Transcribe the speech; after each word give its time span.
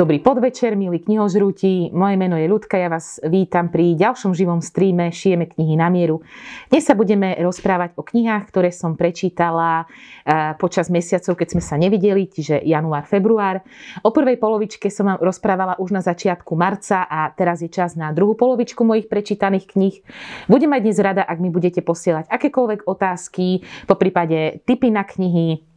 Dobrý 0.00 0.16
podvečer, 0.16 0.80
milí 0.80 0.96
knihožrúti. 1.04 1.92
Moje 1.92 2.16
meno 2.16 2.32
je 2.40 2.48
Ľudka, 2.48 2.80
ja 2.80 2.88
vás 2.88 3.20
vítam 3.20 3.68
pri 3.68 3.92
ďalšom 4.00 4.32
živom 4.32 4.64
streame 4.64 5.12
Šijeme 5.12 5.44
knihy 5.44 5.76
na 5.76 5.92
mieru. 5.92 6.24
Dnes 6.72 6.88
sa 6.88 6.96
budeme 6.96 7.36
rozprávať 7.36 8.00
o 8.00 8.02
knihách, 8.08 8.48
ktoré 8.48 8.72
som 8.72 8.96
prečítala 8.96 9.84
eh, 9.84 10.56
počas 10.56 10.88
mesiacov, 10.88 11.36
keď 11.36 11.48
sme 11.52 11.60
sa 11.60 11.76
nevideli, 11.76 12.32
čiže 12.32 12.64
január, 12.64 13.04
február. 13.04 13.60
O 14.00 14.08
prvej 14.08 14.40
polovičke 14.40 14.88
som 14.88 15.04
vám 15.04 15.20
rozprávala 15.20 15.76
už 15.76 15.92
na 15.92 16.00
začiatku 16.00 16.56
marca 16.56 17.04
a 17.04 17.28
teraz 17.36 17.60
je 17.60 17.68
čas 17.68 17.92
na 17.92 18.08
druhú 18.16 18.32
polovičku 18.32 18.80
mojich 18.80 19.04
prečítaných 19.04 19.68
kníh. 19.68 20.00
Budem 20.48 20.72
mať 20.72 20.80
dnes 20.80 20.96
rada, 20.96 21.28
ak 21.28 21.36
mi 21.44 21.52
budete 21.52 21.84
posielať 21.84 22.24
akékoľvek 22.32 22.88
otázky, 22.88 23.68
po 23.84 24.00
prípade 24.00 24.64
tipy 24.64 24.88
na 24.88 25.04
knihy, 25.04 25.69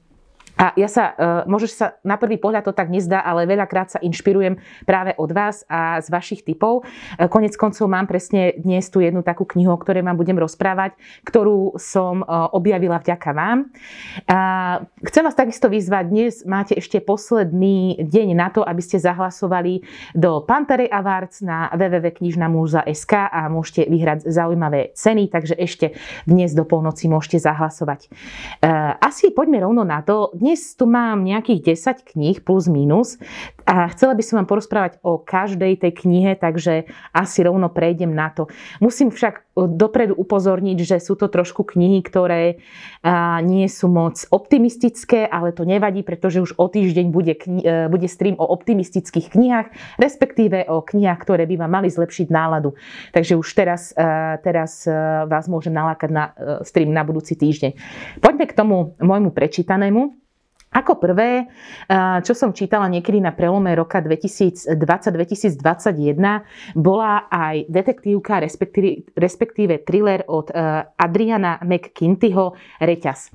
a 0.54 0.70
ja 0.78 0.86
sa, 0.86 1.04
uh, 1.14 1.16
možno 1.50 1.66
sa 1.66 1.98
na 2.06 2.14
prvý 2.22 2.38
pohľad 2.38 2.70
to 2.70 2.78
tak 2.78 2.94
nezdá, 2.94 3.26
ale 3.26 3.50
veľakrát 3.50 3.98
sa 3.98 4.00
inšpirujem 4.00 4.62
práve 4.86 5.18
od 5.18 5.34
vás 5.34 5.66
a 5.66 5.98
z 5.98 6.08
vašich 6.14 6.46
typov. 6.46 6.86
Uh, 6.86 7.26
konec 7.26 7.58
koncov 7.58 7.90
mám 7.90 8.06
presne 8.06 8.54
dnes 8.62 8.86
tu 8.94 9.02
jednu 9.02 9.26
takú 9.26 9.50
knihu, 9.50 9.74
o 9.74 9.82
ktorej 9.82 10.06
vám 10.06 10.14
budem 10.14 10.38
rozprávať, 10.38 10.94
ktorú 11.26 11.74
som 11.82 12.22
uh, 12.22 12.54
objavila 12.54 13.02
vďaka 13.02 13.34
vám. 13.34 13.74
Uh, 14.30 14.86
chcem 15.10 15.26
vás 15.26 15.34
takisto 15.34 15.74
vyzvať, 15.74 16.04
dnes 16.06 16.34
máte 16.46 16.78
ešte 16.78 17.02
posledný 17.02 18.06
deň 18.06 18.28
na 18.38 18.54
to, 18.54 18.62
aby 18.62 18.82
ste 18.86 19.02
zahlasovali 19.02 19.82
do 20.14 20.46
Pantery 20.46 20.86
Awards 20.86 21.42
na 21.42 21.74
www.knižnamúza.sk 21.74 23.14
a 23.26 23.50
môžete 23.50 23.90
vyhrať 23.90 24.30
zaujímavé 24.30 24.94
ceny, 24.94 25.34
takže 25.34 25.58
ešte 25.58 25.98
dnes 26.30 26.54
do 26.54 26.62
polnoci 26.62 27.10
môžete 27.10 27.42
zahlasovať. 27.42 28.14
Asi 29.02 29.34
poďme 29.34 29.66
rovno 29.66 29.82
na 29.82 30.06
to, 30.06 30.30
dnes 30.44 30.53
tu 30.56 30.86
mám 30.86 31.24
nejakých 31.24 31.76
10 31.76 32.14
kníh 32.16 32.38
plus 32.44 32.70
minus 32.70 33.18
a 33.64 33.88
chcela 33.92 34.14
by 34.16 34.24
som 34.24 34.44
vám 34.44 34.48
porozprávať 34.50 35.00
o 35.02 35.20
každej 35.20 35.80
tej 35.80 35.92
knihe, 36.04 36.36
takže 36.36 36.88
asi 37.16 37.40
rovno 37.44 37.72
prejdem 37.72 38.12
na 38.12 38.30
to. 38.32 38.52
Musím 38.84 39.12
však 39.12 39.44
dopredu 39.54 40.18
upozorniť, 40.18 40.78
že 40.82 40.98
sú 40.98 41.14
to 41.14 41.30
trošku 41.30 41.62
knihy, 41.62 42.02
ktoré 42.02 42.58
nie 43.46 43.70
sú 43.70 43.86
moc 43.86 44.18
optimistické, 44.34 45.30
ale 45.30 45.54
to 45.54 45.62
nevadí, 45.64 46.02
pretože 46.02 46.42
už 46.42 46.58
o 46.58 46.66
týždeň 46.66 47.06
bude, 47.14 47.34
kni- 47.38 47.64
e, 47.64 47.74
bude 47.88 48.10
stream 48.10 48.34
o 48.42 48.50
optimistických 48.50 49.30
knihách, 49.30 49.68
respektíve 50.02 50.66
o 50.72 50.82
knihách, 50.82 51.20
ktoré 51.22 51.46
by 51.46 51.56
vám 51.62 51.72
mali 51.72 51.90
zlepšiť 51.94 52.28
náladu. 52.34 52.74
Takže 53.14 53.38
už 53.38 53.48
teraz, 53.54 53.94
e, 53.94 54.42
teraz 54.42 54.90
e, 54.90 54.92
vás 55.30 55.46
môžem 55.46 55.74
nalákať 55.76 56.10
na 56.10 56.34
stream 56.66 56.90
na 56.90 57.06
budúci 57.06 57.38
týždeň. 57.38 57.78
Poďme 58.20 58.46
k 58.50 58.58
tomu 58.58 58.98
môjmu 58.98 59.30
prečítanému. 59.36 60.24
Ako 60.74 60.98
prvé, 60.98 61.54
čo 62.26 62.34
som 62.34 62.50
čítala 62.50 62.90
niekedy 62.90 63.22
na 63.22 63.30
prelome 63.30 63.78
roka 63.78 64.02
2020-2021, 64.02 66.18
bola 66.74 67.30
aj 67.30 67.70
detektívka, 67.70 68.42
respektíve, 68.42 69.14
respektíve 69.14 69.86
thriller 69.86 70.26
od 70.26 70.50
Adriana 70.98 71.62
McKintyho 71.62 72.58
Reťaz. 72.82 73.30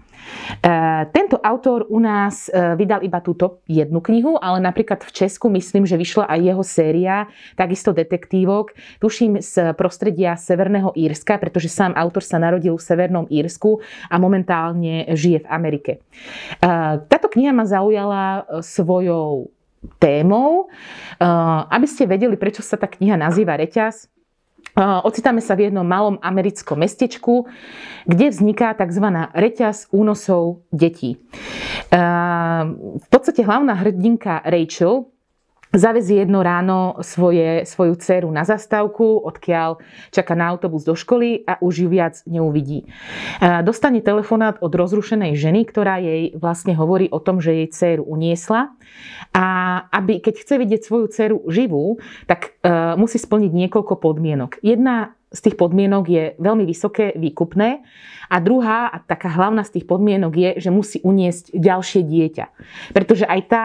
Tento 1.14 1.39
autor 1.39 1.86
u 1.86 2.03
nás 2.03 2.50
vydal 2.50 3.06
iba 3.06 3.22
túto 3.22 3.62
jednu 3.70 4.02
knihu, 4.02 4.34
ale 4.42 4.58
napríklad 4.58 5.06
v 5.06 5.14
Česku 5.14 5.47
myslím, 5.55 5.86
že 5.86 5.95
vyšla 5.95 6.27
aj 6.27 6.41
jeho 6.42 6.67
séria, 6.67 7.30
takisto 7.55 7.95
detektívok, 7.95 8.75
tuším 8.98 9.39
z 9.39 9.78
prostredia 9.78 10.34
Severného 10.34 10.91
Írska, 10.98 11.39
pretože 11.39 11.70
sám 11.70 11.95
autor 11.95 12.27
sa 12.27 12.42
narodil 12.42 12.75
v 12.75 12.83
Severnom 12.83 13.30
Írsku 13.30 13.78
a 14.11 14.19
momentálne 14.19 15.06
žije 15.14 15.47
v 15.47 15.48
Amerike. 15.55 16.02
Táto 17.06 17.27
táto 17.28 17.36
kniha 17.36 17.52
ma 17.52 17.68
zaujala 17.68 18.48
e, 18.48 18.64
svojou 18.64 19.52
témou. 20.00 20.72
E, 21.20 21.27
aby 21.68 21.84
ste 21.84 22.08
vedeli, 22.08 22.40
prečo 22.40 22.64
sa 22.64 22.80
tá 22.80 22.89
kniha 22.89 23.20
nazýva 23.20 23.61
Reťaz, 23.61 24.08
e, 24.72 24.80
Ocitáme 24.80 25.44
sa 25.44 25.52
v 25.52 25.68
jednom 25.68 25.84
malom 25.84 26.17
americkom 26.24 26.80
mestečku, 26.80 27.44
kde 28.08 28.33
vzniká 28.33 28.72
tzv. 28.72 29.28
reťaz 29.36 29.92
únosov 29.92 30.64
detí. 30.72 31.20
V 32.98 33.06
podstate 33.12 33.44
hlavná 33.44 33.77
hrdinka 33.77 34.44
Rachel 34.44 35.08
zavezie 35.73 36.24
jedno 36.24 36.40
ráno 36.40 37.01
svoje, 37.05 37.68
svoju 37.68 37.95
dceru 38.01 38.29
na 38.33 38.45
zastávku, 38.45 39.20
odkiaľ 39.24 39.80
čaká 40.12 40.33
na 40.33 40.48
autobus 40.48 40.84
do 40.84 40.96
školy 40.96 41.45
a 41.45 41.61
už 41.61 41.84
ju 41.84 41.89
viac 41.89 42.20
neuvidí. 42.24 42.89
Dostane 43.40 44.01
telefonát 44.01 44.56
od 44.64 44.73
rozrušenej 44.73 45.36
ženy, 45.36 45.68
ktorá 45.68 46.01
jej 46.01 46.33
vlastne 46.36 46.73
hovorí 46.73 47.12
o 47.12 47.20
tom, 47.20 47.42
že 47.42 47.52
jej 47.52 47.68
dceru 47.68 48.05
uniesla 48.08 48.73
a 49.36 49.46
aby, 49.92 50.24
keď 50.24 50.34
chce 50.40 50.55
vidieť 50.56 50.80
svoju 50.84 51.06
dceru 51.12 51.39
živú, 51.52 52.00
tak 52.24 52.56
uh, 52.64 52.96
musí 52.96 53.20
splniť 53.20 53.52
niekoľko 53.52 54.00
podmienok. 54.00 54.64
Jedna 54.64 55.12
z 55.29 55.45
tých 55.45 55.56
podmienok 55.61 56.05
je 56.08 56.24
veľmi 56.40 56.64
vysoké 56.64 57.12
výkupné 57.12 57.85
a 58.33 58.36
druhá, 58.40 58.89
a 58.89 58.96
taká 59.05 59.29
hlavná 59.29 59.61
z 59.61 59.80
tých 59.80 59.85
podmienok 59.85 60.33
je, 60.33 60.50
že 60.64 60.70
musí 60.73 60.98
uniesť 61.05 61.52
ďalšie 61.52 62.00
dieťa. 62.00 62.46
Pretože 62.96 63.29
aj 63.29 63.40
tá 63.45 63.64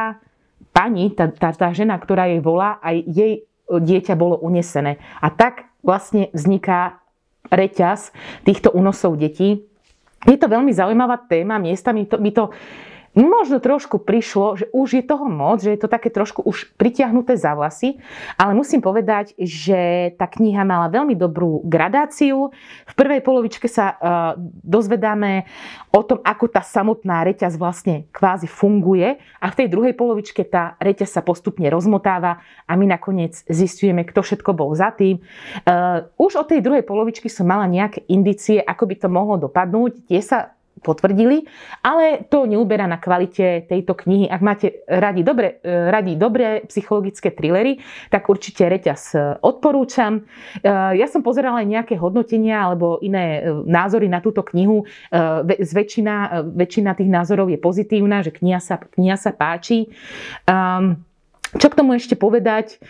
pani, 0.73 1.13
tá, 1.13 1.29
tá, 1.29 1.53
tá 1.53 1.69
žena, 1.71 1.95
ktorá 1.95 2.27
jej 2.27 2.41
volá, 2.41 2.81
aj 2.81 3.05
jej 3.05 3.33
dieťa 3.69 4.17
bolo 4.17 4.41
unesené. 4.41 4.99
A 5.21 5.29
tak 5.31 5.69
vlastne 5.85 6.33
vzniká 6.35 6.99
reťaz 7.47 8.11
týchto 8.43 8.73
únosov 8.73 9.15
detí. 9.15 9.63
Je 10.23 10.39
to 10.39 10.47
veľmi 10.47 10.71
zaujímavá 10.71 11.19
téma, 11.27 11.59
miestami 11.59 12.07
to, 12.07 12.17
by 12.17 12.31
to 12.31 12.49
možno 13.13 13.61
trošku 13.61 14.01
prišlo, 14.01 14.57
že 14.57 14.65
už 14.73 14.97
je 14.97 15.03
toho 15.05 15.29
moc, 15.29 15.61
že 15.61 15.73
je 15.73 15.79
to 15.85 15.89
také 15.89 16.09
trošku 16.09 16.41
už 16.41 16.73
pritiahnuté 16.77 17.37
za 17.37 17.53
vlasy, 17.53 18.01
ale 18.37 18.57
musím 18.57 18.81
povedať, 18.81 19.37
že 19.37 20.11
tá 20.17 20.25
kniha 20.25 20.65
mala 20.65 20.89
veľmi 20.89 21.13
dobrú 21.13 21.61
gradáciu. 21.61 22.49
V 22.89 22.93
prvej 22.97 23.21
polovičke 23.21 23.69
sa 23.69 23.85
uh, 23.93 23.97
dozvedáme 24.65 25.45
o 25.93 26.01
tom, 26.01 26.25
ako 26.25 26.49
tá 26.49 26.65
samotná 26.65 27.21
reťaz 27.29 27.53
vlastne 27.53 28.09
kvázi 28.09 28.49
funguje 28.49 29.21
a 29.37 29.45
v 29.53 29.57
tej 29.61 29.67
druhej 29.69 29.93
polovičke 29.93 30.41
tá 30.49 30.73
reťaz 30.81 31.13
sa 31.13 31.21
postupne 31.21 31.69
rozmotáva 31.69 32.41
a 32.65 32.73
my 32.73 32.89
nakoniec 32.89 33.45
zistujeme, 33.45 34.01
kto 34.09 34.25
všetko 34.25 34.57
bol 34.57 34.73
za 34.73 34.89
tým. 34.89 35.21
Uh, 35.69 36.09
už 36.17 36.41
od 36.41 36.49
tej 36.49 36.65
druhej 36.65 36.81
polovičky 36.81 37.29
som 37.29 37.45
mala 37.45 37.69
nejaké 37.69 38.09
indície, 38.09 38.57
ako 38.57 38.89
by 38.89 38.95
to 38.97 39.07
mohlo 39.09 39.37
dopadnúť. 39.37 40.09
Tie 40.09 40.21
sa 40.25 40.57
potvrdili, 40.83 41.47
ale 41.79 42.27
to 42.27 42.43
neuberá 42.43 42.83
na 42.83 42.99
kvalite 42.99 43.63
tejto 43.65 43.95
knihy. 43.95 44.27
Ak 44.27 44.43
máte 44.43 44.83
radi 44.85 45.23
dobre, 45.23 45.63
e, 45.63 45.89
radi 45.89 46.19
dobré 46.19 46.67
psychologické 46.67 47.31
thrillery, 47.31 47.79
tak 48.11 48.27
určite 48.27 48.67
reťaz 48.67 49.01
e, 49.15 49.17
odporúčam. 49.39 50.19
E, 50.19 50.69
ja 50.99 51.07
som 51.07 51.23
pozerala 51.23 51.63
aj 51.63 51.67
nejaké 51.71 51.95
hodnotenia 51.95 52.67
alebo 52.67 52.99
iné 52.99 53.41
názory 53.63 54.11
na 54.11 54.19
túto 54.19 54.43
knihu. 54.43 54.83
Väčšina, 55.47 56.43
väčšina 56.51 56.91
tých 56.97 57.09
názorov 57.09 57.47
je 57.47 57.59
pozitívna, 57.61 58.19
že 58.25 58.35
kniha 58.35 58.59
sa, 58.59 58.75
kniha 58.75 59.15
sa 59.15 59.31
páči. 59.31 59.87
Um, 60.43 60.99
čo 61.53 61.69
k 61.69 61.77
tomu 61.77 61.93
ešte 61.93 62.17
povedať? 62.17 62.81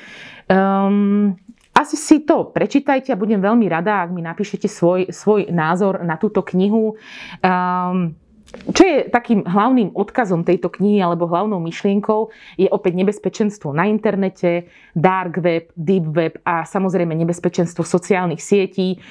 Um, 0.48 1.36
asi 1.74 1.98
si 1.98 2.22
to 2.22 2.54
prečítajte 2.54 3.10
a 3.10 3.20
budem 3.20 3.42
veľmi 3.42 3.66
rada, 3.66 4.06
ak 4.06 4.14
mi 4.14 4.22
napíšete 4.22 4.70
svoj, 4.70 5.10
svoj 5.10 5.50
názor 5.50 6.06
na 6.06 6.22
túto 6.22 6.46
knihu. 6.46 6.96
Um, 7.42 8.14
čo 8.54 8.86
je 8.86 9.10
takým 9.10 9.42
hlavným 9.42 9.98
odkazom 9.98 10.46
tejto 10.46 10.70
knihy 10.70 11.02
alebo 11.02 11.26
hlavnou 11.26 11.58
myšlienkou 11.58 12.30
je 12.54 12.70
opäť 12.70 12.94
nebezpečenstvo 13.02 13.74
na 13.74 13.90
internete, 13.90 14.70
dark 14.94 15.42
web, 15.42 15.74
deep 15.74 16.06
web 16.14 16.38
a 16.46 16.62
samozrejme 16.62 17.18
nebezpečenstvo 17.18 17.82
sociálnych 17.82 18.38
sietí, 18.38 19.02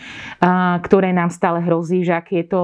ktoré 0.87 1.11
nám 1.11 1.35
stále 1.35 1.59
hrozí, 1.59 2.07
že 2.07 2.15
aké 2.15 2.47
je 2.47 2.55
to 2.55 2.63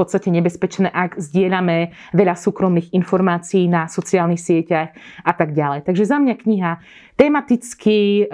podstate 0.00 0.32
nebezpečné, 0.32 0.88
ak 0.88 1.20
zdieľame 1.20 1.92
veľa 2.16 2.34
súkromných 2.34 2.96
informácií 2.96 3.68
na 3.68 3.84
sociálnych 3.86 4.40
sieťach 4.40 4.96
a 5.22 5.32
tak 5.36 5.52
ďalej. 5.52 5.84
Takže 5.84 6.08
za 6.08 6.16
mňa 6.16 6.34
kniha 6.40 6.72
tematicky, 7.20 8.24
eh, 8.24 8.28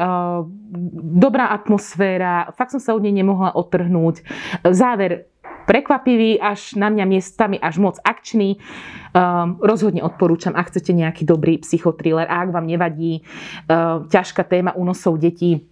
dobrá 1.02 1.50
atmosféra, 1.50 2.55
fakt 2.55 2.79
som 2.79 2.82
sa 2.82 2.94
od 2.94 3.02
nej 3.02 3.12
nemohla 3.12 3.50
odtrhnúť. 3.58 4.23
Záver 4.70 5.26
prekvapivý, 5.67 6.38
až 6.38 6.79
na 6.79 6.88
mňa 6.88 7.05
miestami 7.05 7.58
až 7.58 7.82
moc 7.82 7.99
akčný. 8.06 8.62
Um, 9.11 9.58
rozhodne 9.58 10.06
odporúčam, 10.06 10.55
ak 10.55 10.70
chcete 10.70 10.94
nejaký 10.94 11.26
dobrý 11.26 11.58
psychotriller 11.58 12.31
a 12.31 12.46
ak 12.46 12.55
vám 12.55 12.70
nevadí 12.70 13.26
uh, 13.67 14.06
ťažká 14.06 14.46
téma 14.46 14.73
únosov 14.79 15.19
detí, 15.19 15.67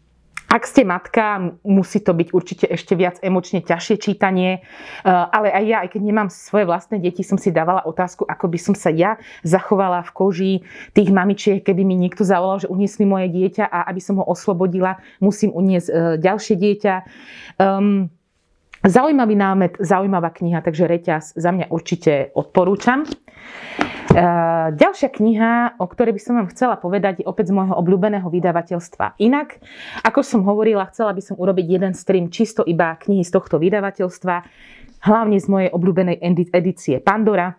ak 0.55 0.71
ste 0.71 0.87
matka, 0.87 1.59
musí 1.67 1.99
to 1.99 2.15
byť 2.15 2.29
určite 2.31 2.67
ešte 2.71 2.95
viac 2.95 3.19
emočne 3.19 3.59
ťažšie 3.59 3.97
čítanie, 3.99 4.63
eh, 4.63 5.11
ale 5.11 5.51
aj 5.51 5.65
ja, 5.67 5.77
aj 5.83 5.99
keď 5.99 6.03
nemám 6.07 6.29
svoje 6.31 6.63
vlastné 6.71 7.03
deti, 7.03 7.27
som 7.27 7.35
si 7.35 7.51
dávala 7.51 7.83
otázku, 7.83 8.23
ako 8.23 8.47
by 8.47 8.59
som 8.63 8.75
sa 8.79 8.95
ja 8.95 9.19
zachovala 9.43 10.07
v 10.07 10.11
koži 10.15 10.53
tých 10.95 11.11
mamičiek, 11.11 11.59
keby 11.67 11.83
mi 11.83 11.99
niekto 11.99 12.23
zavolal, 12.23 12.63
že 12.63 12.71
uniesli 12.71 13.03
moje 13.03 13.35
dieťa 13.35 13.67
a 13.67 13.91
aby 13.91 13.99
som 13.99 14.23
ho 14.23 14.25
oslobodila, 14.31 15.03
musím 15.19 15.51
uniesť 15.51 15.89
eh, 15.91 15.95
ďalšie 16.23 16.55
dieťa. 16.55 16.95
Um, 17.59 18.15
Zaujímavý 18.85 19.33
námet, 19.33 19.81
zaujímavá 19.81 20.29
kniha, 20.29 20.61
takže 20.61 20.85
reťaz 20.85 21.41
za 21.41 21.51
mňa 21.57 21.73
určite 21.73 22.29
odporúčam. 22.37 23.09
Ďalšia 24.75 25.09
kniha, 25.09 25.81
o 25.81 25.87
ktorej 25.89 26.13
by 26.17 26.21
som 26.21 26.35
vám 26.37 26.53
chcela 26.53 26.77
povedať, 26.77 27.25
je 27.25 27.29
opäť 27.31 27.51
z 27.51 27.57
môjho 27.57 27.79
obľúbeného 27.79 28.29
vydavateľstva. 28.29 29.17
Inak, 29.23 29.63
ako 30.05 30.21
som 30.21 30.41
hovorila, 30.45 30.91
chcela 30.93 31.17
by 31.17 31.23
som 31.25 31.41
urobiť 31.41 31.67
jeden 31.67 31.93
stream 31.97 32.29
čisto 32.29 32.67
iba 32.67 32.99
knihy 33.01 33.25
z 33.25 33.33
tohto 33.33 33.57
vydavateľstva, 33.57 34.35
hlavne 35.09 35.37
z 35.41 35.47
mojej 35.49 35.71
obľúbenej 35.73 36.21
edície 36.53 37.01
Pandora. 37.01 37.57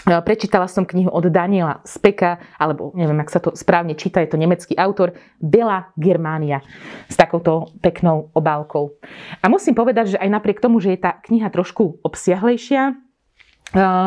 Prečítala 0.00 0.64
som 0.64 0.88
knihu 0.88 1.12
od 1.12 1.28
Daniela 1.28 1.84
Speka, 1.84 2.40
alebo 2.56 2.88
neviem, 2.96 3.20
ak 3.20 3.28
sa 3.28 3.36
to 3.36 3.52
správne 3.52 3.92
číta, 3.92 4.24
je 4.24 4.32
to 4.32 4.40
nemecký 4.40 4.72
autor, 4.80 5.12
Bela 5.36 5.92
Germania, 5.92 6.64
s 7.04 7.20
takouto 7.20 7.68
peknou 7.84 8.32
obálkou. 8.32 8.96
A 9.44 9.52
musím 9.52 9.76
povedať, 9.76 10.16
že 10.16 10.20
aj 10.24 10.40
napriek 10.40 10.56
tomu, 10.56 10.80
že 10.80 10.96
je 10.96 11.04
tá 11.04 11.20
kniha 11.20 11.52
trošku 11.52 12.00
obsiahlejšia, 12.00 12.96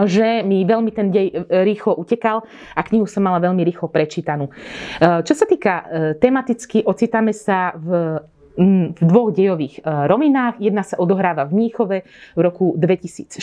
že 0.08 0.44
mi 0.44 0.68
veľmi 0.68 0.92
ten 0.92 1.08
dej 1.08 1.28
e, 1.32 1.34
rýchlo 1.64 1.96
utekal 1.96 2.44
a 2.76 2.82
knihu 2.84 3.08
som 3.08 3.24
mala 3.24 3.40
veľmi 3.40 3.64
rýchlo 3.64 3.88
prečítanú. 3.88 4.52
Čo 5.00 5.34
sa 5.34 5.46
týka 5.48 5.74
e, 5.74 5.84
tematicky, 6.20 6.84
ocitáme 6.84 7.32
sa 7.32 7.72
v 7.76 8.20
v 8.58 9.02
dvoch 9.02 9.34
dejových 9.34 9.82
e, 9.82 10.06
rovinách. 10.06 10.62
Jedna 10.62 10.86
sa 10.86 11.02
odohráva 11.02 11.50
v 11.50 11.58
Mníchove 11.58 11.98
v 12.38 12.40
roku 12.40 12.78
2014, 12.78 13.34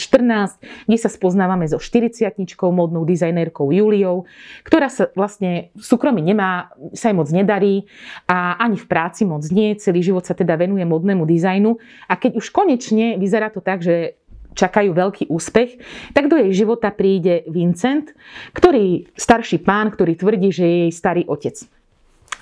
kde 0.86 0.98
sa 0.98 1.10
spoznávame 1.10 1.66
so 1.66 1.82
40 1.82 2.30
modnou 2.70 3.02
dizajnérkou 3.02 3.74
Juliou, 3.74 4.30
ktorá 4.62 4.86
sa 4.86 5.10
vlastne 5.18 5.74
v 5.74 5.82
súkromí 5.82 6.22
nemá, 6.22 6.70
sa 6.94 7.10
jej 7.10 7.16
moc 7.16 7.26
nedarí 7.34 7.90
a 8.30 8.54
ani 8.62 8.78
v 8.78 8.86
práci 8.86 9.26
moc 9.26 9.42
nie. 9.50 9.74
Celý 9.74 10.06
život 10.06 10.22
sa 10.22 10.38
teda 10.38 10.54
venuje 10.54 10.86
modnému 10.86 11.26
dizajnu 11.26 11.74
a 12.06 12.14
keď 12.14 12.38
už 12.38 12.46
konečne 12.54 13.18
vyzerá 13.18 13.50
to 13.50 13.58
tak, 13.58 13.82
že 13.82 14.19
čakajú 14.54 14.90
veľký 14.94 15.24
úspech, 15.30 15.80
tak 16.14 16.30
do 16.30 16.36
jej 16.38 16.52
života 16.52 16.90
príde 16.90 17.46
Vincent, 17.50 18.12
ktorý, 18.54 19.10
starší 19.14 19.62
pán, 19.62 19.94
ktorý 19.94 20.18
tvrdí, 20.18 20.50
že 20.50 20.64
je 20.66 20.76
jej 20.88 20.92
starý 20.92 21.22
otec. 21.26 21.56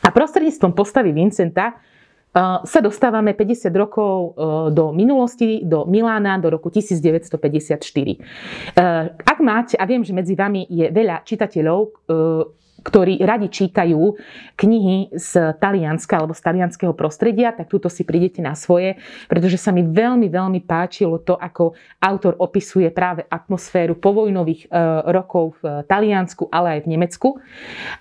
A 0.05 0.09
prostredníctvom 0.15 0.73
postavy 0.73 1.13
Vincenta 1.13 1.77
sa 2.65 2.81
dostávame 2.85 3.33
50 3.33 3.73
rokov 3.73 4.15
e, 4.15 4.31
do 4.71 4.93
minulosti, 4.93 5.65
do 5.65 5.89
Milána, 5.89 6.37
do 6.37 6.53
roku 6.53 6.69
1954. 6.69 7.81
E, 7.81 8.17
ak 9.17 9.39
máte, 9.41 9.75
a 9.81 9.85
viem, 9.89 10.05
že 10.05 10.13
medzi 10.13 10.37
vami 10.37 10.69
je 10.69 10.93
veľa 10.93 11.25
čitateľov, 11.25 11.81
e, 11.83 11.91
ktorí 12.83 13.21
radi 13.27 13.51
čítajú 13.51 14.15
knihy 14.55 15.11
z 15.13 15.59
talianska 15.59 16.23
alebo 16.23 16.33
z 16.33 16.43
talianského 16.47 16.95
prostredia, 16.95 17.51
tak 17.51 17.67
túto 17.67 17.91
si 17.91 18.07
prídete 18.07 18.39
na 18.39 18.55
svoje, 18.55 18.97
pretože 19.27 19.59
sa 19.59 19.75
mi 19.75 19.83
veľmi, 19.83 20.31
veľmi 20.31 20.61
páčilo 20.63 21.19
to, 21.21 21.35
ako 21.35 21.75
autor 21.99 22.39
opisuje 22.39 22.89
práve 22.95 23.27
atmosféru 23.27 23.99
povojnových 23.99 24.71
rokov 25.11 25.59
v 25.59 25.83
Taliansku, 25.91 26.47
ale 26.55 26.79
aj 26.79 26.81
v 26.87 26.91
Nemecku 26.95 27.29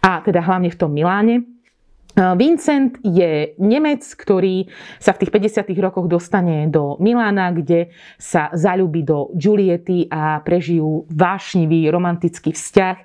a 0.06 0.22
teda 0.22 0.46
hlavne 0.46 0.70
v 0.70 0.78
tom 0.78 0.94
Miláne. 0.94 1.57
Vincent 2.18 2.98
je 3.06 3.54
Nemec, 3.62 4.02
ktorý 4.02 4.66
sa 4.98 5.14
v 5.14 5.22
tých 5.22 5.54
50. 5.54 5.70
rokoch 5.78 6.10
dostane 6.10 6.66
do 6.66 6.98
Milána, 6.98 7.54
kde 7.54 7.94
sa 8.18 8.50
zalúbi 8.58 9.06
do 9.06 9.30
Juliety 9.38 10.10
a 10.10 10.42
prežijú 10.42 11.06
vášnivý 11.14 11.94
romantický 11.94 12.58
vzťah. 12.58 12.98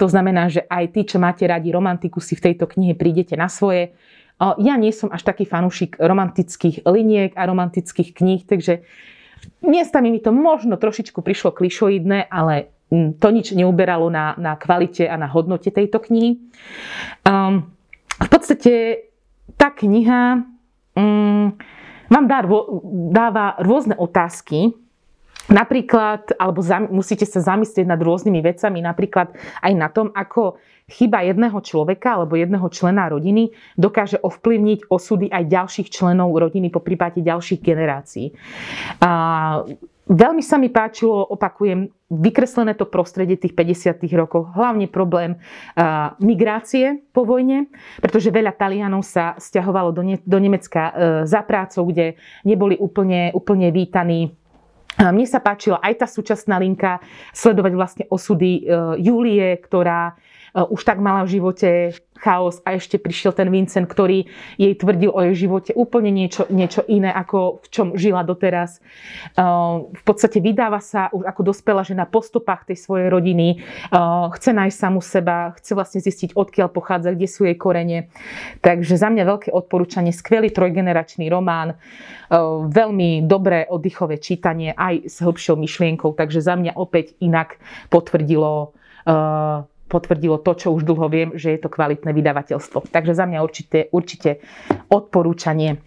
To 0.00 0.06
znamená, 0.08 0.48
že 0.48 0.64
aj 0.64 0.84
tí, 0.96 1.04
čo 1.04 1.20
máte 1.20 1.44
radi 1.44 1.68
romantiku, 1.68 2.16
si 2.24 2.32
v 2.32 2.48
tejto 2.48 2.64
knihe 2.64 2.96
prídete 2.96 3.36
na 3.36 3.52
svoje. 3.52 3.92
Ja 4.40 4.74
nie 4.80 4.96
som 4.96 5.12
až 5.12 5.28
taký 5.28 5.44
fanúšik 5.44 6.00
romantických 6.00 6.88
liniek 6.88 7.36
a 7.36 7.44
romantických 7.44 8.16
kníh, 8.16 8.48
takže 8.48 8.88
miestami 9.60 10.08
mi 10.08 10.24
to 10.24 10.32
možno 10.32 10.80
trošičku 10.80 11.20
prišlo 11.20 11.52
klišoidné, 11.52 12.32
ale 12.32 12.72
to 13.20 13.28
nič 13.28 13.52
neuberalo 13.52 14.08
na, 14.08 14.32
na 14.40 14.56
kvalite 14.56 15.04
a 15.04 15.20
na 15.20 15.28
hodnote 15.28 15.68
tejto 15.68 16.00
knihy. 16.00 16.40
Um, 17.28 17.74
v 18.22 18.28
podstate 18.28 18.72
tá 19.58 19.74
kniha 19.74 20.44
um, 20.94 21.54
vám 22.12 22.24
dá, 22.28 22.44
dáva 23.10 23.58
rôzne 23.58 23.96
otázky, 23.98 24.74
Napríklad, 25.44 26.40
alebo 26.40 26.64
zam, 26.64 26.88
musíte 26.88 27.28
sa 27.28 27.44
zamyslieť 27.44 27.84
nad 27.84 28.00
rôznymi 28.00 28.40
vecami, 28.40 28.80
napríklad 28.80 29.36
aj 29.60 29.72
na 29.76 29.92
tom, 29.92 30.08
ako 30.16 30.56
chyba 30.88 31.20
jedného 31.20 31.60
človeka 31.60 32.16
alebo 32.16 32.40
jedného 32.40 32.64
člena 32.72 33.12
rodiny 33.12 33.52
dokáže 33.76 34.20
ovplyvniť 34.24 34.88
osudy 34.88 35.28
aj 35.28 35.44
ďalších 35.44 35.88
členov 35.92 36.32
rodiny, 36.32 36.72
po 36.72 36.80
prípade 36.80 37.20
ďalších 37.20 37.60
generácií. 37.60 38.32
A 39.04 39.10
Veľmi 40.04 40.44
sa 40.44 40.60
mi 40.60 40.68
páčilo, 40.68 41.16
opakujem, 41.32 41.88
vykreslené 42.12 42.76
to 42.76 42.84
prostredie 42.84 43.40
tých 43.40 43.56
50. 43.56 44.04
rokov, 44.12 44.52
hlavne 44.52 44.84
problém 44.84 45.40
uh, 45.40 46.12
migrácie 46.20 47.00
po 47.16 47.24
vojne, 47.24 47.72
pretože 48.04 48.28
veľa 48.28 48.52
Talianov 48.52 49.00
sa 49.00 49.32
stiahovalo 49.40 49.96
do, 49.96 50.04
ne- 50.04 50.20
do 50.20 50.36
Nemecka 50.36 50.82
uh, 50.84 50.92
za 51.24 51.40
prácou, 51.40 51.88
kde 51.88 52.20
neboli 52.44 52.76
úplne, 52.76 53.32
úplne 53.32 53.72
vítaní 53.72 54.36
mne 54.94 55.26
sa 55.26 55.42
páčila 55.42 55.82
aj 55.82 55.94
tá 55.98 56.06
súčasná 56.06 56.54
linka, 56.62 57.02
sledovať 57.34 57.72
vlastne 57.74 58.04
osudy 58.06 58.62
Júlie, 59.02 59.58
ktorá 59.58 60.14
už 60.54 60.86
tak 60.86 61.02
mala 61.02 61.26
v 61.26 61.34
živote 61.34 61.98
chaos 62.14 62.62
a 62.62 62.78
ešte 62.78 62.94
prišiel 62.94 63.34
ten 63.34 63.50
Vincent, 63.50 63.90
ktorý 63.90 64.30
jej 64.54 64.74
tvrdil 64.78 65.10
o 65.10 65.20
jej 65.26 65.44
živote 65.44 65.74
úplne 65.74 66.14
niečo, 66.14 66.46
niečo 66.46 66.86
iné, 66.86 67.10
ako 67.10 67.58
v 67.58 67.66
čom 67.74 67.88
žila 67.98 68.22
doteraz. 68.22 68.78
V 69.34 70.02
podstate 70.06 70.38
vydáva 70.38 70.78
sa 70.78 71.10
už 71.10 71.26
ako 71.26 71.50
dospela 71.50 71.82
žena 71.82 72.06
po 72.06 72.22
stopách 72.22 72.70
tej 72.70 72.78
svojej 72.78 73.10
rodiny, 73.10 73.66
chce 74.30 74.50
nájsť 74.54 74.76
samu 74.78 75.02
seba, 75.02 75.58
chce 75.58 75.74
vlastne 75.74 76.00
zistiť, 76.00 76.38
odkiaľ 76.38 76.70
pochádza, 76.70 77.12
kde 77.12 77.26
sú 77.26 77.50
jej 77.50 77.58
korene. 77.58 78.08
Takže 78.62 78.94
za 78.94 79.10
mňa 79.10 79.26
veľké 79.26 79.50
odporúčanie, 79.50 80.14
skvelý 80.14 80.54
trojgeneračný 80.54 81.26
román, 81.26 81.74
veľmi 82.70 83.26
dobré 83.26 83.66
oddychové 83.66 84.22
čítanie 84.22 84.70
aj 84.70 85.10
s 85.10 85.18
hĺbšou 85.18 85.58
myšlienkou, 85.58 86.14
takže 86.14 86.38
za 86.38 86.54
mňa 86.54 86.78
opäť 86.78 87.18
inak 87.18 87.58
potvrdilo 87.90 88.70
potvrdilo 89.88 90.40
to, 90.40 90.52
čo 90.56 90.72
už 90.72 90.82
dlho 90.88 91.06
viem, 91.12 91.28
že 91.36 91.54
je 91.54 91.60
to 91.60 91.72
kvalitné 91.72 92.10
vydavateľstvo. 92.10 92.88
Takže 92.90 93.12
za 93.12 93.24
mňa 93.28 93.38
určite, 93.44 93.78
určite 93.92 94.40
odporúčanie. 94.88 95.78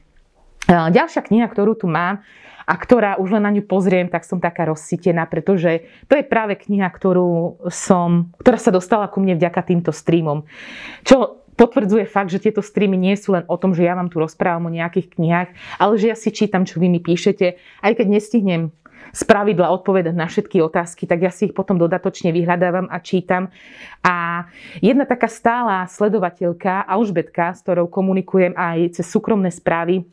Ďalšia 0.67 1.23
kniha, 1.23 1.47
ktorú 1.47 1.79
tu 1.79 1.87
mám 1.87 2.21
a 2.67 2.73
ktorá 2.75 3.15
už 3.15 3.39
len 3.39 3.43
na 3.47 3.51
ňu 3.55 3.63
pozriem, 3.63 4.11
tak 4.11 4.27
som 4.27 4.43
taká 4.43 4.67
rozsítená, 4.67 5.23
pretože 5.23 5.87
to 6.11 6.19
je 6.19 6.27
práve 6.27 6.59
kniha, 6.59 6.91
ktorú 6.91 7.63
som, 7.71 8.35
ktorá 8.43 8.59
sa 8.59 8.75
dostala 8.75 9.07
ku 9.07 9.23
mne 9.23 9.39
vďaka 9.39 9.63
týmto 9.63 9.95
streamom. 9.95 10.43
Čo 11.07 11.39
potvrdzuje 11.55 12.05
fakt, 12.05 12.29
že 12.29 12.43
tieto 12.43 12.59
streamy 12.59 12.99
nie 12.99 13.15
sú 13.15 13.33
len 13.33 13.47
o 13.47 13.55
tom, 13.55 13.73
že 13.73 13.87
ja 13.87 13.95
vám 13.95 14.11
tu 14.11 14.19
rozprávam 14.19 14.67
o 14.67 14.75
nejakých 14.75 15.15
knihách, 15.15 15.49
ale 15.79 15.93
že 15.95 16.11
ja 16.11 16.17
si 16.19 16.29
čítam, 16.29 16.67
čo 16.67 16.77
vy 16.77 16.91
mi 16.91 16.99
píšete, 16.99 17.55
aj 17.81 17.91
keď 17.97 18.07
nestihnem 18.11 18.75
z 19.11 19.21
pravidla 19.23 19.71
odpovedať 19.71 20.15
na 20.15 20.27
všetky 20.27 20.59
otázky, 20.63 21.07
tak 21.07 21.23
ja 21.23 21.31
si 21.31 21.51
ich 21.51 21.55
potom 21.55 21.75
dodatočne 21.79 22.31
vyhľadávam 22.31 22.87
a 22.91 22.97
čítam. 23.03 23.51
A 24.03 24.47
jedna 24.79 25.07
taká 25.07 25.27
stála 25.27 25.85
sledovateľka, 25.87 26.87
Alžbetka, 26.87 27.55
s 27.55 27.63
ktorou 27.63 27.91
komunikujem 27.91 28.55
aj 28.55 28.99
cez 28.99 29.05
súkromné 29.07 29.51
správy, 29.53 30.05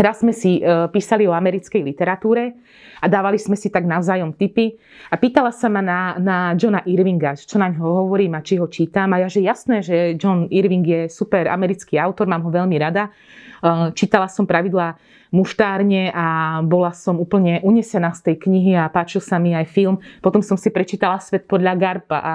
Raz 0.00 0.22
sme 0.22 0.30
si 0.30 0.62
e, 0.62 0.62
písali 0.88 1.26
o 1.26 1.34
americkej 1.34 1.82
literatúre 1.82 2.56
a 3.02 3.06
dávali 3.10 3.42
sme 3.42 3.58
si 3.58 3.68
tak 3.74 3.84
navzájom 3.84 4.32
tipy 4.32 4.78
a 5.10 5.18
pýtala 5.18 5.50
sa 5.50 5.66
ma 5.66 5.82
na, 5.82 6.14
na 6.16 6.36
Johna 6.54 6.80
Irvinga, 6.86 7.34
čo 7.34 7.58
na 7.58 7.68
ňo 7.68 8.06
hovorím 8.06 8.38
a 8.38 8.44
či 8.44 8.56
ho 8.56 8.70
čítam. 8.70 9.10
A 9.12 9.20
ja, 9.20 9.28
že 9.28 9.42
jasné, 9.42 9.82
že 9.82 10.14
John 10.14 10.46
Irving 10.48 10.86
je 10.86 11.00
super 11.10 11.50
americký 11.50 11.98
autor, 11.98 12.30
mám 12.30 12.46
ho 12.46 12.50
veľmi 12.54 12.76
rada. 12.78 13.10
E, 13.10 13.90
čítala 13.92 14.30
som 14.30 14.46
pravidla 14.46 14.94
muštárne 15.30 16.10
a 16.10 16.58
bola 16.66 16.90
som 16.94 17.18
úplne 17.18 17.62
unesená 17.62 18.10
z 18.14 18.30
tej 18.30 18.36
knihy 18.46 18.74
a 18.74 18.90
páčil 18.90 19.22
sa 19.22 19.38
mi 19.38 19.54
aj 19.54 19.66
film. 19.70 20.02
Potom 20.18 20.42
som 20.42 20.58
si 20.58 20.68
prečítala 20.70 21.22
Svet 21.22 21.46
podľa 21.46 21.74
Garpa 21.78 22.18
a 22.18 22.32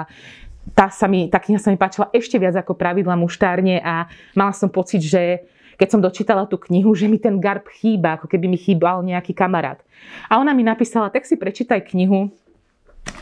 tá, 0.74 0.90
sa 0.90 1.06
mi, 1.06 1.30
tá 1.30 1.38
kniha 1.38 1.62
sa 1.62 1.70
mi 1.70 1.78
páčila 1.78 2.10
ešte 2.10 2.40
viac 2.40 2.58
ako 2.58 2.74
pravidla 2.74 3.14
muštárne 3.14 3.78
a 3.78 4.10
mala 4.34 4.50
som 4.50 4.66
pocit, 4.66 5.04
že 5.04 5.46
keď 5.76 5.88
som 5.92 6.00
dočítala 6.00 6.48
tú 6.48 6.56
knihu, 6.56 6.96
že 6.96 7.06
mi 7.06 7.20
ten 7.20 7.36
garb 7.36 7.68
chýba, 7.68 8.16
ako 8.16 8.26
keby 8.32 8.48
mi 8.48 8.56
chýbal 8.56 9.04
nejaký 9.04 9.36
kamarát. 9.36 9.78
A 10.26 10.40
ona 10.40 10.56
mi 10.56 10.64
napísala, 10.64 11.12
tak 11.12 11.28
si 11.28 11.36
prečítaj 11.36 11.84
knihu, 11.94 12.32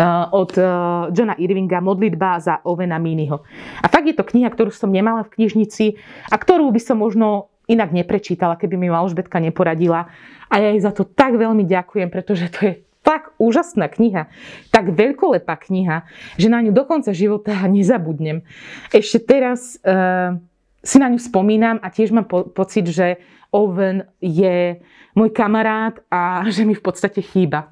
Uh, 0.01 0.27
od 0.33 0.57
uh, 0.57 1.13
Johna 1.13 1.37
Irvinga 1.37 1.77
Modlitba 1.77 2.41
za 2.41 2.57
Ovena 2.65 2.97
Miniho. 2.97 3.45
A 3.85 3.87
fakt 3.87 4.09
je 4.09 4.17
to 4.17 4.25
kniha, 4.25 4.49
ktorú 4.49 4.73
som 4.73 4.89
nemala 4.89 5.29
v 5.29 5.37
knižnici 5.37 6.01
a 6.33 6.41
ktorú 6.41 6.73
by 6.73 6.81
som 6.81 7.05
možno 7.05 7.53
inak 7.67 7.91
neprečítala, 7.93 8.61
keby 8.61 8.77
mi 8.77 8.89
Alžbetka 8.93 9.41
neporadila. 9.41 10.13
A 10.53 10.55
ja 10.61 10.71
jej 10.73 10.83
za 10.85 10.93
to 10.93 11.09
tak 11.09 11.35
veľmi 11.35 11.65
ďakujem, 11.65 12.09
pretože 12.13 12.49
to 12.53 12.59
je 12.63 12.75
tak 13.05 13.37
úžasná 13.37 13.93
kniha, 13.93 14.33
tak 14.73 14.97
veľkolepá 14.97 15.61
kniha, 15.61 16.09
že 16.41 16.49
na 16.49 16.65
ňu 16.65 16.73
do 16.73 16.89
konca 16.89 17.13
života 17.13 17.53
nezabudnem. 17.69 18.41
Ešte 18.89 19.21
teraz 19.21 19.77
uh, 19.85 20.41
si 20.81 20.97
na 20.97 21.13
ňu 21.13 21.21
spomínam 21.21 21.77
a 21.85 21.93
tiež 21.93 22.17
mám 22.17 22.25
po- 22.25 22.49
pocit, 22.49 22.89
že 22.89 23.21
Owen 23.53 24.09
je 24.25 24.81
môj 25.13 25.31
kamarát 25.37 26.01
a 26.09 26.43
že 26.55 26.65
mi 26.65 26.73
v 26.73 26.83
podstate 26.83 27.21
chýba. 27.21 27.71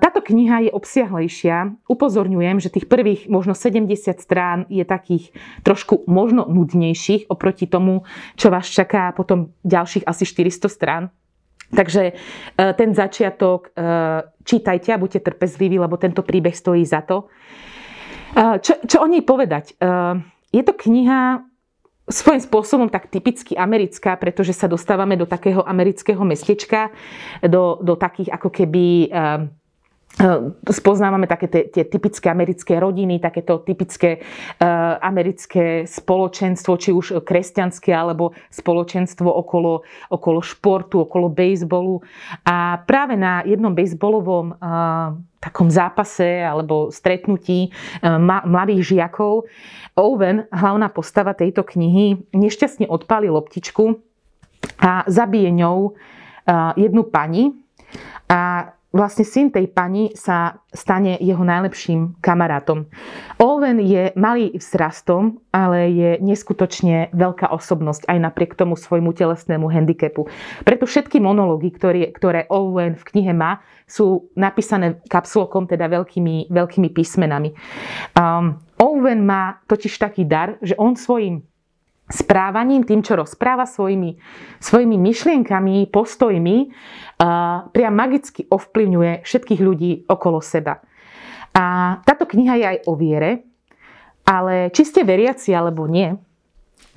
Táto 0.00 0.20
kniha 0.24 0.68
je 0.68 0.70
obsiahlejšia. 0.72 1.76
Upozorňujem, 1.84 2.56
že 2.56 2.72
tých 2.72 2.88
prvých 2.88 3.28
možno 3.28 3.52
70 3.52 3.92
strán 4.16 4.64
je 4.72 4.84
takých 4.84 5.36
trošku 5.60 6.08
možno 6.08 6.48
nudnejších 6.48 7.28
oproti 7.28 7.68
tomu, 7.68 8.08
čo 8.40 8.48
vás 8.48 8.64
čaká 8.64 9.12
potom 9.12 9.52
ďalších 9.64 10.08
asi 10.08 10.24
400 10.24 10.72
strán. 10.72 11.02
Takže 11.72 12.02
e, 12.08 12.12
ten 12.56 12.92
začiatok 12.92 13.72
e, 13.72 13.80
čítajte 14.44 14.92
a 14.92 15.00
buďte 15.00 15.20
trpezliví, 15.20 15.80
lebo 15.80 16.00
tento 16.00 16.24
príbeh 16.24 16.56
stojí 16.56 16.84
za 16.84 17.04
to. 17.04 17.28
Čo, 18.32 18.88
čo 18.88 19.04
o 19.04 19.06
nej 19.12 19.20
povedať? 19.20 19.76
Je 20.48 20.62
to 20.64 20.72
kniha 20.72 21.51
svojím 22.10 22.42
spôsobom 22.42 22.88
tak 22.90 23.06
typicky 23.10 23.54
americká, 23.54 24.18
pretože 24.18 24.54
sa 24.54 24.66
dostávame 24.66 25.14
do 25.14 25.26
takého 25.26 25.62
amerického 25.62 26.22
mestečka, 26.26 26.90
do, 27.46 27.78
do 27.78 27.94
takých 27.94 28.34
ako 28.34 28.48
keby 28.50 29.12
Ehm, 30.20 30.52
spoznávame 30.68 31.24
také 31.24 31.48
tie, 31.48 31.62
tie 31.72 31.84
typické 31.88 32.28
americké 32.28 32.76
rodiny, 32.76 33.16
takéto 33.16 33.64
typické 33.64 34.20
uh, 34.20 35.00
americké 35.00 35.88
spoločenstvo, 35.88 36.76
či 36.76 36.92
už 36.92 37.24
kresťanské, 37.24 37.96
alebo 37.96 38.36
spoločenstvo 38.52 39.24
okolo, 39.24 39.80
okolo 40.12 40.44
športu, 40.44 41.08
okolo 41.08 41.32
bejsbolu. 41.32 42.04
A 42.44 42.84
práve 42.84 43.16
na 43.16 43.40
jednom 43.48 43.72
bejsbolovom 43.72 44.52
uh, 44.52 45.16
takom 45.42 45.66
zápase 45.66 46.46
alebo 46.46 46.94
stretnutí 46.94 47.74
uh, 47.74 48.16
mladých 48.46 48.94
žiakov 48.94 49.50
Owen, 49.98 50.48
hlavná 50.48 50.88
postava 50.88 51.36
tejto 51.36 51.66
knihy, 51.66 52.32
nešťastne 52.32 52.88
odpáli 52.88 53.28
loptičku 53.28 54.00
a 54.80 55.04
zabije 55.04 55.52
ňou 55.52 55.92
jednu 56.80 57.02
pani. 57.06 57.52
A 58.32 58.71
vlastne 58.92 59.24
syn 59.24 59.48
tej 59.48 59.72
pani 59.72 60.12
sa 60.12 60.60
stane 60.70 61.16
jeho 61.18 61.42
najlepším 61.42 62.20
kamarátom. 62.20 62.86
Owen 63.40 63.80
je 63.80 64.12
malý 64.14 64.56
vzrastom, 64.56 65.40
ale 65.52 65.92
je 65.92 66.10
neskutočne 66.20 67.12
veľká 67.12 67.48
osobnosť 67.50 68.08
aj 68.08 68.18
napriek 68.20 68.52
tomu 68.54 68.76
svojmu 68.76 69.16
telesnému 69.16 69.68
handicapu. 69.68 70.28
Preto 70.62 70.84
všetky 70.84 71.18
monológy, 71.18 71.72
ktoré, 71.72 72.12
ktoré 72.12 72.46
Owen 72.52 72.94
v 72.96 73.06
knihe 73.12 73.32
má, 73.32 73.64
sú 73.88 74.32
napísané 74.36 75.00
kapsulkom, 75.08 75.68
teda 75.68 75.88
veľkými, 75.88 76.48
veľkými 76.48 76.88
písmenami. 76.92 77.52
Um, 78.16 78.60
Owen 78.80 79.24
má 79.24 79.60
totiž 79.68 79.94
taký 80.00 80.24
dar, 80.24 80.56
že 80.64 80.74
on 80.80 80.96
svojim 80.96 81.44
správaním, 82.12 82.84
tým, 82.84 83.00
čo 83.00 83.16
rozpráva 83.16 83.64
svojimi, 83.64 84.20
svojimi 84.60 84.96
myšlienkami, 85.00 85.88
postojmi, 85.88 86.56
priam 87.72 87.94
magicky 87.96 88.44
ovplyvňuje 88.52 89.24
všetkých 89.24 89.60
ľudí 89.64 90.04
okolo 90.06 90.44
seba. 90.44 90.84
A 91.56 91.96
táto 92.04 92.28
kniha 92.28 92.54
je 92.60 92.66
aj 92.76 92.78
o 92.84 92.92
viere, 92.92 93.48
ale 94.28 94.68
či 94.70 94.84
ste 94.84 95.02
veriaci 95.08 95.56
alebo 95.56 95.88
nie, 95.88 96.12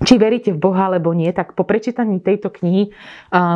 či 0.04 0.20
veríte 0.20 0.52
v 0.52 0.60
Boha 0.60 0.92
alebo 0.92 1.16
nie, 1.16 1.32
tak 1.32 1.56
po 1.56 1.64
prečítaní 1.64 2.20
tejto 2.20 2.52
knihy 2.52 2.92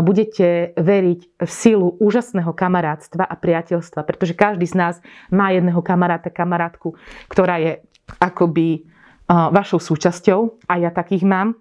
budete 0.08 0.72
veriť 0.80 1.44
v 1.44 1.51
sílu 1.51 2.00
úžasného 2.00 2.56
kamarátstva 2.56 3.28
a 3.28 3.36
priateľstva, 3.36 4.08
pretože 4.08 4.39
každý 4.39 4.63
z 4.63 4.75
nás 4.80 4.96
má 5.28 5.51
jedného 5.51 5.84
kamaráta, 5.84 6.32
kamarátku, 6.32 6.96
ktorá 7.28 7.60
je 7.60 7.84
akoby 8.24 8.88
vašou 9.29 9.77
súčasťou 9.77 10.65
a 10.65 10.74
ja 10.81 10.89
takých 10.89 11.24
mám. 11.24 11.53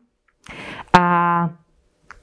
A 0.96 1.04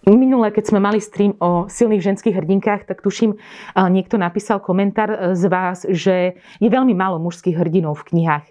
Minule, 0.05 0.53
keď 0.53 0.69
sme 0.69 0.77
mali 0.77 1.01
stream 1.01 1.33
o 1.41 1.65
silných 1.65 2.05
ženských 2.05 2.37
hrdinkách, 2.37 2.85
tak 2.85 3.01
tuším, 3.01 3.41
niekto 3.73 4.21
napísal 4.21 4.61
komentár 4.61 5.09
e, 5.09 5.17
z 5.33 5.43
vás, 5.49 5.81
že 5.89 6.37
je 6.61 6.69
veľmi 6.69 6.93
málo 6.93 7.17
mužských 7.17 7.57
hrdinov 7.57 8.05
v 8.05 8.13
knihách. 8.13 8.45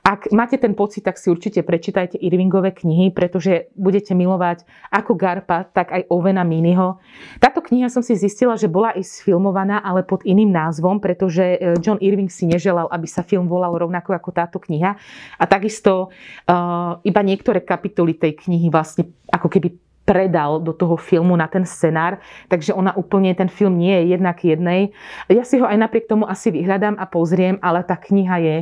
Ak 0.00 0.32
máte 0.32 0.56
ten 0.56 0.72
pocit, 0.72 1.04
tak 1.04 1.20
si 1.20 1.28
určite 1.28 1.60
prečítajte 1.60 2.16
Irvingové 2.16 2.72
knihy, 2.72 3.12
pretože 3.12 3.68
budete 3.76 4.16
milovať 4.16 4.64
ako 4.88 5.12
Garpa, 5.12 5.68
tak 5.68 5.92
aj 5.92 6.08
Ovena 6.08 6.40
Miniho. 6.40 6.96
Táto 7.36 7.60
kniha 7.60 7.92
som 7.92 8.00
si 8.00 8.16
zistila, 8.16 8.56
že 8.56 8.70
bola 8.70 8.96
i 8.96 9.04
sfilmovaná, 9.04 9.84
ale 9.84 10.00
pod 10.02 10.24
iným 10.24 10.48
názvom, 10.48 10.98
pretože 10.98 11.44
e, 11.60 11.76
John 11.84 12.00
Irving 12.00 12.32
si 12.32 12.48
neželal, 12.48 12.88
aby 12.88 13.04
sa 13.04 13.20
film 13.20 13.44
volal 13.44 13.76
rovnako 13.76 14.16
ako 14.16 14.30
táto 14.32 14.56
kniha. 14.56 14.96
A 15.40 15.44
takisto 15.44 16.10
uh, 16.10 17.00
iba 17.02 17.20
niektoré 17.24 17.60
kapitoly 17.64 18.16
tej 18.16 18.36
knihy 18.36 18.72
vlastne 18.72 19.08
ako 19.30 19.48
keby 19.48 19.74
predal 20.10 20.58
do 20.58 20.74
toho 20.74 20.98
filmu 20.98 21.38
na 21.38 21.46
ten 21.46 21.62
scenár, 21.62 22.18
takže 22.50 22.74
ona 22.74 22.90
úplne, 22.98 23.30
ten 23.30 23.46
film 23.46 23.78
nie 23.78 23.94
je 23.94 24.18
jednak 24.18 24.42
jednej. 24.42 24.90
Ja 25.30 25.46
si 25.46 25.62
ho 25.62 25.66
aj 25.70 25.78
napriek 25.78 26.10
tomu 26.10 26.26
asi 26.26 26.50
vyhľadám 26.50 26.98
a 26.98 27.06
pozriem, 27.06 27.62
ale 27.62 27.86
tá 27.86 27.94
kniha 27.94 28.36
je, 28.42 28.56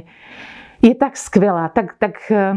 je 0.83 0.95
tak 0.95 1.17
skvelá, 1.17 1.69
tak, 1.75 1.99
tak, 1.99 2.23
eh, 2.31 2.55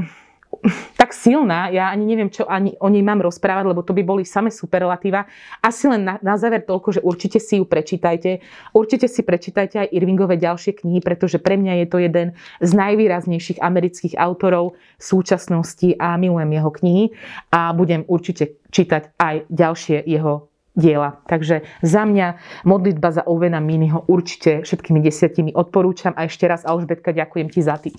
tak 1.00 1.10
silná, 1.16 1.74
ja 1.74 1.90
ani 1.90 2.06
neviem, 2.06 2.30
čo 2.30 2.46
ani 2.46 2.78
o 2.78 2.86
nej 2.92 3.02
mám 3.02 3.24
rozprávať, 3.24 3.66
lebo 3.66 3.82
to 3.82 3.98
by 3.98 4.04
boli 4.06 4.28
same 4.28 4.54
superlatíva. 4.54 5.26
Asi 5.64 5.90
len 5.90 6.06
na, 6.06 6.16
na 6.22 6.38
záver 6.38 6.62
toľko, 6.62 7.00
že 7.00 7.02
určite 7.02 7.42
si 7.42 7.58
ju 7.58 7.66
prečítajte. 7.66 8.44
Určite 8.76 9.10
si 9.10 9.26
prečítajte 9.26 9.88
aj 9.88 9.94
Irvingové 9.96 10.38
ďalšie 10.38 10.78
knihy, 10.78 11.00
pretože 11.02 11.42
pre 11.42 11.58
mňa 11.58 11.82
je 11.82 11.88
to 11.90 11.98
jeden 11.98 12.28
z 12.62 12.72
najvýraznejších 12.78 13.64
amerických 13.64 14.14
autorov 14.20 14.78
súčasnosti 15.02 15.98
a 15.98 16.14
milujem 16.20 16.52
jeho 16.54 16.72
knihy 16.72 17.06
a 17.50 17.74
budem 17.74 18.06
určite 18.06 18.62
čítať 18.70 19.18
aj 19.18 19.50
ďalšie 19.50 20.04
jeho 20.06 20.51
diela. 20.82 21.22
Takže 21.30 21.62
za 21.86 22.04
mňa 22.10 22.42
modlitba 22.66 23.14
za 23.14 23.24
Ovena 23.30 23.62
Miniho 23.62 24.10
určite 24.10 24.66
všetkými 24.66 24.98
desiatimi 24.98 25.54
odporúčam 25.54 26.18
a 26.18 26.26
ešte 26.26 26.50
raz 26.50 26.66
Alžbetka 26.66 27.14
ďakujem 27.14 27.48
ti 27.54 27.62
za 27.62 27.78
tým. 27.78 27.94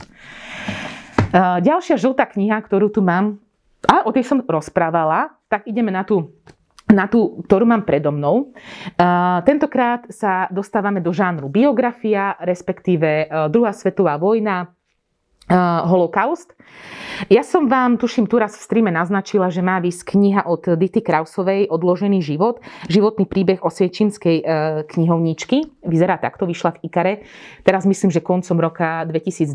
Ďalšia 1.63 1.97
žltá 1.97 2.27
kniha, 2.27 2.59
ktorú 2.59 2.91
tu 2.91 3.01
mám, 3.01 3.39
a 3.87 4.03
o 4.07 4.11
tej 4.11 4.27
som 4.27 4.43
rozprávala, 4.43 5.39
tak 5.47 5.71
ideme 5.71 5.95
na 5.95 6.03
tú 6.03 6.35
na 6.93 7.09
tú, 7.09 7.41
ktorú 7.49 7.65
mám 7.65 7.89
predo 7.89 8.13
mnou. 8.13 8.53
tentokrát 9.49 10.05
sa 10.13 10.45
dostávame 10.53 11.01
do 11.01 11.09
žánru 11.09 11.49
biografia, 11.49 12.37
respektíve 12.37 13.33
druhá 13.49 13.73
svetová 13.73 14.21
vojna, 14.21 14.69
holokaust. 15.87 16.55
Ja 17.31 17.47
som 17.47 17.71
vám, 17.71 18.01
tuším, 18.01 18.27
tu 18.27 18.41
raz 18.41 18.59
v 18.59 18.65
streame 18.67 18.91
naznačila, 18.91 19.47
že 19.53 19.63
má 19.63 19.79
vysť 19.79 20.17
kniha 20.17 20.43
od 20.49 20.75
Dity 20.75 21.05
Krausovej 21.05 21.71
Odložený 21.71 22.19
život, 22.19 22.59
životný 22.91 23.31
príbeh 23.31 23.63
osviečinskej 23.63 24.37
e, 24.43 24.45
knihovničky. 24.91 25.87
Vyzerá 25.87 26.19
takto, 26.19 26.49
vyšla 26.49 26.79
v 26.79 26.91
Ikare. 26.91 27.15
Teraz 27.63 27.87
myslím, 27.87 28.11
že 28.11 28.25
koncom 28.25 28.59
roka 28.59 29.07
2020. 29.07 29.55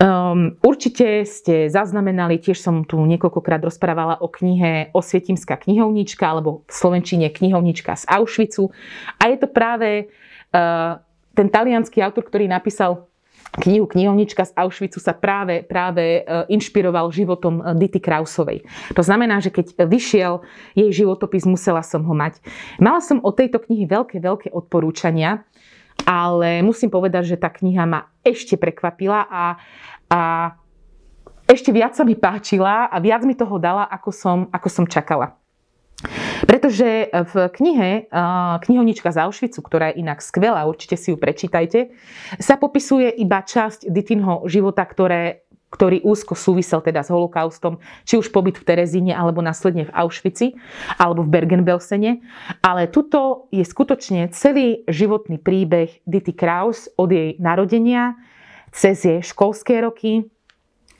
ehm, 0.00 0.40
určite 0.64 1.28
ste 1.28 1.68
zaznamenali, 1.68 2.40
tiež 2.40 2.56
som 2.56 2.88
tu 2.88 2.96
niekoľkokrát 3.04 3.60
rozprávala 3.60 4.22
o 4.24 4.30
knihe 4.32 4.94
Osvietimská 4.96 5.60
knihovnička, 5.60 6.24
alebo 6.24 6.64
v 6.64 6.72
Slovenčine 6.72 7.28
knihovnička 7.28 8.00
z 8.00 8.04
Auschwitzu. 8.08 8.72
A 9.20 9.28
je 9.28 9.36
to 9.36 9.48
práve 9.50 10.08
uh, 10.08 10.96
ten 11.36 11.48
talianský 11.52 12.00
autor, 12.00 12.26
ktorý 12.26 12.48
napísal 12.48 13.09
knihu 13.58 13.90
Knihovnička 13.90 14.46
z 14.46 14.54
Auschwitzu 14.54 15.02
sa 15.02 15.10
práve, 15.10 15.66
práve 15.66 16.22
e, 16.22 16.46
inšpiroval 16.54 17.10
životom 17.10 17.58
e, 17.58 17.74
Dity 17.74 17.98
Krausovej. 17.98 18.62
To 18.94 19.02
znamená, 19.02 19.42
že 19.42 19.50
keď 19.50 19.74
vyšiel 19.90 20.46
jej 20.78 20.90
životopis, 20.94 21.42
musela 21.50 21.82
som 21.82 22.06
ho 22.06 22.14
mať. 22.14 22.38
Mala 22.78 23.02
som 23.02 23.18
od 23.18 23.34
tejto 23.34 23.58
knihy 23.58 23.90
veľké, 23.90 24.22
veľké 24.22 24.48
odporúčania, 24.54 25.42
ale 26.06 26.62
musím 26.62 26.94
povedať, 26.94 27.34
že 27.34 27.40
tá 27.42 27.50
kniha 27.50 27.84
ma 27.90 28.06
ešte 28.22 28.54
prekvapila 28.54 29.26
a, 29.26 29.44
a 30.06 30.20
ešte 31.50 31.74
viac 31.74 31.98
sa 31.98 32.06
mi 32.06 32.14
páčila 32.14 32.86
a 32.86 32.96
viac 33.02 33.26
mi 33.26 33.34
toho 33.34 33.58
dala, 33.58 33.82
ako 33.90 34.10
som, 34.14 34.38
ako 34.54 34.68
som 34.70 34.84
čakala. 34.86 35.39
Pretože 36.44 37.10
v 37.12 37.34
knihe 37.52 38.08
Knihovnička 38.64 39.12
z 39.12 39.26
Auschwitzu, 39.26 39.60
ktorá 39.60 39.92
je 39.92 40.00
inak 40.04 40.24
skvelá, 40.24 40.64
určite 40.64 40.96
si 40.96 41.12
ju 41.12 41.16
prečítajte, 41.20 41.92
sa 42.40 42.56
popisuje 42.56 43.12
iba 43.20 43.44
časť 43.44 43.88
Ditinho 43.90 44.44
života, 44.48 44.84
ktoré, 44.84 45.44
ktorý 45.70 46.02
úzko 46.02 46.34
súvisel 46.34 46.82
teda 46.82 47.04
s 47.04 47.12
holokaustom, 47.14 47.78
či 48.02 48.18
už 48.18 48.34
pobyt 48.34 48.58
v 48.58 48.66
Terezíne, 48.66 49.12
alebo 49.14 49.38
následne 49.44 49.86
v 49.86 49.94
Auschwitzi, 49.94 50.58
alebo 50.98 51.22
v 51.22 51.30
Bergen-Belsene. 51.30 52.24
Ale 52.64 52.90
tuto 52.90 53.46
je 53.54 53.62
skutočne 53.62 54.32
celý 54.34 54.82
životný 54.90 55.38
príbeh 55.38 56.02
Dity 56.08 56.34
Kraus 56.34 56.90
od 56.98 57.12
jej 57.12 57.38
narodenia 57.38 58.18
cez 58.70 59.02
jej 59.02 59.18
školské 59.22 59.82
roky, 59.82 60.30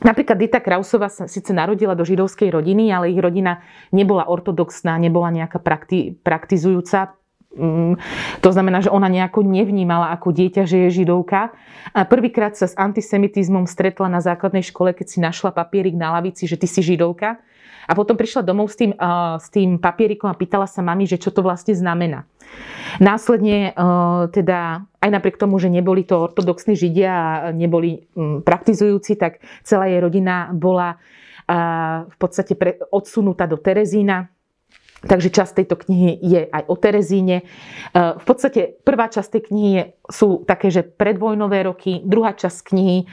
Napríklad 0.00 0.40
Dita 0.40 0.60
Krausová 0.64 1.12
sa 1.12 1.28
síce 1.28 1.52
narodila 1.52 1.92
do 1.92 2.08
židovskej 2.08 2.48
rodiny, 2.48 2.88
ale 2.88 3.12
ich 3.12 3.20
rodina 3.20 3.60
nebola 3.92 4.24
ortodoxná, 4.32 4.96
nebola 4.96 5.28
nejaká 5.28 5.60
prakti- 5.60 6.16
praktizujúca. 6.24 7.20
Mm, 7.50 7.98
to 8.40 8.48
znamená, 8.54 8.80
že 8.80 8.94
ona 8.94 9.10
nejako 9.10 9.42
nevnímala 9.42 10.14
ako 10.14 10.30
dieťa, 10.32 10.64
že 10.64 10.88
je 10.88 11.02
židovka. 11.02 11.52
A 11.92 12.06
prvýkrát 12.08 12.56
sa 12.56 12.70
s 12.70 12.78
antisemitizmom 12.78 13.66
stretla 13.68 14.08
na 14.08 14.22
základnej 14.22 14.62
škole, 14.62 14.96
keď 14.96 15.06
si 15.10 15.18
našla 15.20 15.52
papierik 15.52 15.98
na 15.98 16.14
lavici, 16.16 16.48
že 16.48 16.56
ty 16.56 16.70
si 16.70 16.80
židovka. 16.80 17.42
A 17.88 17.92
potom 17.96 18.18
prišla 18.18 18.42
domov 18.44 18.72
s 18.72 18.76
tým, 18.76 18.92
s 19.40 19.46
tým 19.48 19.80
papierikom 19.80 20.28
a 20.28 20.36
pýtala 20.36 20.68
sa 20.68 20.84
mami, 20.84 21.08
že 21.08 21.20
čo 21.20 21.32
to 21.32 21.40
vlastne 21.40 21.72
znamená. 21.76 22.26
Následne 22.98 23.72
teda 24.34 24.84
aj 25.00 25.10
napriek 25.10 25.38
tomu, 25.38 25.56
že 25.62 25.70
neboli 25.70 26.02
to 26.04 26.18
ortodoxní 26.18 26.74
židia 26.74 27.12
a 27.12 27.32
neboli 27.54 28.10
praktizujúci, 28.44 29.16
tak 29.16 29.40
celá 29.62 29.86
jej 29.88 30.02
rodina 30.02 30.50
bola 30.50 30.98
v 32.06 32.16
podstate 32.18 32.54
odsunutá 32.94 33.46
do 33.46 33.58
Terezína, 33.58 34.30
Takže 35.00 35.32
časť 35.32 35.52
tejto 35.64 35.76
knihy 35.80 36.20
je 36.20 36.40
aj 36.44 36.62
o 36.68 36.76
Terezíne. 36.76 37.48
V 37.96 38.24
podstate 38.24 38.76
prvá 38.84 39.08
časť 39.08 39.28
tej 39.32 39.42
knihy 39.48 39.70
je 39.72 39.84
sú 40.10 40.42
také, 40.42 40.68
že 40.68 40.82
predvojnové 40.82 41.70
roky, 41.70 42.02
druhá 42.02 42.34
časť 42.34 42.58
knihy 42.66 43.06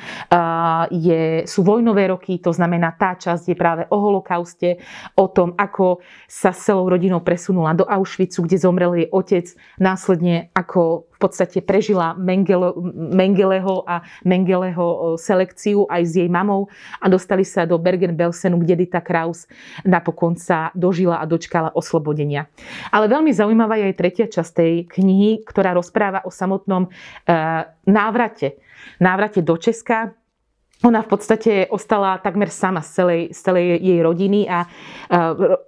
je, 0.89 1.45
sú 1.45 1.61
vojnové 1.61 2.09
roky, 2.09 2.41
to 2.41 2.49
znamená 2.49 2.97
tá 2.97 3.13
časť 3.13 3.53
je 3.53 3.55
práve 3.55 3.83
o 3.93 3.97
holokauste, 4.01 4.81
o 5.13 5.29
tom, 5.29 5.53
ako 5.55 6.01
sa 6.25 6.51
s 6.51 6.65
celou 6.65 6.89
rodinou 6.89 7.21
presunula 7.21 7.77
do 7.77 7.85
Auschwitzu, 7.85 8.43
kde 8.43 8.57
zomrel 8.57 8.91
jej 8.97 9.07
otec, 9.13 9.45
následne 9.77 10.49
ako 10.57 11.05
v 11.17 11.19
podstate 11.19 11.65
prežila 11.65 12.13
Mengele, 12.13 12.71
Mengeleho 12.93 13.81
a 13.89 14.05
Mengeleho 14.21 15.17
selekciu 15.17 15.89
aj 15.89 16.01
s 16.05 16.13
jej 16.21 16.29
mamou 16.29 16.69
a 17.01 17.09
dostali 17.09 17.41
sa 17.41 17.65
do 17.65 17.81
Bergen-Belsenu, 17.81 18.61
kde 18.61 18.85
Dita 18.85 19.01
Kraus 19.01 19.49
napokon 19.81 20.37
sa 20.37 20.69
dožila 20.77 21.17
a 21.17 21.25
dočkala 21.25 21.73
oslobodenia. 21.73 22.45
Ale 22.93 23.09
veľmi 23.09 23.33
zaujímavá 23.33 23.81
je 23.81 23.85
aj 23.89 23.95
tretia 23.97 24.27
časť 24.29 24.51
tej 24.53 24.73
knihy, 24.85 25.43
ktorá 25.43 25.73
rozpráva 25.73 26.21
o 26.23 26.31
samotnom 26.31 26.89
Eh, 27.27 27.63
návrate. 27.87 28.59
Návrate 28.99 29.41
do 29.41 29.57
Česka, 29.57 30.15
ona 30.85 31.01
v 31.01 31.09
podstate 31.09 31.65
ostala 31.73 32.21
takmer 32.21 32.53
sama 32.53 32.85
z 32.85 32.89
celej, 32.93 33.21
z 33.33 33.39
celej 33.41 33.65
jej 33.81 33.99
rodiny 34.05 34.45
a 34.45 34.69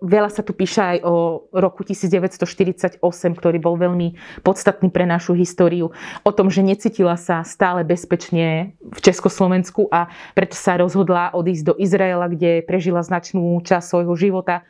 veľa 0.06 0.30
sa 0.30 0.46
tu 0.46 0.54
píše 0.54 0.78
aj 0.78 0.98
o 1.02 1.46
roku 1.50 1.82
1948, 1.82 3.02
ktorý 3.34 3.58
bol 3.58 3.74
veľmi 3.74 4.14
podstatný 4.46 4.94
pre 4.94 5.10
našu 5.10 5.34
históriu. 5.34 5.90
O 6.22 6.32
tom, 6.32 6.54
že 6.54 6.62
necítila 6.62 7.18
sa 7.18 7.42
stále 7.42 7.82
bezpečne 7.82 8.78
v 8.78 9.00
Československu 9.02 9.90
a 9.90 10.14
preto 10.38 10.54
sa 10.54 10.78
rozhodla 10.78 11.34
odísť 11.34 11.64
do 11.66 11.74
Izraela, 11.82 12.30
kde 12.30 12.62
prežila 12.62 13.02
značnú 13.02 13.58
časť 13.66 13.86
svojho 13.90 14.14
života 14.14 14.62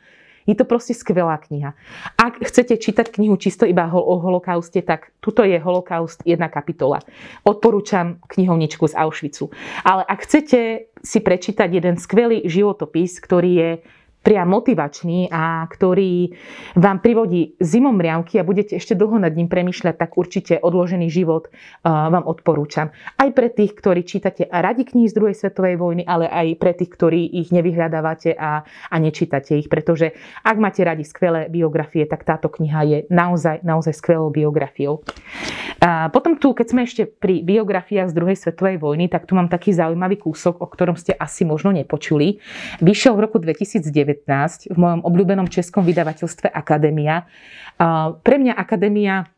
je 0.46 0.54
to 0.56 0.64
proste 0.64 0.96
skvelá 0.96 1.36
kniha. 1.38 1.76
Ak 2.16 2.40
chcete 2.40 2.76
čítať 2.80 3.12
knihu 3.12 3.36
čisto 3.36 3.68
iba 3.68 3.86
o 3.92 4.16
holokauste, 4.18 4.80
tak 4.80 5.12
tuto 5.20 5.44
je 5.44 5.60
holokaust 5.60 6.24
jedna 6.24 6.48
kapitola. 6.48 7.04
Odporúčam 7.44 8.20
knihovničku 8.28 8.88
z 8.88 8.94
Auschwitzu. 8.96 9.52
Ale 9.84 10.02
ak 10.04 10.18
chcete 10.24 10.90
si 11.00 11.18
prečítať 11.20 11.68
jeden 11.68 11.96
skvelý 11.96 12.44
životopis, 12.44 13.20
ktorý 13.20 13.52
je 13.52 13.70
priam 14.20 14.52
motivačný 14.52 15.32
a 15.32 15.64
ktorý 15.64 16.32
vám 16.76 17.00
privodí 17.00 17.56
zimom 17.56 17.96
riavky 17.96 18.36
a 18.36 18.44
budete 18.44 18.76
ešte 18.76 18.92
dlho 18.92 19.16
nad 19.16 19.32
ním 19.32 19.48
premyšľať, 19.48 19.94
tak 19.96 20.20
určite 20.20 20.60
odložený 20.60 21.08
život 21.08 21.48
vám 21.84 22.28
odporúčam. 22.28 22.92
Aj 23.16 23.28
pre 23.32 23.48
tých, 23.48 23.72
ktorí 23.72 24.04
čítate 24.04 24.44
radi 24.44 24.84
knihy 24.84 25.08
z 25.08 25.16
druhej 25.16 25.36
svetovej 25.36 25.80
vojny, 25.80 26.02
ale 26.04 26.28
aj 26.28 26.46
pre 26.60 26.76
tých, 26.76 26.92
ktorí 26.92 27.32
ich 27.40 27.48
nevyhľadávate 27.48 28.36
a, 28.36 28.62
a 28.64 28.96
nečítate 29.00 29.56
ich, 29.56 29.72
pretože 29.72 30.12
ak 30.44 30.56
máte 30.60 30.84
radi 30.84 31.02
skvelé 31.06 31.48
biografie, 31.48 32.04
tak 32.04 32.28
táto 32.28 32.52
kniha 32.52 32.80
je 32.84 32.98
naozaj, 33.08 33.64
naozaj 33.64 33.96
skvelou 33.96 34.28
biografiou. 34.28 35.00
A 35.80 36.12
potom 36.12 36.36
tu, 36.36 36.52
keď 36.52 36.66
sme 36.68 36.84
ešte 36.84 37.08
pri 37.08 37.40
biografiách 37.40 38.12
z 38.12 38.16
druhej 38.16 38.36
svetovej 38.36 38.76
vojny, 38.76 39.08
tak 39.08 39.24
tu 39.24 39.32
mám 39.32 39.48
taký 39.48 39.72
zaujímavý 39.72 40.20
kúsok, 40.20 40.60
o 40.60 40.68
ktorom 40.68 40.92
ste 40.98 41.16
asi 41.16 41.48
možno 41.48 41.72
nepočuli. 41.72 42.36
Vyšiel 42.84 43.16
v 43.16 43.20
roku 43.24 43.40
2009 43.40 44.09
v 44.70 44.78
mojom 44.78 45.04
obľúbenom 45.06 45.46
českom 45.46 45.86
vydavateľstve 45.86 46.50
Akadémia. 46.50 47.28
Pre 48.20 48.36
mňa 48.36 48.52
Akadémia 48.56 49.28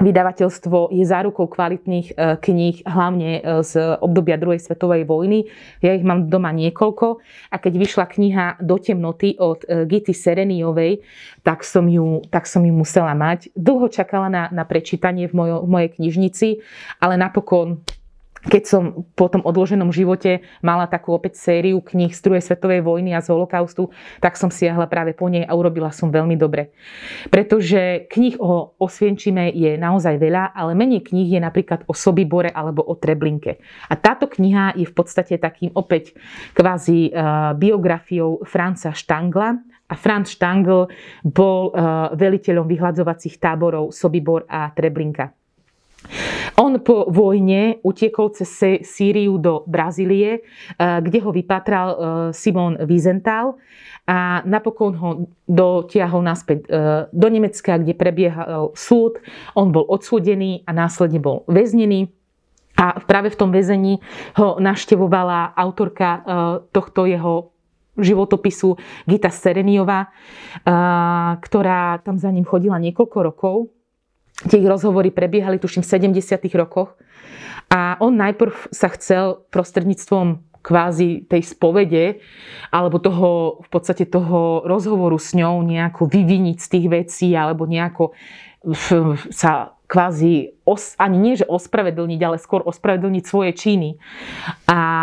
Vydavateľstvo 0.00 0.88
je 0.88 1.04
zárukou 1.04 1.44
kvalitných 1.52 2.16
e, 2.16 2.40
kníh, 2.40 2.80
hlavne 2.88 3.30
e, 3.36 3.40
z 3.60 4.00
obdobia 4.00 4.40
druhej 4.40 4.64
svetovej 4.64 5.04
vojny. 5.04 5.52
Ja 5.84 5.92
ich 5.92 6.00
mám 6.00 6.32
doma 6.32 6.48
niekoľko 6.48 7.20
a 7.52 7.56
keď 7.60 7.72
vyšla 7.76 8.06
kniha 8.08 8.46
Do 8.64 8.80
temnoty 8.80 9.36
od 9.36 9.68
e, 9.68 9.84
Gity 9.84 10.16
Sereniovej, 10.16 11.04
tak 11.44 11.60
som 11.60 11.84
ju, 11.92 12.24
tak 12.32 12.48
som 12.48 12.64
ju 12.64 12.72
musela 12.72 13.12
mať. 13.12 13.52
Dlho 13.52 13.92
čakala 13.92 14.32
na, 14.32 14.48
na 14.48 14.64
prečítanie 14.64 15.28
v, 15.28 15.36
mojo, 15.36 15.56
v 15.60 15.68
mojej 15.68 15.90
knižnici, 15.92 16.48
ale 16.96 17.20
napokon 17.20 17.84
keď 18.42 18.62
som 18.66 18.82
po 19.14 19.30
tom 19.30 19.42
odloženom 19.46 19.94
živote 19.94 20.42
mala 20.64 20.90
takú 20.90 21.14
opäť 21.14 21.38
sériu 21.38 21.78
kníh 21.78 22.10
z 22.10 22.20
druhej 22.22 22.42
svetovej 22.42 22.82
vojny 22.82 23.14
a 23.14 23.22
z 23.22 23.30
holokaustu, 23.30 23.94
tak 24.18 24.34
som 24.34 24.50
siahla 24.50 24.90
práve 24.90 25.14
po 25.14 25.30
nej 25.30 25.46
a 25.46 25.54
urobila 25.54 25.94
som 25.94 26.10
veľmi 26.10 26.34
dobre. 26.34 26.74
Pretože 27.30 28.10
kníh 28.10 28.38
o 28.42 28.74
Osvienčime 28.82 29.54
je 29.54 29.78
naozaj 29.78 30.18
veľa, 30.18 30.54
ale 30.56 30.74
menej 30.74 31.06
kníh 31.06 31.30
je 31.30 31.40
napríklad 31.40 31.86
o 31.86 31.94
Sobibore 31.94 32.50
alebo 32.50 32.82
o 32.82 32.98
Treblinke. 32.98 33.62
A 33.86 33.94
táto 33.94 34.26
kniha 34.26 34.74
je 34.74 34.86
v 34.88 34.94
podstate 34.94 35.38
takým 35.38 35.70
opäť 35.78 36.16
kvázi 36.56 37.14
uh, 37.14 37.54
biografiou 37.54 38.42
Franca 38.42 38.90
Štangla, 38.90 39.72
a 39.92 39.94
Franz 39.94 40.32
Stangl 40.32 40.88
bol 41.20 41.68
uh, 41.68 42.08
veliteľom 42.16 42.64
vyhľadzovacích 42.64 43.36
táborov 43.36 43.92
Sobibor 43.92 44.48
a 44.48 44.72
Treblinka. 44.72 45.41
On 46.60 46.76
po 46.84 47.08
vojne 47.08 47.80
utiekol 47.80 48.36
cez 48.36 48.50
Sýriu 48.84 49.40
do 49.40 49.64
Brazílie, 49.64 50.40
eh, 50.40 51.00
kde 51.00 51.18
ho 51.24 51.30
vypatral 51.32 51.88
eh, 51.88 51.96
Simon 52.36 52.76
Wiesenthal 52.84 53.56
a 54.04 54.42
napokon 54.44 54.92
ho 54.98 55.10
dotiahol 55.48 56.20
naspäť 56.20 56.58
eh, 56.68 57.08
do 57.08 57.28
Nemecka, 57.28 57.80
kde 57.80 57.96
prebiehal 57.96 58.76
súd. 58.76 59.22
On 59.56 59.72
bol 59.72 59.88
odsúdený 59.88 60.66
a 60.68 60.70
následne 60.76 61.22
bol 61.22 61.48
väznený. 61.48 62.12
A 62.72 63.04
práve 63.04 63.28
v 63.28 63.36
tom 63.36 63.52
väzení 63.52 64.00
ho 64.40 64.56
naštevovala 64.56 65.52
autorka 65.52 66.24
tohto 66.72 67.04
jeho 67.04 67.52
životopisu 68.00 68.80
Gita 69.04 69.28
Sereniová, 69.28 70.08
ktorá 71.36 72.00
tam 72.00 72.16
za 72.16 72.32
ním 72.32 72.48
chodila 72.48 72.80
niekoľko 72.80 73.18
rokov 73.20 73.68
Tie 74.42 74.58
rozhovory 74.64 75.14
prebiehali, 75.14 75.60
tuším, 75.60 75.86
v 75.86 76.18
70. 76.18 76.42
rokoch. 76.58 76.98
A 77.70 77.96
on 78.02 78.16
najprv 78.16 78.52
sa 78.74 78.90
chcel 78.92 79.44
prostredníctvom 79.54 80.42
kvázi 80.62 81.26
tej 81.26 81.42
spovede 81.42 82.22
alebo 82.70 83.02
toho, 83.02 83.60
v 83.66 83.68
podstate 83.68 84.06
toho 84.06 84.62
rozhovoru 84.62 85.18
s 85.18 85.34
ňou 85.34 85.60
nejako 85.66 86.06
vyviniť 86.06 86.56
z 86.62 86.68
tých 86.70 86.86
vecí 86.86 87.28
alebo 87.34 87.66
nejako 87.66 88.14
sa 89.34 89.74
kvázi 89.90 90.56
os, 90.64 90.94
ani 90.96 91.18
nie, 91.18 91.34
že 91.36 91.44
ospravedlniť, 91.44 92.20
ale 92.22 92.40
skôr 92.40 92.64
ospravedlniť 92.64 93.24
svoje 93.26 93.52
činy. 93.52 94.00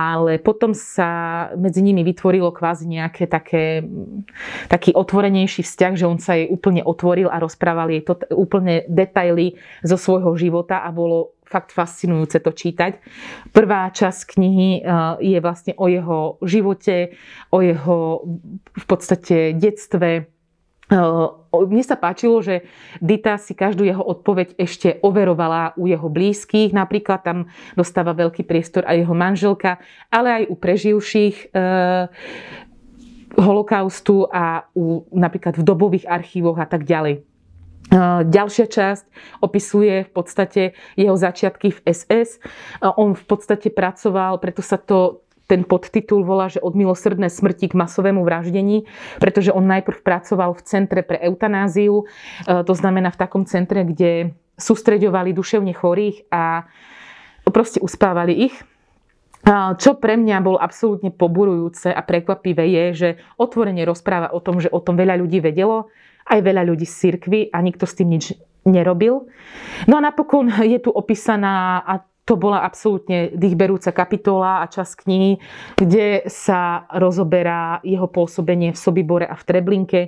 Ale 0.10 0.42
potom 0.42 0.74
sa 0.74 1.10
medzi 1.54 1.86
nimi 1.86 2.02
vytvorilo 2.02 2.50
kvázi 2.50 2.90
nejaké 2.90 3.30
také, 3.30 3.86
taký 4.66 4.98
otvorenejší 4.98 5.62
vzťah, 5.62 5.94
že 5.94 6.10
on 6.10 6.18
sa 6.18 6.34
jej 6.34 6.50
úplne 6.50 6.82
otvoril 6.82 7.30
a 7.30 7.38
rozprával 7.38 7.94
jej 7.94 8.02
to, 8.02 8.18
úplne 8.34 8.90
detaily 8.90 9.54
zo 9.86 10.02
svojho 10.02 10.34
života 10.34 10.82
a 10.82 10.90
bolo 10.90 11.38
fakt 11.46 11.74
fascinujúce 11.74 12.42
to 12.42 12.54
čítať. 12.54 13.02
Prvá 13.54 13.90
časť 13.90 14.38
knihy 14.38 14.70
eh, 14.80 14.84
je 15.22 15.38
vlastne 15.42 15.74
o 15.78 15.86
jeho 15.90 16.38
živote, 16.46 17.18
o 17.50 17.62
jeho 17.62 18.26
v 18.74 18.86
podstate 18.86 19.58
detstve, 19.58 20.30
mne 20.90 21.84
sa 21.86 21.94
páčilo, 21.94 22.42
že 22.42 22.66
Dita 22.98 23.38
si 23.38 23.54
každú 23.54 23.86
jeho 23.86 24.02
odpoveď 24.02 24.58
ešte 24.58 24.98
overovala 25.06 25.78
u 25.78 25.86
jeho 25.86 26.10
blízkych. 26.10 26.74
Napríklad 26.74 27.22
tam 27.22 27.38
dostáva 27.78 28.18
veľký 28.18 28.42
priestor 28.42 28.86
aj 28.90 29.06
jeho 29.06 29.16
manželka, 29.16 29.78
ale 30.10 30.28
aj 30.42 30.44
u 30.50 30.56
preživších 30.58 31.36
e, 31.38 31.48
holokaustu 33.38 34.26
a 34.34 34.66
u, 34.74 35.06
napríklad 35.14 35.62
v 35.62 35.64
dobových 35.64 36.10
archívoch 36.10 36.58
a 36.58 36.66
tak 36.66 36.90
ďalej. 36.90 37.30
Ďalšia 38.30 38.70
časť 38.70 39.06
opisuje 39.42 40.06
v 40.06 40.12
podstate 40.14 40.78
jeho 40.94 41.18
začiatky 41.18 41.74
v 41.74 41.80
SS. 41.90 42.38
On 42.86 43.18
v 43.18 43.26
podstate 43.26 43.74
pracoval, 43.74 44.38
preto 44.38 44.62
sa 44.62 44.78
to 44.78 45.26
ten 45.50 45.66
podtitul 45.66 46.22
volá, 46.22 46.46
že 46.46 46.62
od 46.62 46.78
milosrdné 46.78 47.26
smrti 47.26 47.74
k 47.74 47.80
masovému 47.80 48.22
vraždení, 48.22 48.86
pretože 49.18 49.50
on 49.50 49.66
najprv 49.66 50.06
pracoval 50.06 50.54
v 50.54 50.62
centre 50.62 51.02
pre 51.02 51.18
eutanáziu, 51.18 52.06
e, 52.06 52.62
to 52.62 52.74
znamená 52.78 53.10
v 53.10 53.18
takom 53.18 53.50
centre, 53.50 53.82
kde 53.82 54.38
sústreďovali 54.62 55.34
duševne 55.34 55.74
chorých 55.74 56.30
a 56.30 56.70
proste 57.50 57.82
uspávali 57.82 58.52
ich. 58.52 58.56
Čo 59.80 59.96
pre 59.96 60.20
mňa 60.20 60.44
bol 60.44 60.60
absolútne 60.60 61.16
poburujúce 61.16 61.88
a 61.96 62.04
prekvapivé 62.04 62.68
je, 62.68 62.86
že 62.92 63.10
otvorene 63.40 63.88
rozpráva 63.88 64.36
o 64.36 64.44
tom, 64.44 64.60
že 64.60 64.68
o 64.68 64.84
tom 64.84 65.00
veľa 65.00 65.16
ľudí 65.16 65.40
vedelo, 65.40 65.88
aj 66.28 66.44
veľa 66.44 66.68
ľudí 66.68 66.84
z 66.84 66.96
cirkvy 67.08 67.40
a 67.50 67.64
nikto 67.64 67.88
s 67.88 67.96
tým 67.96 68.12
nič 68.12 68.36
nerobil. 68.68 69.32
No 69.88 69.96
a 69.96 70.04
napokon 70.04 70.52
je 70.60 70.84
tu 70.84 70.92
opísaná, 70.92 71.80
a 71.88 72.04
to 72.30 72.38
bola 72.38 72.62
absolútne 72.62 73.34
dýchberúca 73.34 73.90
kapitola 73.90 74.62
a 74.62 74.70
čas 74.70 74.94
knihy, 74.94 75.42
kde 75.74 76.30
sa 76.30 76.86
rozoberá 76.94 77.82
jeho 77.82 78.06
pôsobenie 78.06 78.70
v 78.70 78.78
Sobibore 78.78 79.26
a 79.26 79.34
v 79.34 79.44
Treblinke, 79.50 80.02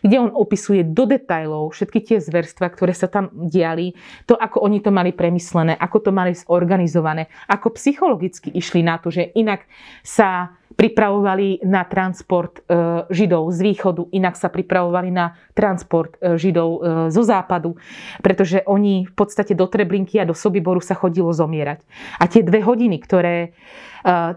kde 0.00 0.16
on 0.16 0.32
opisuje 0.32 0.80
do 0.80 1.04
detajlov 1.04 1.76
všetky 1.76 2.00
tie 2.00 2.18
zverstva, 2.24 2.72
ktoré 2.72 2.96
sa 2.96 3.12
tam 3.12 3.28
diali, 3.36 3.92
to, 4.24 4.32
ako 4.32 4.64
oni 4.64 4.80
to 4.80 4.88
mali 4.88 5.12
premyslené, 5.12 5.76
ako 5.76 6.08
to 6.08 6.10
mali 6.16 6.32
zorganizované, 6.32 7.28
ako 7.44 7.76
psychologicky 7.76 8.48
išli 8.56 8.80
na 8.80 8.96
to, 8.96 9.12
že 9.12 9.36
inak 9.36 9.68
sa 10.00 10.56
pripravovali 10.76 11.64
na 11.64 11.88
transport 11.88 12.60
e, 12.60 12.62
Židov 13.08 13.48
z 13.50 13.58
východu, 13.64 14.12
inak 14.12 14.36
sa 14.36 14.52
pripravovali 14.52 15.08
na 15.08 15.32
transport 15.56 16.20
e, 16.20 16.36
Židov 16.36 16.70
e, 16.70 16.78
zo 17.08 17.22
západu, 17.24 17.80
pretože 18.20 18.60
oni 18.68 19.08
v 19.08 19.14
podstate 19.16 19.56
do 19.56 19.64
Treblinky 19.64 20.20
a 20.20 20.28
do 20.28 20.36
Sobiboru 20.36 20.84
sa 20.84 20.92
chodilo 20.92 21.32
zomierať. 21.32 21.80
A 22.20 22.28
tie 22.28 22.44
dve 22.44 22.60
hodiny, 22.60 23.00
ktoré 23.00 23.56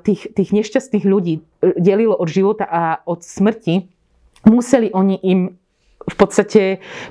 tých, 0.02 0.34
tých 0.34 0.50
nešťastných 0.50 1.06
ľudí 1.06 1.46
delilo 1.78 2.18
od 2.18 2.26
života 2.26 2.66
a 2.66 3.06
od 3.06 3.22
smrti, 3.22 3.86
museli 4.50 4.90
oni 4.90 5.22
im 5.22 5.59
v 6.10 6.16
podstate 6.18 6.62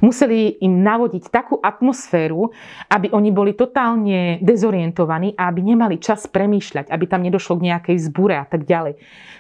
museli 0.03 0.59
im 0.61 0.83
navodiť 0.83 1.31
takú 1.31 1.57
atmosféru, 1.63 2.51
aby 2.91 3.15
oni 3.15 3.31
boli 3.31 3.55
totálne 3.55 4.43
dezorientovaní 4.43 5.39
a 5.39 5.49
aby 5.49 5.63
nemali 5.63 6.03
čas 6.03 6.27
premýšľať, 6.27 6.91
aby 6.91 7.05
tam 7.07 7.23
nedošlo 7.23 7.63
k 7.63 7.67
nejakej 7.73 7.97
zbure 8.11 8.35
a 8.35 8.45
tak 8.45 8.67
ďalej. 8.67 8.99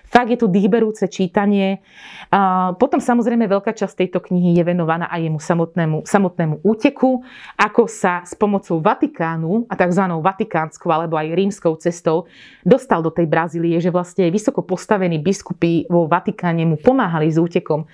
Fakt 0.09 0.33
je 0.33 0.40
tu 0.40 0.49
dýchberúce 0.49 1.05
čítanie. 1.12 1.85
A 2.33 2.73
potom 2.81 2.97
samozrejme 2.97 3.44
veľká 3.44 3.77
časť 3.77 4.05
tejto 4.05 4.25
knihy 4.25 4.57
je 4.57 4.64
venovaná 4.64 5.05
aj 5.12 5.21
jemu 5.21 5.40
samotnému, 5.40 5.99
samotnému 6.09 6.64
úteku, 6.64 7.21
ako 7.61 7.85
sa 7.85 8.25
s 8.25 8.33
pomocou 8.33 8.81
Vatikánu 8.81 9.68
a 9.68 9.77
tzv. 9.77 10.05
vatikánskou 10.09 10.88
alebo 10.88 11.21
aj 11.21 11.37
rímskou 11.37 11.77
cestou 11.77 12.25
dostal 12.64 13.05
do 13.05 13.12
tej 13.12 13.29
Brazílie, 13.29 13.77
že 13.85 13.92
vlastne 13.92 14.33
vysoko 14.33 14.64
postavení 14.64 15.21
biskupy 15.21 15.85
vo 15.92 16.09
Vatikáne 16.09 16.64
mu 16.64 16.81
pomáhali 16.81 17.29
s 17.29 17.37
útekom 17.37 17.85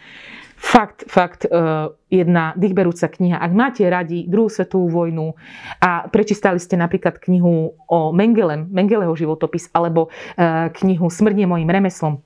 fakt, 0.64 1.04
fakt 1.04 1.44
uh, 1.44 1.92
jedna 2.08 2.56
dýchberúca 2.56 3.12
kniha. 3.12 3.36
Ak 3.36 3.52
máte 3.52 3.84
radi 3.84 4.24
druhú 4.24 4.48
svetovú 4.48 4.88
vojnu 4.88 5.36
a 5.84 6.08
prečítali 6.08 6.56
ste 6.56 6.80
napríklad 6.80 7.20
knihu 7.20 7.76
o 7.84 7.98
Mengelem, 8.16 8.72
Mengeleho 8.72 9.12
životopis 9.12 9.68
alebo 9.76 10.08
uh, 10.08 10.72
knihu 10.80 11.12
Smrť 11.12 11.36
je 11.36 11.46
mojim 11.46 11.68
remeslom, 11.68 12.24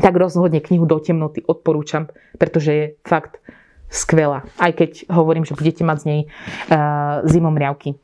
tak 0.00 0.16
rozhodne 0.16 0.64
knihu 0.64 0.88
Do 0.88 0.96
temnoty 0.98 1.44
odporúčam, 1.44 2.08
pretože 2.40 2.70
je 2.72 2.84
fakt 3.04 3.38
skvelá. 3.92 4.48
Aj 4.56 4.72
keď 4.72 5.04
hovorím, 5.12 5.44
že 5.44 5.54
budete 5.54 5.84
mať 5.84 5.96
z 6.00 6.06
nej 6.08 6.20
uh, 6.72 7.20
zimomriavky. 7.28 8.00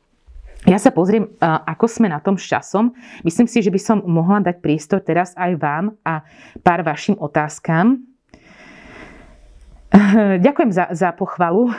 Ja 0.69 0.77
sa 0.77 0.93
pozriem, 0.93 1.25
ako 1.41 1.89
sme 1.89 2.05
na 2.05 2.21
tom 2.21 2.37
s 2.37 2.45
časom. 2.45 2.93
Myslím 3.25 3.49
si, 3.49 3.65
že 3.65 3.73
by 3.73 3.81
som 3.81 3.97
mohla 4.05 4.45
dať 4.45 4.61
priestor 4.61 5.01
teraz 5.01 5.33
aj 5.33 5.57
vám 5.57 5.97
a 6.05 6.21
pár 6.61 6.85
vašim 6.85 7.17
otázkam. 7.17 8.10
Ďakujem 10.45 10.71
za, 10.71 10.85
za 10.91 11.09
pochvalu. 11.11 11.71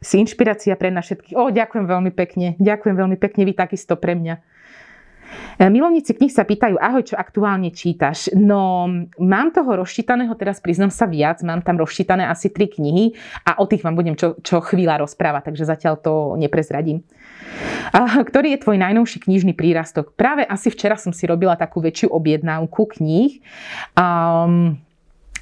si 0.00 0.16
inšpirácia 0.16 0.72
pre 0.80 0.88
nás 0.88 1.04
všetkých. 1.04 1.36
O, 1.36 1.52
ďakujem 1.52 1.84
veľmi 1.84 2.12
pekne. 2.16 2.56
Ďakujem 2.56 2.96
veľmi 2.96 3.16
pekne, 3.20 3.44
vy 3.44 3.52
takisto 3.52 4.00
pre 4.00 4.16
mňa. 4.16 4.40
E, 5.60 5.68
milovníci 5.68 6.16
knih 6.16 6.32
sa 6.32 6.48
pýtajú, 6.48 6.80
ahoj, 6.80 7.04
čo 7.04 7.20
aktuálne 7.20 7.70
čítaš? 7.70 8.32
No, 8.32 8.88
mám 9.20 9.52
toho 9.52 9.76
rozčítaného, 9.84 10.32
teraz 10.40 10.58
priznám 10.58 10.88
sa 10.88 11.04
viac, 11.04 11.44
mám 11.44 11.60
tam 11.60 11.78
rozčítané 11.78 12.26
asi 12.26 12.48
tri 12.48 12.66
knihy 12.66 13.14
a 13.44 13.60
o 13.60 13.68
tých 13.68 13.84
vám 13.84 13.94
budem 13.94 14.16
čo, 14.16 14.40
čo 14.40 14.64
chvíľa 14.64 15.04
rozprávať, 15.04 15.52
takže 15.52 15.68
zatiaľ 15.68 15.94
to 16.00 16.34
neprezradím. 16.40 17.04
A, 17.92 18.24
ktorý 18.24 18.56
je 18.56 18.62
tvoj 18.64 18.80
najnovší 18.80 19.28
knižný 19.28 19.52
prírastok? 19.52 20.16
Práve 20.16 20.48
asi 20.48 20.72
včera 20.72 20.96
som 20.96 21.12
si 21.12 21.28
robila 21.28 21.54
takú 21.60 21.84
väčšiu 21.84 22.08
objednávku 22.08 22.88
kníh. 22.96 23.44
Um, 23.94 24.80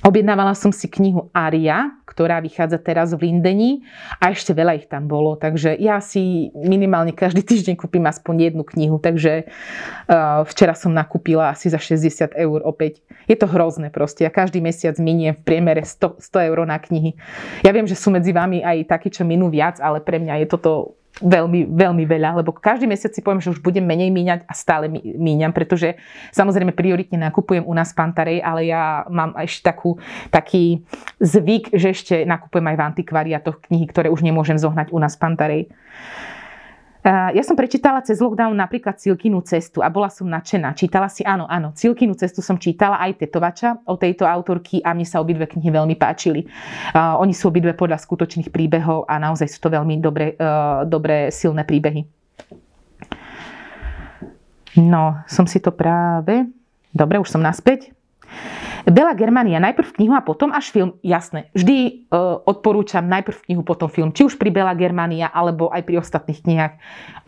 Objednávala 0.09 0.57
som 0.57 0.73
si 0.73 0.89
knihu 0.89 1.29
Aria, 1.37 1.93
ktorá 2.09 2.41
vychádza 2.41 2.81
teraz 2.81 3.13
v 3.13 3.29
Lindeni 3.29 3.85
a 4.17 4.33
ešte 4.33 4.57
veľa 4.57 4.81
ich 4.81 4.89
tam 4.89 5.05
bolo, 5.05 5.37
takže 5.37 5.77
ja 5.77 6.01
si 6.01 6.49
minimálne 6.57 7.13
každý 7.13 7.45
týždeň 7.45 7.77
kúpim 7.77 8.01
aspoň 8.09 8.49
jednu 8.49 8.65
knihu, 8.65 8.97
takže 8.97 9.45
uh, 9.45 10.49
včera 10.49 10.73
som 10.73 10.97
nakúpila 10.97 11.53
asi 11.53 11.69
za 11.69 11.77
60 11.77 12.33
eur 12.41 12.65
opäť. 12.65 13.05
Je 13.29 13.37
to 13.37 13.45
hrozné 13.45 13.93
proste, 13.93 14.25
ja 14.25 14.33
každý 14.33 14.65
mesiac 14.65 14.97
miniem 14.97 15.37
v 15.37 15.45
priemere 15.45 15.85
100, 15.85 16.25
100 16.25 16.49
eur 16.49 16.59
na 16.65 16.81
knihy. 16.81 17.13
Ja 17.61 17.77
viem, 17.77 17.85
že 17.85 17.93
sú 17.93 18.09
medzi 18.09 18.33
vami 18.33 18.65
aj 18.65 18.89
takí, 18.89 19.13
čo 19.13 19.29
minú 19.29 19.53
viac, 19.53 19.77
ale 19.77 20.01
pre 20.01 20.17
mňa 20.17 20.41
je 20.41 20.47
toto 20.49 20.97
veľmi, 21.19 21.75
veľmi 21.75 22.05
veľa, 22.07 22.43
lebo 22.43 22.55
každý 22.55 22.87
mesiac 22.87 23.11
si 23.11 23.25
poviem, 23.25 23.43
že 23.43 23.51
už 23.51 23.61
budem 23.65 23.83
menej 23.83 24.11
míňať 24.15 24.47
a 24.47 24.53
stále 24.55 24.87
míňam, 25.03 25.51
pretože 25.51 25.99
samozrejme 26.31 26.71
prioritne 26.73 27.19
nakupujem 27.19 27.67
u 27.67 27.75
nás 27.75 27.91
Pantarej, 27.91 28.39
ale 28.39 28.71
ja 28.71 29.03
mám 29.11 29.35
ešte 29.41 29.67
takú, 29.67 29.99
taký 30.31 30.87
zvyk, 31.19 31.75
že 31.75 31.91
ešte 31.91 32.15
nakupujem 32.23 32.67
aj 32.71 32.77
v 32.79 32.85
antikvariatoch 32.95 33.59
knihy, 33.67 33.87
ktoré 33.91 34.09
už 34.13 34.23
nemôžem 34.23 34.57
zohnať 34.61 34.95
u 34.95 34.99
nás 35.03 35.19
Pantarej. 35.19 35.71
Ja 37.07 37.43
som 37.47 37.55
prečítala 37.55 38.03
cez 38.03 38.19
lockdown 38.19 38.59
napríklad 38.59 38.99
Cilkinu 38.99 39.39
cestu 39.47 39.79
a 39.81 39.89
bola 39.89 40.11
som 40.11 40.27
nadšená. 40.27 40.75
Čítala 40.75 41.07
si, 41.07 41.23
áno, 41.23 41.47
áno, 41.47 41.71
Cilkinu 41.71 42.19
cestu 42.19 42.43
som 42.43 42.59
čítala 42.59 42.99
aj 42.99 43.23
Tetovača 43.23 43.87
o 43.87 43.95
tejto 43.95 44.27
autorky 44.27 44.83
a 44.83 44.93
mne 44.93 45.07
sa 45.07 45.23
obidve 45.23 45.47
knihy 45.47 45.71
veľmi 45.71 45.95
páčili. 45.95 46.51
Uh, 46.91 47.15
oni 47.23 47.31
sú 47.31 47.55
obidve 47.55 47.79
podľa 47.79 48.03
skutočných 48.03 48.51
príbehov 48.51 49.07
a 49.07 49.15
naozaj 49.23 49.47
sú 49.47 49.63
to 49.63 49.71
veľmi 49.71 50.03
dobré, 50.03 50.35
uh, 50.37 50.83
dobré 50.85 51.31
silné 51.31 51.63
príbehy. 51.63 52.03
No, 54.83 55.23
som 55.31 55.47
si 55.47 55.63
to 55.63 55.71
práve... 55.71 56.51
Dobre, 56.89 57.21
už 57.21 57.31
som 57.31 57.45
naspäť. 57.45 57.95
Bela 58.89 59.13
Germania, 59.13 59.61
najprv 59.61 60.01
knihu 60.01 60.17
a 60.17 60.25
potom 60.25 60.49
až 60.49 60.73
film. 60.73 60.97
Jasné, 61.05 61.53
vždy 61.53 62.09
uh, 62.09 62.41
odporúčam 62.49 63.05
najprv 63.05 63.37
knihu, 63.45 63.61
potom 63.61 63.93
film. 63.93 64.17
Či 64.17 64.33
už 64.33 64.35
pri 64.41 64.49
Bela 64.49 64.73
Germania, 64.73 65.29
alebo 65.29 65.69
aj 65.69 65.85
pri 65.85 66.01
ostatných 66.01 66.41
knihách. 66.41 66.75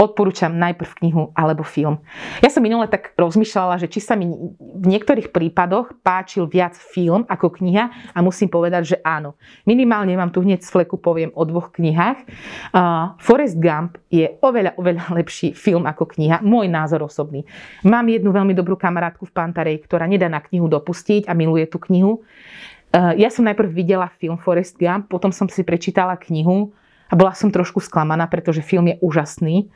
Odporúčam 0.00 0.56
najprv 0.56 0.90
knihu 1.04 1.22
alebo 1.36 1.60
film. 1.60 2.00
Ja 2.40 2.48
som 2.48 2.64
minule 2.64 2.88
tak 2.88 3.12
rozmýšľala, 3.20 3.76
že 3.76 3.92
či 3.92 4.00
sa 4.00 4.16
mi 4.16 4.32
v 4.56 4.86
niektorých 4.88 5.28
prípadoch 5.28 6.00
páčil 6.00 6.48
viac 6.48 6.72
film 6.72 7.28
ako 7.28 7.60
kniha 7.60 8.16
a 8.16 8.18
musím 8.24 8.48
povedať, 8.48 8.96
že 8.96 9.00
áno. 9.04 9.36
Minimálne 9.68 10.16
vám 10.16 10.32
tu 10.32 10.40
hneď 10.40 10.64
z 10.64 10.72
fleku 10.72 10.96
poviem 10.96 11.28
o 11.36 11.44
dvoch 11.44 11.76
knihách. 11.76 12.24
Uh, 12.72 13.12
Forrest 13.20 13.60
Gump 13.60 14.00
je 14.08 14.40
oveľa, 14.40 14.80
oveľa 14.80 15.12
lepší 15.12 15.52
film 15.52 15.84
ako 15.84 16.08
kniha. 16.16 16.40
Môj 16.40 16.72
názor 16.72 17.04
osobný. 17.04 17.44
Mám 17.84 18.08
jednu 18.08 18.32
veľmi 18.32 18.56
dobrú 18.56 18.80
kamarátku 18.80 19.28
v 19.28 19.36
Pantarej, 19.36 19.76
ktorá 19.84 20.08
nedá 20.08 20.32
na 20.32 20.40
knihu 20.40 20.64
dopustiť 20.64 21.28
a 21.28 21.36
miluje 21.36 21.49
tú 21.70 21.80
knihu. 21.90 22.22
Eh, 22.90 23.22
ja 23.22 23.30
som 23.30 23.46
najprv 23.46 23.70
videla 23.70 24.10
film 24.18 24.34
Forest 24.38 24.74
Gump, 24.76 25.06
potom 25.06 25.30
som 25.30 25.46
si 25.46 25.62
prečítala 25.62 26.18
knihu 26.18 26.74
a 27.06 27.14
bola 27.14 27.34
som 27.34 27.50
trošku 27.50 27.78
sklamaná, 27.78 28.26
pretože 28.26 28.66
film 28.66 28.90
je 28.90 28.96
úžasný. 28.98 29.70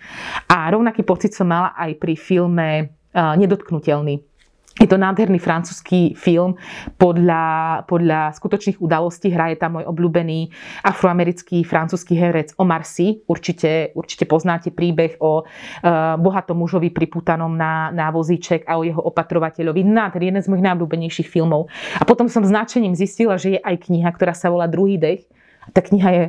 A 0.50 0.66
rovnaký 0.70 1.06
pocit 1.06 1.30
som 1.34 1.46
mala 1.46 1.70
aj 1.78 1.94
pri 1.98 2.14
filme 2.18 2.66
eh, 2.78 3.34
Nedotknutelný 3.38 4.33
je 4.74 4.90
to 4.90 4.98
nádherný 4.98 5.38
francúzsky 5.38 6.18
film 6.18 6.58
podľa, 6.98 7.86
podľa 7.86 8.34
skutočných 8.34 8.82
udalostí. 8.82 9.30
Hraje 9.30 9.54
tam 9.54 9.78
môj 9.78 9.86
obľúbený 9.86 10.50
afroamerický 10.82 11.62
francúzsky 11.62 12.18
herec 12.18 12.58
Omar 12.58 12.82
Sy. 12.82 13.22
Určite, 13.30 13.94
určite 13.94 14.26
poznáte 14.26 14.74
príbeh 14.74 15.14
o 15.22 15.46
uh, 15.46 16.18
bohatom 16.18 16.58
mužovi 16.58 16.90
priputanom 16.90 17.54
na, 17.54 17.94
na 17.94 18.10
vozíček 18.10 18.66
a 18.66 18.74
o 18.74 18.82
jeho 18.82 18.98
opatrovateľovi. 18.98 19.86
Nádherný, 19.86 20.34
jeden 20.34 20.42
z 20.42 20.50
mojich 20.50 20.66
najobľúbenejších 20.66 21.28
filmov. 21.30 21.70
A 21.96 22.02
potom 22.02 22.26
som 22.26 22.42
značením 22.42 22.98
zistila, 22.98 23.38
že 23.38 23.54
je 23.54 23.60
aj 23.62 23.78
kniha, 23.78 24.10
ktorá 24.10 24.34
sa 24.34 24.50
volá 24.50 24.66
Druhý 24.66 24.98
dech. 24.98 25.22
A 25.64 25.70
tá 25.70 25.86
kniha 25.86 26.10
je, 26.10 26.24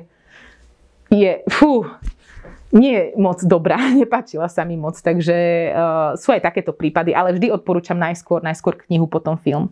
je 1.17 1.31
fú, 1.49 1.89
nie 2.76 2.92
je 2.92 3.04
moc 3.16 3.40
dobrá, 3.42 3.80
nepáčila 4.02 4.52
sa 4.52 4.68
mi 4.68 4.76
moc, 4.76 5.00
takže 5.00 5.36
uh, 5.72 6.20
sú 6.20 6.36
aj 6.36 6.44
takéto 6.44 6.76
prípady, 6.76 7.16
ale 7.16 7.32
vždy 7.34 7.50
odporúčam 7.56 7.96
najskôr, 7.96 8.44
najskôr 8.44 8.76
knihu, 8.86 9.08
potom 9.08 9.40
film. 9.40 9.72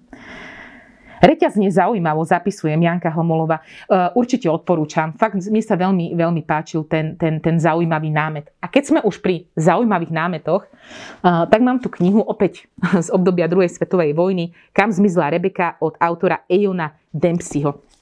Reťazne 1.23 1.71
zaujímavo 1.71 2.19
zapisujem 2.27 2.75
Janka 2.83 3.07
Homolova. 3.07 3.63
Uh, 3.87 4.11
určite 4.11 4.51
odporúčam. 4.51 5.15
Fakt 5.15 5.39
mi 5.47 5.63
sa 5.63 5.79
veľmi, 5.79 6.19
veľmi 6.19 6.43
páčil 6.43 6.83
ten, 6.83 7.15
ten, 7.15 7.39
ten 7.39 7.55
zaujímavý 7.63 8.11
námet. 8.11 8.51
A 8.59 8.67
keď 8.67 8.83
sme 8.83 8.99
už 9.07 9.23
pri 9.23 9.47
zaujímavých 9.55 10.11
námetoch, 10.11 10.67
uh, 10.67 11.47
tak 11.47 11.63
mám 11.63 11.79
tu 11.79 11.87
knihu 11.95 12.19
opäť 12.27 12.67
z 13.05 13.07
obdobia 13.07 13.47
druhej 13.47 13.71
svetovej 13.71 14.11
vojny 14.11 14.51
Kam 14.75 14.91
zmizla 14.91 15.31
Rebeka 15.31 15.79
od 15.79 15.95
autora 15.95 16.43
Ejona 16.51 16.91
Dempseyho. 17.15 17.92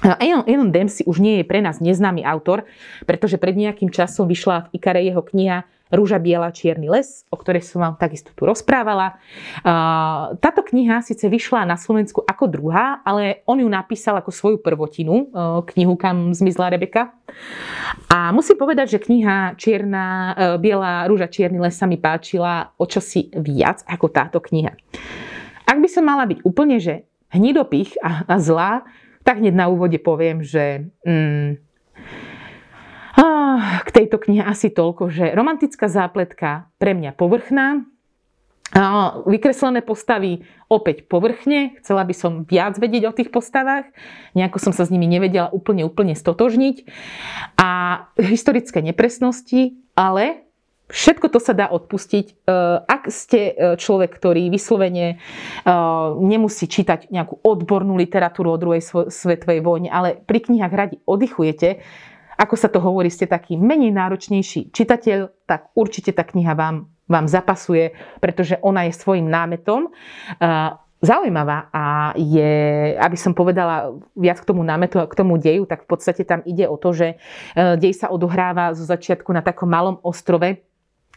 Elon 0.00 0.72
Dempsey 0.72 1.04
už 1.04 1.20
nie 1.20 1.40
je 1.40 1.44
pre 1.44 1.60
nás 1.60 1.80
neznámy 1.80 2.24
autor, 2.24 2.64
pretože 3.04 3.36
pred 3.36 3.52
nejakým 3.52 3.92
časom 3.92 4.24
vyšla 4.24 4.68
v 4.72 4.80
Ikare 4.80 5.04
jeho 5.04 5.20
kniha 5.20 5.68
Rúža 5.90 6.22
biela, 6.22 6.54
čierny 6.54 6.86
les, 6.86 7.26
o 7.34 7.36
ktorej 7.36 7.66
som 7.66 7.82
vám 7.82 7.98
takisto 7.98 8.30
tu 8.30 8.46
rozprávala. 8.46 9.18
Táto 10.38 10.62
kniha 10.62 11.02
síce 11.02 11.26
vyšla 11.26 11.66
na 11.66 11.74
Slovensku 11.74 12.22
ako 12.22 12.46
druhá, 12.46 13.02
ale 13.02 13.42
on 13.42 13.58
ju 13.58 13.66
napísal 13.66 14.14
ako 14.22 14.30
svoju 14.30 14.62
prvotinu, 14.62 15.34
knihu 15.74 15.98
Kam 15.98 16.30
zmizla 16.30 16.70
Rebeka. 16.70 17.10
A 18.06 18.30
musím 18.30 18.54
povedať, 18.54 18.94
že 18.94 19.02
kniha 19.02 19.58
Čierna, 19.58 20.30
Biela 20.62 21.10
rúža, 21.10 21.26
čierny 21.26 21.58
les 21.58 21.74
sa 21.74 21.90
mi 21.90 21.98
páčila 21.98 22.70
o 22.78 22.86
čosi 22.86 23.34
viac 23.34 23.82
ako 23.82 24.14
táto 24.14 24.38
kniha. 24.38 24.70
Ak 25.66 25.74
by 25.82 25.88
som 25.90 26.06
mala 26.06 26.22
byť 26.22 26.46
úplne, 26.46 26.78
že 26.78 27.02
hnidopich 27.34 27.98
a 27.98 28.30
zlá, 28.38 28.86
tak 29.30 29.38
hneď 29.38 29.54
na 29.54 29.70
úvode 29.70 30.02
poviem, 30.02 30.42
že 30.42 30.90
mm, 31.06 31.62
k 33.86 33.88
tejto 33.94 34.18
knihe 34.18 34.42
asi 34.42 34.74
toľko, 34.74 35.06
že 35.06 35.30
romantická 35.38 35.86
zápletka 35.86 36.66
pre 36.82 36.98
mňa 36.98 37.14
povrchná, 37.14 37.86
vykreslené 39.30 39.86
postavy 39.86 40.42
opäť 40.66 41.06
povrchne, 41.06 41.78
chcela 41.78 42.02
by 42.02 42.14
som 42.14 42.42
viac 42.42 42.74
vedieť 42.74 43.06
o 43.06 43.14
tých 43.14 43.30
postavách, 43.30 43.86
nejako 44.34 44.58
som 44.58 44.74
sa 44.74 44.82
s 44.82 44.90
nimi 44.90 45.06
nevedela 45.06 45.46
úplne, 45.54 45.86
úplne 45.86 46.18
stotožniť. 46.18 46.90
A 47.54 47.70
historické 48.18 48.82
nepresnosti, 48.82 49.78
ale 49.94 50.49
všetko 50.90 51.30
to 51.30 51.38
sa 51.38 51.54
dá 51.54 51.70
odpustiť. 51.70 52.26
E, 52.26 52.32
ak 52.84 53.08
ste 53.08 53.40
e, 53.50 53.52
človek, 53.78 54.10
ktorý 54.18 54.50
vyslovene 54.50 55.14
e, 55.14 55.16
nemusí 56.20 56.66
čítať 56.66 57.08
nejakú 57.08 57.40
odbornú 57.40 57.94
literatúru 57.96 58.52
o 58.52 58.60
druhej 58.60 58.82
svetovej 59.08 59.62
vojne, 59.62 59.88
ale 59.88 60.18
pri 60.18 60.50
knihách 60.50 60.74
radi 60.74 60.96
oddychujete, 61.06 61.80
ako 62.36 62.54
sa 62.58 62.68
to 62.68 62.82
hovorí, 62.82 63.08
ste 63.08 63.30
taký 63.30 63.54
menej 63.54 63.94
náročnejší 63.94 64.74
čitateľ, 64.74 65.46
tak 65.46 65.70
určite 65.76 66.10
tá 66.10 66.26
kniha 66.26 66.56
vám, 66.56 66.90
vám 67.06 67.26
zapasuje, 67.28 67.94
pretože 68.18 68.58
ona 68.64 68.88
je 68.88 68.96
svojim 68.96 69.28
námetom 69.28 69.92
zaujímavá 71.00 71.72
a 71.72 72.12
je, 72.16 72.52
aby 72.96 73.16
som 73.16 73.32
povedala 73.32 73.92
viac 74.12 74.40
k 74.40 74.48
tomu 74.48 74.60
námetu, 74.60 75.00
k 75.04 75.16
tomu 75.16 75.40
deju, 75.40 75.64
tak 75.64 75.84
v 75.84 75.96
podstate 75.96 76.28
tam 76.28 76.44
ide 76.44 76.68
o 76.68 76.76
to, 76.76 76.92
že 76.92 77.16
dej 77.56 77.96
sa 77.96 78.12
odohráva 78.12 78.76
zo 78.76 78.84
začiatku 78.84 79.32
na 79.32 79.40
takom 79.40 79.68
malom 79.68 79.96
ostrove, 80.04 80.60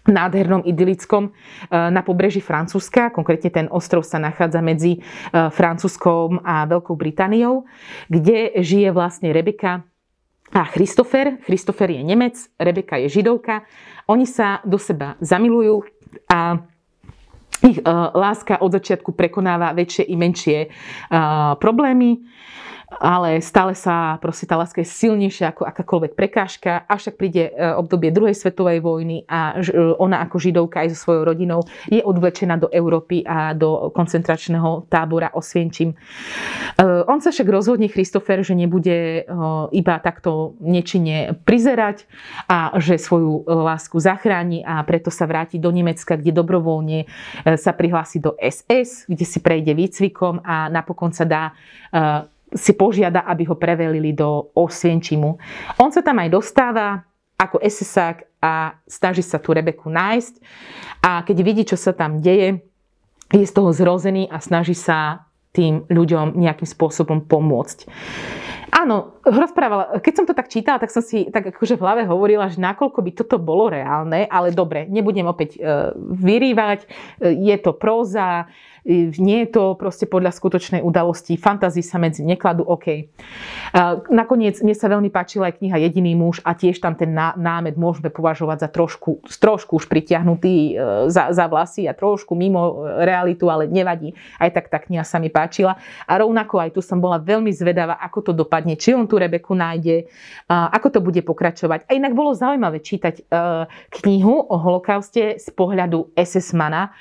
nádhernom 0.07 0.67
idylickom 0.67 1.29
e, 1.29 1.31
na 1.71 2.03
pobreží 2.03 2.43
Francúzska. 2.43 3.11
Konkrétne 3.11 3.49
ten 3.49 3.67
ostrov 3.71 4.03
sa 4.03 4.19
nachádza 4.19 4.59
medzi 4.59 4.99
e, 4.99 4.99
Francúzskom 5.31 6.43
a 6.43 6.67
Veľkou 6.67 6.95
Britániou, 6.99 7.63
kde 8.11 8.59
žije 8.59 8.91
vlastne 8.91 9.31
Rebeka 9.31 9.87
a 10.53 10.61
Christopher. 10.69 11.39
Christopher 11.47 11.89
je 11.89 12.01
Nemec, 12.03 12.35
Rebeka 12.59 12.99
je 12.99 13.07
Židovka. 13.09 13.63
Oni 14.11 14.27
sa 14.27 14.59
do 14.67 14.75
seba 14.75 15.15
zamilujú 15.23 15.87
a 16.29 16.61
ich 17.63 17.79
uh, 17.79 18.11
láska 18.11 18.59
od 18.59 18.75
začiatku 18.75 19.15
prekonáva 19.15 19.71
väčšie 19.71 20.03
i 20.11 20.15
menšie 20.19 20.67
problémy 21.63 22.19
ale 22.99 23.41
stále 23.41 23.73
sa 23.73 24.17
proste 24.19 24.45
tá 24.45 24.59
láska 24.59 24.81
je 24.81 24.89
silnejšia 24.89 25.53
ako 25.53 25.63
akákoľvek 25.65 26.13
prekážka. 26.13 26.85
Avšak 26.85 27.15
príde 27.17 27.49
e, 27.49 27.51
obdobie 27.77 28.13
druhej 28.13 28.37
svetovej 28.37 28.83
vojny 28.83 29.25
a 29.29 29.57
e, 29.57 29.97
ona 29.97 30.21
ako 30.25 30.37
židovka 30.41 30.83
aj 30.83 30.93
so 30.93 31.09
svojou 31.09 31.23
rodinou 31.27 31.61
je 31.89 32.01
odvlečená 32.01 32.59
do 32.59 32.69
Európy 32.69 33.23
a 33.25 33.53
do 33.57 33.89
koncentračného 33.93 34.89
tábora 34.89 35.33
Osvienčím. 35.33 35.93
E, 35.93 35.95
on 37.07 37.21
sa 37.21 37.33
však 37.33 37.47
rozhodne, 37.47 37.87
Christopher, 37.89 38.41
že 38.41 38.57
nebude 38.57 39.25
iba 39.75 39.95
takto 40.01 40.57
nečine 40.63 41.37
prizerať 41.45 42.07
a 42.47 42.73
že 42.79 42.97
svoju 42.97 43.45
lásku 43.45 43.95
zachráni 43.99 44.65
a 44.65 44.81
preto 44.81 45.13
sa 45.13 45.29
vráti 45.29 45.61
do 45.61 45.69
Nemecka, 45.69 46.17
kde 46.17 46.33
dobrovoľne 46.33 47.05
sa 47.59 47.71
prihlási 47.75 48.23
do 48.23 48.33
SS, 48.39 49.05
kde 49.05 49.25
si 49.27 49.39
prejde 49.43 49.75
výcvikom 49.77 50.41
a 50.41 50.71
napokon 50.71 51.13
sa 51.13 51.25
dá 51.27 51.43
si 52.53 52.71
požiada, 52.73 53.25
aby 53.25 53.45
ho 53.49 53.57
prevelili 53.57 54.13
do 54.13 54.53
Osvienčimu. 54.53 55.29
On 55.81 55.89
sa 55.89 56.01
tam 56.05 56.21
aj 56.21 56.29
dostáva 56.29 57.05
ako 57.37 57.59
esesák 57.59 58.29
a 58.39 58.77
snaží 58.85 59.25
sa 59.25 59.41
tú 59.41 59.51
Rebeku 59.51 59.89
nájsť. 59.89 60.33
A 61.03 61.25
keď 61.25 61.37
vidí, 61.43 61.63
čo 61.67 61.75
sa 61.75 61.91
tam 61.91 62.23
deje, 62.23 62.63
je 63.33 63.45
z 63.45 63.53
toho 63.53 63.73
zrozený 63.73 64.29
a 64.29 64.37
snaží 64.37 64.77
sa 64.77 65.27
tým 65.53 65.85
ľuďom 65.89 66.37
nejakým 66.37 66.65
spôsobom 66.65 67.25
pomôcť. 67.29 67.85
Áno, 68.73 69.21
rozprávala, 69.21 70.01
keď 70.01 70.13
som 70.17 70.25
to 70.25 70.33
tak 70.33 70.49
čítala, 70.49 70.81
tak 70.81 70.89
som 70.89 71.05
si 71.05 71.29
tak 71.29 71.53
akože 71.53 71.77
v 71.77 71.83
hlave 71.85 72.03
hovorila, 72.09 72.49
že 72.49 72.57
nakoľko 72.57 73.05
by 73.05 73.11
toto 73.13 73.37
bolo 73.37 73.69
reálne, 73.69 74.25
ale 74.25 74.49
dobre, 74.49 74.89
nebudem 74.89 75.29
opäť 75.29 75.61
e, 75.61 75.93
vyrývať, 75.93 76.89
e, 77.21 77.37
je 77.53 77.55
to 77.61 77.77
próza, 77.77 78.49
nie 78.85 79.47
je 79.47 79.49
to 79.55 79.79
proste 79.79 80.11
podľa 80.11 80.35
skutočnej 80.35 80.83
udalosti, 80.83 81.39
fantázii 81.39 81.83
sa 81.83 81.95
medzi 81.99 82.19
nekladú, 82.19 82.67
OK. 82.67 83.07
Nakoniec 84.11 84.59
mne 84.59 84.75
sa 84.75 84.91
veľmi 84.91 85.07
páčila 85.07 85.49
aj 85.49 85.63
kniha 85.63 85.79
Jediný 85.87 86.19
muž 86.19 86.43
a 86.43 86.51
tiež 86.51 86.83
tam 86.83 86.93
ten 86.99 87.15
námet 87.15 87.79
môžeme 87.79 88.11
považovať 88.11 88.67
za 88.67 88.69
trošku, 88.69 89.23
trošku 89.39 89.79
už 89.79 89.87
pritiahnutý 89.87 90.53
e, 90.53 90.73
za, 91.07 91.31
za 91.31 91.45
vlasy 91.47 91.87
a 91.87 91.95
trošku 91.95 92.35
mimo 92.35 92.83
realitu, 93.01 93.47
ale 93.47 93.71
nevadí. 93.71 94.11
Aj 94.37 94.51
tak 94.51 94.67
tá 94.67 94.77
kniha 94.83 95.07
sa 95.07 95.17
mi 95.17 95.31
páčila. 95.31 95.79
A 96.03 96.13
rovnako 96.19 96.59
aj 96.59 96.75
tu 96.75 96.81
som 96.83 96.99
bola 96.99 97.17
veľmi 97.17 97.49
zvedavá, 97.55 97.95
ako 98.03 98.19
to 98.19 98.31
dopadne, 98.35 98.75
či 98.75 98.91
on 98.91 99.07
tú 99.07 99.15
Rebeku 99.15 99.55
nájde, 99.55 100.11
ako 100.49 100.87
to 100.91 100.99
bude 100.99 101.21
pokračovať. 101.23 101.87
A 101.87 101.95
inak 101.95 102.11
bolo 102.13 102.35
zaujímavé 102.35 102.83
čítať 102.83 103.15
e, 103.19 103.23
knihu 104.01 104.43
o 104.43 104.55
holokauste 104.59 105.39
z 105.39 105.47
pohľadu 105.55 106.11
SS-mana. 106.13 106.91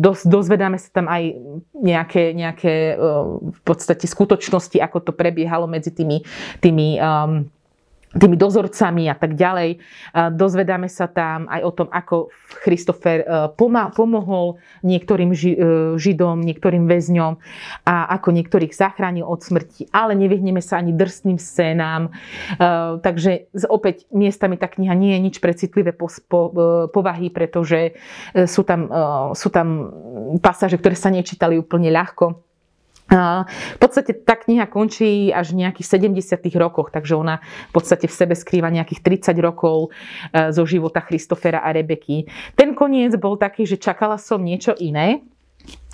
Dosť, 0.00 0.24
dosť 0.28 0.43
dozvedáme 0.44 0.76
sa 0.76 0.92
tam 0.92 1.08
aj 1.08 1.40
nejaké, 1.72 2.36
nejaké 2.36 3.00
v 3.40 3.60
podstate 3.64 4.04
skutočnosti, 4.04 4.76
ako 4.76 5.08
to 5.08 5.12
prebiehalo 5.16 5.64
medzi 5.64 5.88
tými, 5.88 6.20
tými 6.60 7.00
um, 7.00 7.48
tými 8.18 8.38
dozorcami 8.38 9.10
a 9.10 9.16
tak 9.18 9.34
ďalej. 9.34 9.82
Dozvedáme 10.34 10.86
sa 10.86 11.10
tam 11.10 11.50
aj 11.50 11.60
o 11.62 11.70
tom, 11.74 11.88
ako 11.90 12.30
Christopher 12.62 13.22
e, 13.22 13.26
pomohol 13.94 14.62
niektorým 14.86 15.34
e, 15.34 15.38
židom, 15.98 16.38
niektorým 16.40 16.86
väzňom 16.86 17.32
a 17.88 17.94
ako 18.14 18.30
niektorých 18.30 18.70
zachránil 18.70 19.26
od 19.26 19.42
smrti, 19.42 19.90
ale 19.90 20.14
nevyhneme 20.14 20.62
sa 20.62 20.78
ani 20.78 20.94
drsným 20.94 21.38
scénám. 21.40 22.08
E, 22.08 22.10
takže 23.02 23.50
opäť 23.66 24.06
miestami 24.14 24.54
tá 24.54 24.70
kniha 24.70 24.94
nie 24.94 25.18
je 25.18 25.20
nič 25.30 25.36
precitlivé 25.42 25.90
povahy, 26.94 27.28
pretože 27.30 27.96
sú 28.46 28.62
tam, 28.62 28.86
sú 29.34 29.48
tam 29.50 29.90
pasáže, 30.38 30.78
ktoré 30.78 30.94
sa 30.94 31.10
nečítali 31.10 31.58
úplne 31.58 31.90
ľahko 31.90 32.53
v 33.12 33.78
podstate 33.78 34.16
tá 34.24 34.32
kniha 34.34 34.64
končí 34.64 35.28
až 35.28 35.52
v 35.52 35.66
nejakých 35.66 36.00
70. 36.00 36.40
rokoch, 36.56 36.88
takže 36.88 37.12
ona 37.12 37.44
v 37.68 37.72
podstate 37.76 38.08
v 38.08 38.14
sebe 38.16 38.32
skrýva 38.32 38.72
nejakých 38.72 39.28
30 39.28 39.44
rokov 39.44 39.92
e, 40.32 40.48
zo 40.50 40.64
života 40.64 41.04
Christofera 41.04 41.60
a 41.60 41.68
Rebeky. 41.70 42.24
Ten 42.56 42.72
koniec 42.72 43.12
bol 43.20 43.36
taký, 43.36 43.68
že 43.68 43.76
čakala 43.76 44.16
som 44.16 44.40
niečo 44.40 44.72
iné, 44.80 45.20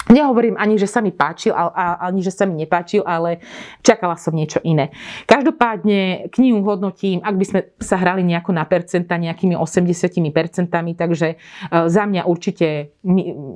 Nehovorím 0.08 0.56
ani, 0.56 0.80
že 0.80 0.88
sa 0.88 1.04
mi 1.04 1.12
páčil, 1.12 1.52
ani, 1.52 2.24
že 2.24 2.32
sa 2.32 2.48
mi 2.48 2.56
nepáčil, 2.56 3.04
ale 3.04 3.44
čakala 3.84 4.16
som 4.16 4.32
niečo 4.32 4.56
iné. 4.64 4.96
Každopádne 5.28 6.32
knihu 6.32 6.64
hodnotím, 6.64 7.20
ak 7.20 7.36
by 7.36 7.44
sme 7.44 7.60
sa 7.76 8.00
hrali 8.00 8.24
nejako 8.24 8.56
na 8.56 8.64
percenta, 8.64 9.20
nejakými 9.20 9.52
80% 9.52 10.72
takže 10.96 11.28
e, 11.28 11.36
za 11.86 12.04
mňa 12.08 12.24
určite 12.24 12.96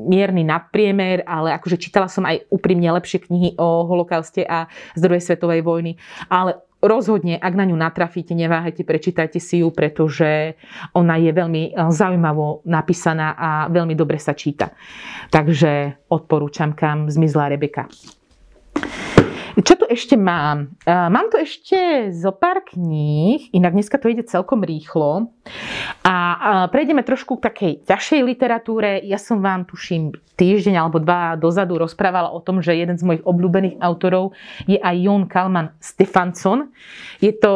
mierny 0.04 0.44
nadpriemer, 0.44 1.24
ale 1.24 1.57
akože 1.57 1.80
čítala 1.80 2.12
som 2.12 2.28
aj 2.28 2.44
úprimne 2.52 2.92
lepšie 2.92 3.24
knihy 3.24 3.57
o 3.57 3.88
holokauste 3.88 4.44
a 4.44 4.68
z 4.92 5.00
druhej 5.00 5.24
svetovej 5.24 5.64
vojny, 5.64 5.96
ale 6.28 6.61
rozhodne, 6.84 7.40
ak 7.40 7.54
na 7.56 7.64
ňu 7.64 7.76
natrafíte, 7.76 8.36
neváhajte, 8.36 8.84
prečítajte 8.84 9.40
si 9.40 9.64
ju, 9.64 9.72
pretože 9.72 10.54
ona 10.92 11.16
je 11.16 11.32
veľmi 11.32 11.62
eh, 11.70 11.90
zaujímavo 11.90 12.62
napísaná 12.68 13.34
a 13.34 13.50
veľmi 13.72 13.96
dobre 13.96 14.20
sa 14.20 14.36
číta. 14.36 14.70
Takže 15.32 16.04
odporúčam, 16.12 16.76
kam 16.76 17.08
zmizla 17.08 17.50
Rebeka. 17.50 17.88
Čo 19.54 19.78
tu 19.78 19.84
ešte 19.86 20.18
mám? 20.18 20.74
Mám 20.86 21.30
tu 21.30 21.38
ešte 21.38 22.10
zo 22.10 22.34
pár 22.34 22.66
kníh, 22.66 23.54
inak 23.54 23.78
dneska 23.78 24.02
to 24.02 24.10
ide 24.10 24.26
celkom 24.26 24.66
rýchlo. 24.66 25.30
A 26.02 26.66
prejdeme 26.74 27.06
trošku 27.06 27.38
k 27.38 27.46
takej 27.46 27.72
ťažšej 27.86 28.20
literatúre. 28.26 28.98
Ja 29.06 29.22
som 29.22 29.38
vám, 29.38 29.62
tuším, 29.62 30.10
týždeň 30.34 30.74
alebo 30.74 30.98
dva 30.98 31.38
dozadu 31.38 31.78
rozprávala 31.78 32.34
o 32.34 32.42
tom, 32.42 32.58
že 32.58 32.74
jeden 32.74 32.98
z 32.98 33.06
mojich 33.06 33.22
obľúbených 33.22 33.78
autorov 33.78 34.34
je 34.66 34.82
aj 34.82 34.96
Jon 34.98 35.30
Kalman 35.30 35.70
Stefansson. 35.78 36.74
Je 37.22 37.30
to 37.30 37.52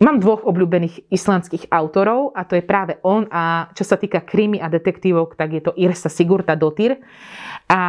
Mám 0.00 0.16
dvoch 0.24 0.48
obľúbených 0.48 1.12
islandských 1.12 1.68
autorov 1.68 2.32
a 2.32 2.48
to 2.48 2.56
je 2.56 2.64
práve 2.64 2.96
on 3.04 3.28
a 3.28 3.68
čo 3.76 3.84
sa 3.84 4.00
týka 4.00 4.24
krímy 4.24 4.56
a 4.56 4.72
detektívok, 4.72 5.36
tak 5.36 5.52
je 5.52 5.60
to 5.60 5.76
Irsa 5.76 6.08
Sigurta 6.08 6.56
Dotyr. 6.56 6.96
A 7.70 7.80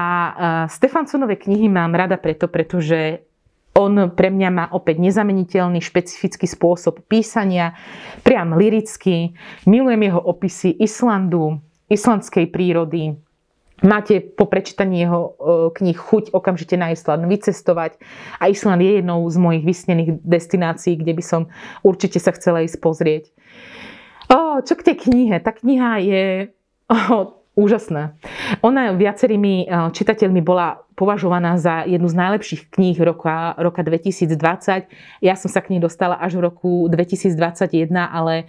Stefansonové 0.69 1.41
knihy 1.41 1.65
mám 1.65 1.97
rada 1.97 2.21
preto, 2.21 2.45
pretože 2.45 3.25
On 3.73 4.13
pre 4.13 4.29
mňa 4.29 4.49
má 4.53 4.65
opäť 4.77 5.01
nezameniteľný, 5.01 5.81
špecifický 5.81 6.45
spôsob 6.45 7.01
písania, 7.09 7.73
priam 8.21 8.53
lirický. 8.53 9.33
Milujem 9.65 10.05
jeho 10.05 10.21
opisy 10.21 10.77
Islandu, 10.77 11.57
islandskej 11.89 12.53
prírody, 12.53 13.17
máte 13.81 14.21
po 14.21 14.45
prečítaní 14.45 15.01
jeho 15.01 15.21
e, 15.21 15.31
kníh 15.73 15.97
chuť 15.97 16.31
okamžite 16.31 16.77
na 16.77 16.93
Island 16.93 17.25
vycestovať. 17.25 17.97
A 18.37 18.47
Island 18.47 18.81
je 18.81 19.01
jednou 19.01 19.25
z 19.29 19.37
mojich 19.41 19.65
vysnených 19.65 20.21
destinácií, 20.21 20.95
kde 20.95 21.13
by 21.17 21.23
som 21.25 21.41
určite 21.81 22.21
sa 22.21 22.31
chcela 22.37 22.61
ísť 22.61 22.77
pozrieť. 22.77 23.23
O, 24.31 24.61
čo 24.61 24.77
k 24.77 24.93
tej 24.93 24.95
knihe? 25.09 25.35
Tá 25.41 25.51
kniha 25.51 25.91
je 25.99 26.23
o, 26.87 27.40
úžasná. 27.55 28.15
Ona 28.63 28.95
viacerými 28.95 29.53
e, 29.63 29.91
čitateľmi 29.91 30.39
bola 30.39 30.81
považovaná 30.95 31.57
za 31.57 31.83
jednu 31.83 32.07
z 32.07 32.15
najlepších 32.15 32.61
kníh 32.71 32.97
roka, 33.01 33.57
roka 33.57 33.81
2020. 33.83 34.87
Ja 35.19 35.35
som 35.35 35.49
sa 35.51 35.59
k 35.59 35.75
nej 35.75 35.81
dostala 35.81 36.15
až 36.15 36.37
v 36.37 36.47
roku 36.47 36.85
2021, 36.87 37.91
ale 37.91 38.47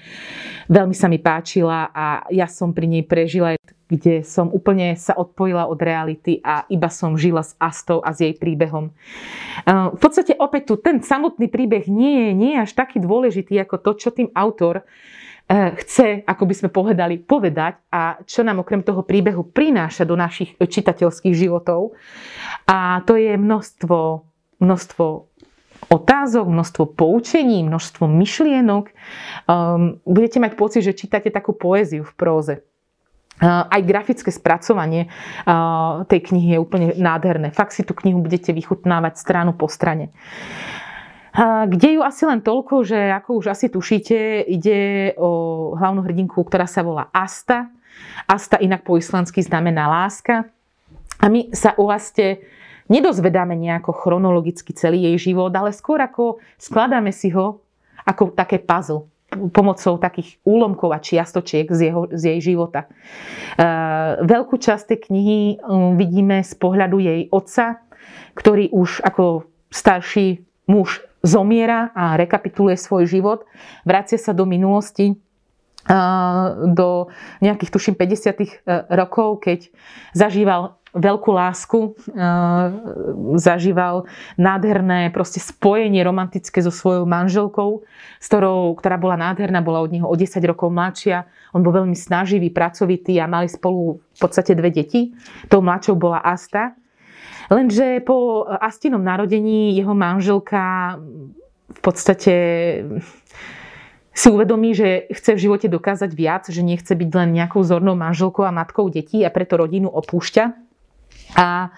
veľmi 0.69 0.95
sa 0.95 1.09
mi 1.09 1.19
páčila 1.19 1.91
a 1.91 2.29
ja 2.31 2.47
som 2.47 2.71
pri 2.71 2.87
nej 2.87 3.05
prežila 3.07 3.57
kde 3.93 4.25
som 4.25 4.49
úplne 4.49 4.97
sa 4.97 5.13
odpojila 5.13 5.69
od 5.69 5.77
reality 5.77 6.41
a 6.41 6.65
iba 6.73 6.89
som 6.89 7.13
žila 7.13 7.45
s 7.45 7.53
Astou 7.61 8.01
a 8.01 8.17
s 8.17 8.25
jej 8.25 8.33
príbehom. 8.33 8.89
V 9.69 9.99
podstate 10.01 10.33
opäť 10.33 10.73
tu 10.73 10.75
ten 10.81 11.05
samotný 11.05 11.53
príbeh 11.53 11.85
nie 11.93 12.25
je, 12.25 12.31
nie 12.33 12.53
je 12.57 12.63
až 12.65 12.73
taký 12.73 13.05
dôležitý 13.05 13.61
ako 13.61 13.77
to, 13.85 13.91
čo 14.01 14.09
tým 14.09 14.33
autor 14.33 14.89
chce, 15.51 16.25
ako 16.25 16.45
by 16.49 16.55
sme 16.55 16.69
povedali, 16.73 17.21
povedať 17.21 17.81
a 17.93 18.19
čo 18.25 18.41
nám 18.41 18.65
okrem 18.65 18.81
toho 18.81 19.05
príbehu 19.05 19.45
prináša 19.45 20.09
do 20.09 20.17
našich 20.17 20.57
čitateľských 20.57 21.35
životov. 21.37 21.93
A 22.65 23.05
to 23.05 23.21
je 23.21 23.37
množstvo, 23.37 24.25
množstvo 24.63 25.05
otázok, 25.93 26.47
množstvo 26.49 26.85
poučení, 26.95 27.67
množstvo 27.67 28.07
myšlienok. 28.07 28.85
Um, 29.45 30.01
budete 30.09 30.39
mať 30.41 30.53
pocit, 30.55 30.83
že 30.87 30.97
čítate 30.97 31.29
takú 31.29 31.53
poéziu 31.53 32.07
v 32.07 32.15
próze. 32.17 32.55
Aj 33.43 33.83
grafické 33.83 34.31
spracovanie 34.31 35.11
tej 36.07 36.21
knihy 36.31 36.55
je 36.55 36.63
úplne 36.63 36.95
nádherné. 36.95 37.51
Fakt 37.51 37.75
si 37.75 37.83
tú 37.83 37.91
knihu 37.91 38.23
budete 38.23 38.55
vychutnávať 38.55 39.19
stranu 39.19 39.51
po 39.51 39.67
strane. 39.67 40.15
Kde 41.69 41.89
ju 41.97 42.01
asi 42.05 42.29
len 42.29 42.45
toľko, 42.45 42.85
že 42.85 43.09
ako 43.09 43.41
už 43.41 43.47
asi 43.57 43.73
tušíte, 43.73 44.45
ide 44.45 45.13
o 45.17 45.73
hlavnú 45.73 46.05
hrdinku, 46.05 46.45
ktorá 46.45 46.69
sa 46.69 46.85
volá 46.85 47.09
Asta. 47.09 47.73
Asta 48.29 48.61
inak 48.61 48.85
po 48.85 49.01
islandsky 49.01 49.41
znamená 49.41 49.89
láska. 49.89 50.53
A 51.17 51.33
my 51.33 51.49
sa 51.57 51.73
o 51.81 51.89
Aste 51.89 52.45
nedozvedáme 52.93 53.57
nejako 53.57 53.97
chronologicky 53.97 54.77
celý 54.77 55.09
jej 55.09 55.33
život, 55.33 55.49
ale 55.57 55.73
skôr 55.73 56.05
ako 56.05 56.43
skladáme 56.61 57.17
si 57.17 57.33
ho 57.33 57.65
ako 58.05 58.37
také 58.37 58.61
puzzle 58.61 59.09
pomocou 59.33 59.97
takých 59.97 60.37
úlomkov 60.45 60.93
a 60.93 61.01
čiastočiek 61.01 61.65
z, 61.73 61.89
jeho, 61.89 62.05
z 62.13 62.37
jej 62.37 62.53
života. 62.53 62.85
Veľkú 64.21 64.61
časť 64.61 64.93
tej 64.93 64.99
knihy 65.09 65.39
um, 65.65 65.97
vidíme 65.97 66.45
z 66.45 66.53
pohľadu 66.61 67.01
jej 67.01 67.33
otca, 67.33 67.81
ktorý 68.37 68.69
už 68.77 69.01
ako 69.01 69.49
starší 69.73 70.45
muž 70.73 71.05
zomiera 71.21 71.93
a 71.93 72.17
rekapituluje 72.17 72.81
svoj 72.81 73.05
život, 73.05 73.45
vracia 73.85 74.17
sa 74.17 74.33
do 74.33 74.49
minulosti, 74.49 75.21
do 76.63 77.11
nejakých, 77.43 77.71
tuším, 77.75 77.95
50 77.99 78.39
e, 78.39 78.47
rokov, 78.95 79.43
keď 79.43 79.67
zažíval 80.15 80.79
veľkú 80.95 81.31
lásku, 81.35 81.99
e, 82.07 82.23
zažíval 83.41 84.07
nádherné 84.39 85.11
proste 85.11 85.43
spojenie 85.43 86.05
romantické 86.07 86.63
so 86.63 86.71
svojou 86.71 87.03
manželkou, 87.09 87.83
s 88.23 88.27
ktorou, 88.31 88.79
ktorá 88.79 88.95
bola 88.95 89.19
nádherná, 89.19 89.59
bola 89.59 89.83
od 89.83 89.91
neho 89.91 90.07
o 90.07 90.15
10 90.15 90.39
rokov 90.47 90.71
mladšia. 90.71 91.27
On 91.51 91.65
bol 91.65 91.75
veľmi 91.75 91.99
snaživý, 91.99 92.55
pracovitý 92.55 93.19
a 93.19 93.27
mali 93.27 93.51
spolu 93.51 93.99
v 93.99 94.19
podstate 94.23 94.55
dve 94.55 94.71
deti. 94.71 95.11
Tou 95.51 95.65
mladšou 95.65 95.99
bola 95.99 96.23
Asta. 96.23 96.79
Lenže 97.51 98.01
po 98.03 98.49
Astinom 98.49 99.05
narodení 99.05 99.77
jeho 99.77 99.93
manželka 99.93 100.97
v 101.73 101.81
podstate 101.81 102.35
si 104.13 104.29
uvedomí, 104.29 104.77
že 104.77 105.09
chce 105.09 105.37
v 105.37 105.43
živote 105.49 105.67
dokázať 105.73 106.11
viac, 106.13 106.45
že 106.49 106.61
nechce 106.61 106.93
byť 106.93 107.11
len 107.17 107.33
nejakou 107.33 107.65
zornou 107.65 107.97
manželkou 107.97 108.45
a 108.45 108.53
matkou 108.53 108.93
detí 108.93 109.25
a 109.25 109.33
preto 109.33 109.57
rodinu 109.57 109.89
opúšťa 109.89 110.72
a 111.33 111.73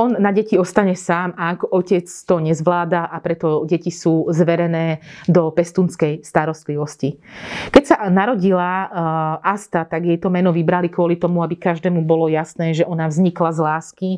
on 0.00 0.16
na 0.16 0.32
deti 0.32 0.56
ostane 0.56 0.96
sám 0.96 1.36
ako 1.36 1.68
otec 1.76 2.08
to 2.08 2.40
nezvláda 2.40 3.08
a 3.08 3.16
preto 3.20 3.68
deti 3.68 3.92
sú 3.92 4.28
zverené 4.32 5.04
do 5.28 5.52
pestunskej 5.52 6.24
starostlivosti. 6.24 7.20
Keď 7.68 7.82
sa 7.84 7.96
narodila 8.08 8.70
uh, 8.70 8.88
Asta, 9.44 9.84
tak 9.84 10.08
jej 10.08 10.16
to 10.16 10.32
meno 10.32 10.54
vybrali 10.54 10.88
kvôli 10.88 11.20
tomu, 11.20 11.44
aby 11.44 11.60
každému 11.60 12.04
bolo 12.04 12.32
jasné, 12.32 12.72
že 12.72 12.88
ona 12.88 13.08
vznikla 13.08 13.50
z 13.52 13.60
lásky 13.60 14.10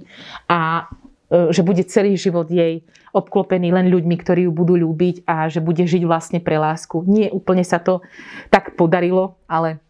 a 0.47 0.87
uh, 0.87 1.51
že 1.51 1.67
bude 1.67 1.83
celý 1.87 2.15
život 2.15 2.47
jej 2.47 2.87
obklopený 3.11 3.75
len 3.75 3.91
ľuďmi, 3.91 4.17
ktorí 4.23 4.47
ju 4.47 4.53
budú 4.55 4.79
ľúbiť 4.79 5.27
a 5.27 5.51
že 5.51 5.59
bude 5.59 5.83
žiť 5.83 6.03
vlastne 6.07 6.39
pre 6.39 6.63
lásku. 6.63 7.03
Nie 7.11 7.35
úplne 7.35 7.67
sa 7.67 7.83
to 7.83 8.07
tak 8.55 8.79
podarilo, 8.79 9.35
ale 9.51 9.83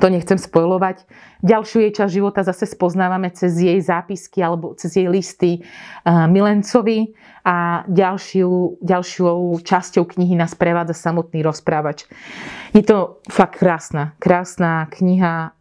to 0.00 0.10
nechcem 0.10 0.34
spojovať. 0.34 1.06
Ďalšiu 1.46 1.78
jej 1.86 1.92
časť 1.94 2.12
života 2.12 2.40
zase 2.42 2.66
spoznávame 2.66 3.30
cez 3.30 3.54
jej 3.54 3.78
zápisky 3.78 4.42
alebo 4.42 4.74
cez 4.74 4.98
jej 4.98 5.06
listy 5.06 5.62
Milencovi 6.04 7.14
a 7.46 7.86
ďalšiu, 7.86 8.80
ďalšou 8.82 9.60
časťou 9.62 10.04
knihy 10.08 10.34
nás 10.34 10.56
prevádza 10.58 10.96
samotný 10.96 11.44
rozprávač. 11.44 12.08
Je 12.74 12.82
to 12.82 13.22
fakt 13.30 13.60
krásna, 13.60 14.18
krásna 14.18 14.90
kniha 14.90 15.54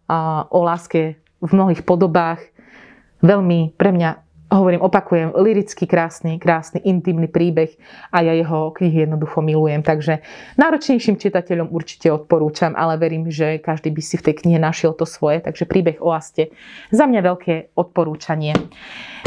o 0.50 0.60
láske 0.66 1.22
v 1.44 1.50
mnohých 1.52 1.86
podobách. 1.86 2.42
Veľmi 3.22 3.76
pre 3.78 3.92
mňa 3.94 4.10
hovorím, 4.56 4.82
opakujem, 4.82 5.34
liricky 5.36 5.90
krásny, 5.90 6.38
krásny, 6.38 6.82
intimný 6.86 7.28
príbeh 7.28 7.74
a 8.14 8.22
ja 8.22 8.34
jeho 8.34 8.72
knihy 8.72 9.10
jednoducho 9.10 9.42
milujem. 9.42 9.82
Takže 9.82 10.22
náročnejším 10.56 11.18
čitateľom 11.18 11.74
určite 11.74 12.14
odporúčam, 12.14 12.78
ale 12.78 13.02
verím, 13.02 13.30
že 13.34 13.58
každý 13.60 13.90
by 13.90 14.02
si 14.02 14.16
v 14.22 14.26
tej 14.30 14.36
knihe 14.46 14.60
našiel 14.62 14.94
to 14.94 15.10
svoje. 15.10 15.42
Takže 15.42 15.66
príbeh 15.66 15.98
o 16.00 16.14
Aste 16.14 16.54
za 16.94 17.10
mňa 17.10 17.22
veľké 17.26 17.76
odporúčanie. 17.76 18.54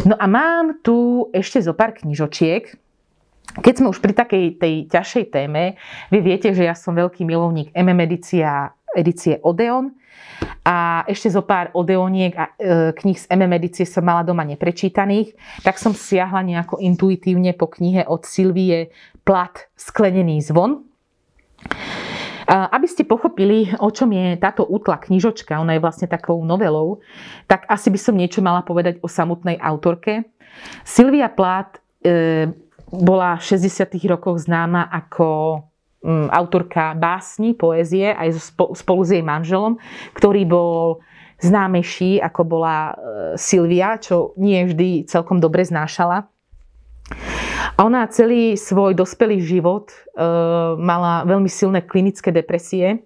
No 0.06 0.14
a 0.14 0.26
mám 0.30 0.80
tu 0.80 1.28
ešte 1.34 1.58
zo 1.58 1.74
pár 1.74 1.96
knižočiek, 1.98 2.86
keď 3.56 3.74
sme 3.78 3.88
už 3.88 4.02
pri 4.02 4.12
takej 4.12 4.44
tej 4.60 4.74
ťažšej 4.90 5.24
téme, 5.32 5.80
vy 6.12 6.18
viete, 6.20 6.52
že 6.52 6.66
ja 6.66 6.74
som 6.74 6.92
veľký 6.92 7.24
milovník 7.24 7.72
MM 7.72 8.04
edícia, 8.04 8.74
edície 8.96 9.36
Odeon. 9.44 9.92
A 10.66 11.06
ešte 11.06 11.30
zo 11.30 11.46
pár 11.46 11.70
odeoniek 11.72 12.34
a 12.34 12.50
e, 12.58 12.90
kníh 12.92 13.16
z 13.16 13.30
MM 13.30 13.54
edície 13.56 13.86
som 13.86 14.02
mala 14.02 14.26
doma 14.26 14.42
neprečítaných, 14.42 15.38
tak 15.62 15.78
som 15.78 15.94
siahla 15.94 16.42
nejako 16.42 16.82
intuitívne 16.82 17.54
po 17.54 17.70
knihe 17.70 18.02
od 18.04 18.26
Silvie 18.26 18.90
Plat 19.22 19.54
Sklenený 19.78 20.42
zvon. 20.42 20.82
Aby 22.46 22.86
ste 22.86 23.02
pochopili, 23.02 23.74
o 23.82 23.90
čom 23.90 24.14
je 24.14 24.38
táto 24.38 24.62
útla 24.62 25.02
knižočka, 25.02 25.58
ona 25.58 25.74
je 25.74 25.82
vlastne 25.82 26.06
takou 26.06 26.38
novelou, 26.46 27.02
tak 27.50 27.66
asi 27.66 27.90
by 27.90 27.98
som 27.98 28.14
niečo 28.14 28.38
mala 28.38 28.62
povedať 28.62 29.02
o 29.02 29.10
samotnej 29.10 29.58
autorke. 29.58 30.30
Silvia 30.86 31.26
Plat 31.26 31.82
e, 32.06 32.46
bola 32.86 33.34
v 33.34 33.42
60. 33.42 33.98
rokoch 34.06 34.38
známa 34.46 34.86
ako 34.86 35.58
autorka 36.30 36.94
básni, 36.94 37.52
poézie, 37.52 38.14
aj 38.14 38.54
spolu 38.78 39.02
s 39.02 39.10
jej 39.10 39.24
manželom, 39.26 39.76
ktorý 40.14 40.46
bol 40.46 41.02
známejší, 41.42 42.22
ako 42.22 42.40
bola 42.48 42.76
e, 42.76 42.94
Silvia, 43.36 44.00
čo 44.00 44.32
nie 44.40 44.64
vždy 44.64 45.04
celkom 45.04 45.36
dobre 45.36 45.66
znášala. 45.66 46.24
A 47.76 47.78
ona 47.84 48.08
celý 48.08 48.56
svoj 48.56 48.96
dospelý 48.96 49.44
život 49.44 49.92
e, 49.92 49.96
mala 50.80 51.28
veľmi 51.28 51.50
silné 51.50 51.84
klinické 51.84 52.32
depresie 52.32 53.04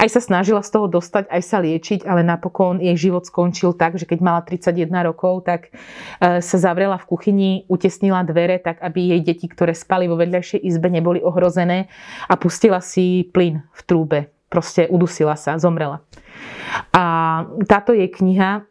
aj 0.00 0.08
sa 0.08 0.20
snažila 0.20 0.64
z 0.64 0.70
toho 0.72 0.86
dostať, 0.88 1.28
aj 1.28 1.42
sa 1.44 1.58
liečiť, 1.60 2.08
ale 2.08 2.24
napokon 2.24 2.80
jej 2.80 2.96
život 2.96 3.28
skončil 3.28 3.76
tak, 3.76 4.00
že 4.00 4.08
keď 4.08 4.18
mala 4.24 4.40
31 4.40 4.88
rokov, 5.04 5.44
tak 5.44 5.68
e, 5.68 6.40
sa 6.40 6.56
zavrela 6.56 6.96
v 6.96 7.08
kuchyni, 7.08 7.50
utesnila 7.68 8.24
dvere 8.24 8.56
tak, 8.56 8.80
aby 8.80 9.16
jej 9.16 9.20
deti, 9.20 9.46
ktoré 9.46 9.76
spali 9.76 10.08
vo 10.08 10.16
vedľajšej 10.16 10.60
izbe, 10.64 10.88
neboli 10.88 11.20
ohrozené 11.20 11.92
a 12.26 12.34
pustila 12.40 12.80
si 12.80 13.28
plyn 13.28 13.60
v 13.76 13.80
trúbe. 13.84 14.18
Proste 14.50 14.90
udusila 14.90 15.38
sa, 15.38 15.60
zomrela. 15.62 16.02
A 16.90 17.04
táto 17.70 17.94
jej 17.94 18.10
kniha 18.10 18.66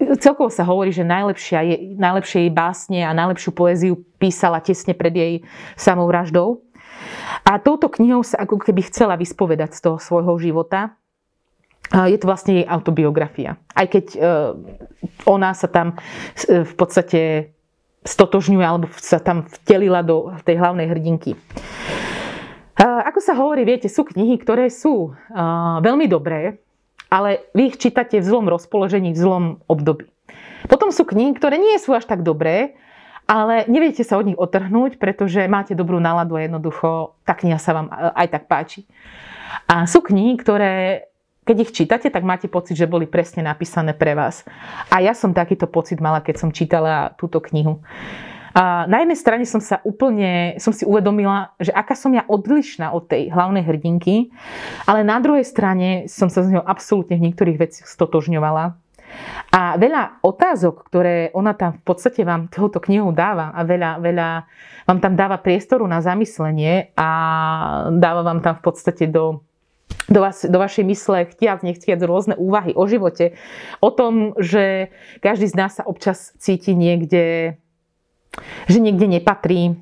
Celkovo 0.00 0.48
sa 0.48 0.64
hovorí, 0.64 0.96
že 0.96 1.04
najlepšia 1.04 1.60
je, 1.60 1.76
najlepšie 2.00 2.48
jej 2.48 2.52
básne 2.52 3.04
a 3.04 3.12
najlepšiu 3.12 3.52
poéziu 3.52 4.00
písala 4.16 4.56
tesne 4.64 4.96
pred 4.96 5.12
jej 5.12 5.34
samovraždou. 5.76 6.64
A 7.50 7.58
touto 7.58 7.90
knihou 7.90 8.22
sa 8.22 8.46
ako 8.46 8.62
keby 8.62 8.86
chcela 8.86 9.18
vyspovedať 9.18 9.74
z 9.74 9.80
toho 9.82 9.98
svojho 9.98 10.38
života. 10.38 10.94
Je 11.90 12.14
to 12.14 12.30
vlastne 12.30 12.62
jej 12.62 12.66
autobiografia. 12.70 13.58
Aj 13.74 13.90
keď 13.90 14.04
e, 14.14 14.18
ona 15.26 15.50
sa 15.58 15.66
tam 15.66 15.98
e, 16.46 16.62
v 16.62 16.74
podstate 16.78 17.50
stotožňuje 18.06 18.62
alebo 18.62 18.86
sa 19.02 19.18
tam 19.18 19.50
vtelila 19.50 20.06
do 20.06 20.30
tej 20.46 20.62
hlavnej 20.62 20.86
hrdinky. 20.86 21.34
Ako 22.80 23.20
sa 23.20 23.36
hovorí, 23.36 23.66
viete, 23.68 23.92
sú 23.92 24.08
knihy, 24.08 24.40
ktoré 24.40 24.72
sú 24.72 25.12
veľmi 25.84 26.08
dobré, 26.08 26.64
ale 27.12 27.44
vy 27.52 27.74
ich 27.74 27.76
čítate 27.76 28.16
v 28.16 28.24
zlom 28.24 28.48
rozpoložení, 28.48 29.12
v 29.12 29.20
zlom 29.20 29.44
období. 29.68 30.08
Potom 30.64 30.88
sú 30.88 31.04
knihy, 31.04 31.36
ktoré 31.36 31.60
nie 31.60 31.76
sú 31.76 31.92
až 31.92 32.08
tak 32.08 32.24
dobré, 32.24 32.80
ale 33.30 33.70
neviete 33.70 34.02
sa 34.02 34.18
od 34.18 34.26
nich 34.26 34.34
otrhnúť, 34.34 34.98
pretože 34.98 35.46
máte 35.46 35.78
dobrú 35.78 36.02
náladu 36.02 36.34
a 36.34 36.42
jednoducho 36.42 37.14
tá 37.22 37.38
kniha 37.38 37.62
sa 37.62 37.78
vám 37.78 37.86
aj 37.94 38.26
tak 38.26 38.50
páči. 38.50 38.90
A 39.70 39.86
sú 39.86 40.02
knihy, 40.02 40.34
ktoré 40.34 41.06
keď 41.40 41.56
ich 41.66 41.74
čítate, 41.74 42.14
tak 42.14 42.22
máte 42.22 42.46
pocit, 42.46 42.78
že 42.78 42.86
boli 42.86 43.10
presne 43.10 43.42
napísané 43.42 43.90
pre 43.90 44.14
vás. 44.14 44.46
A 44.86 45.02
ja 45.02 45.16
som 45.18 45.34
takýto 45.34 45.66
pocit 45.66 45.98
mala, 45.98 46.22
keď 46.22 46.36
som 46.46 46.54
čítala 46.54 47.16
túto 47.18 47.42
knihu. 47.42 47.82
A 48.54 48.86
na 48.86 49.02
jednej 49.02 49.18
strane 49.18 49.44
som 49.46 49.58
sa 49.58 49.82
úplne, 49.82 50.58
som 50.62 50.74
si 50.74 50.86
uvedomila, 50.86 51.54
že 51.58 51.70
aká 51.74 51.94
som 51.94 52.10
ja 52.14 52.26
odlišná 52.26 52.90
od 52.94 53.06
tej 53.06 53.30
hlavnej 53.30 53.62
hrdinky, 53.62 54.30
ale 54.86 55.06
na 55.06 55.18
druhej 55.22 55.46
strane 55.46 56.10
som 56.10 56.26
sa 56.26 56.42
z 56.42 56.58
ňou 56.58 56.64
absolútne 56.66 57.18
v 57.18 57.30
niektorých 57.30 57.58
veciach 57.58 57.86
stotožňovala. 57.86 58.78
A 59.50 59.74
veľa 59.74 60.22
otázok, 60.22 60.86
ktoré 60.86 61.34
ona 61.34 61.58
tam 61.58 61.74
v 61.74 61.82
podstate 61.82 62.22
vám 62.22 62.46
tohoto 62.46 62.78
knihu 62.86 63.10
dáva 63.10 63.50
a 63.50 63.66
veľa, 63.66 63.98
veľa 63.98 64.28
vám 64.86 64.98
tam 65.02 65.18
dáva 65.18 65.42
priestoru 65.42 65.82
na 65.90 65.98
zamyslenie 65.98 66.94
a 66.94 67.10
dáva 67.90 68.22
vám 68.22 68.40
tam 68.46 68.54
v 68.58 68.62
podstate 68.62 69.10
do, 69.10 69.42
do, 70.06 70.22
vás, 70.22 70.46
do 70.46 70.54
vašej 70.54 70.84
mysle 70.86 71.26
chtiac, 71.34 71.66
nechtiac 71.66 71.98
rôzne 71.98 72.38
úvahy 72.38 72.74
o 72.78 72.86
živote, 72.86 73.34
o 73.82 73.90
tom, 73.90 74.38
že 74.38 74.94
každý 75.18 75.50
z 75.50 75.58
nás 75.58 75.78
sa 75.78 75.84
občas 75.86 76.30
cíti 76.38 76.78
niekde 76.78 77.58
že 78.70 78.78
niekde 78.78 79.10
nepatrí, 79.10 79.74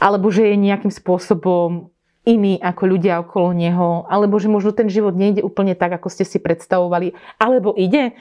alebo 0.00 0.32
že 0.32 0.48
je 0.48 0.56
nejakým 0.56 0.88
spôsobom 0.88 1.92
iný 2.22 2.56
ako 2.62 2.82
ľudia 2.86 3.20
okolo 3.20 3.50
neho, 3.52 4.06
alebo 4.06 4.38
že 4.38 4.48
možno 4.48 4.70
ten 4.70 4.86
život 4.86 5.12
nejde 5.12 5.42
úplne 5.42 5.74
tak, 5.74 5.92
ako 5.92 6.08
ste 6.08 6.24
si 6.24 6.38
predstavovali, 6.38 7.12
alebo 7.36 7.74
ide. 7.74 8.14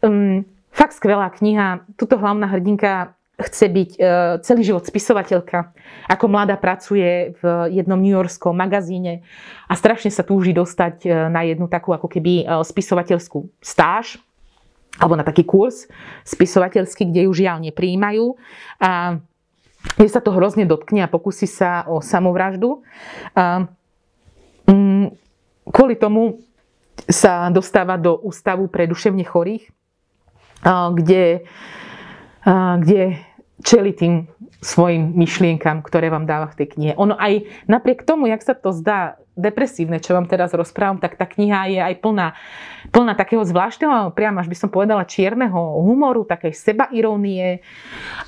Um, 0.00 0.44
fakt 0.72 0.96
skvelá 0.96 1.28
kniha. 1.30 1.84
Tuto 1.96 2.16
hlavná 2.16 2.48
hrdinka 2.48 3.14
chce 3.40 3.66
byť 3.72 3.90
uh, 3.96 4.06
celý 4.44 4.62
život 4.64 4.84
spisovateľka. 4.84 5.72
Ako 6.12 6.28
mladá 6.28 6.60
pracuje 6.60 7.36
v 7.40 7.42
jednom 7.72 7.96
newyorskom 7.96 8.52
magazíne 8.52 9.24
a 9.64 9.72
strašne 9.76 10.12
sa 10.12 10.24
túži 10.24 10.52
dostať 10.52 10.96
uh, 11.08 11.10
na 11.32 11.44
jednu 11.48 11.68
takú 11.68 11.96
ako 11.96 12.08
keby 12.08 12.44
uh, 12.44 12.60
spisovateľskú 12.60 13.48
stáž 13.64 14.20
alebo 15.00 15.16
na 15.16 15.24
taký 15.24 15.46
kurz 15.46 15.88
spisovateľský, 16.28 17.08
kde 17.08 17.24
ju 17.24 17.32
žiaľ 17.32 17.64
nepríjmajú. 17.64 18.36
A 18.82 19.22
je 19.96 20.08
sa 20.12 20.20
to 20.20 20.34
hrozne 20.34 20.68
dotkne 20.68 21.04
a 21.04 21.12
pokusí 21.12 21.48
sa 21.48 21.88
o 21.88 22.04
samovraždu. 22.04 22.84
A, 23.32 23.64
mm, 24.68 25.16
kvôli 25.72 25.96
tomu 25.96 26.44
sa 27.08 27.48
dostáva 27.48 27.96
do 27.96 28.20
ústavu 28.20 28.68
pre 28.68 28.84
duševne 28.84 29.24
chorých, 29.24 29.72
kde, 30.66 31.44
kde 32.80 33.02
čeli 33.60 33.92
tým 33.92 34.28
svojim 34.60 35.16
myšlienkam, 35.16 35.80
ktoré 35.80 36.12
vám 36.12 36.28
dáva 36.28 36.52
v 36.52 36.64
tej 36.64 36.68
knihe. 36.76 36.92
Ono 37.00 37.16
aj 37.16 37.48
napriek 37.64 38.04
tomu, 38.04 38.28
jak 38.28 38.44
sa 38.44 38.52
to 38.52 38.76
zdá 38.76 39.16
depresívne, 39.32 40.04
čo 40.04 40.12
vám 40.12 40.28
teraz 40.28 40.52
rozprávam, 40.52 41.00
tak 41.00 41.16
tá 41.16 41.24
kniha 41.24 41.72
je 41.72 41.80
aj 41.80 41.94
plná, 42.04 42.36
plná 42.92 43.16
takého 43.16 43.40
zvláštneho, 43.40 44.12
priam 44.12 44.36
až 44.36 44.52
by 44.52 44.56
som 44.60 44.68
povedala 44.68 45.08
čierneho 45.08 45.80
humoru, 45.80 46.28
takej 46.28 46.52
sebairónie 46.52 47.64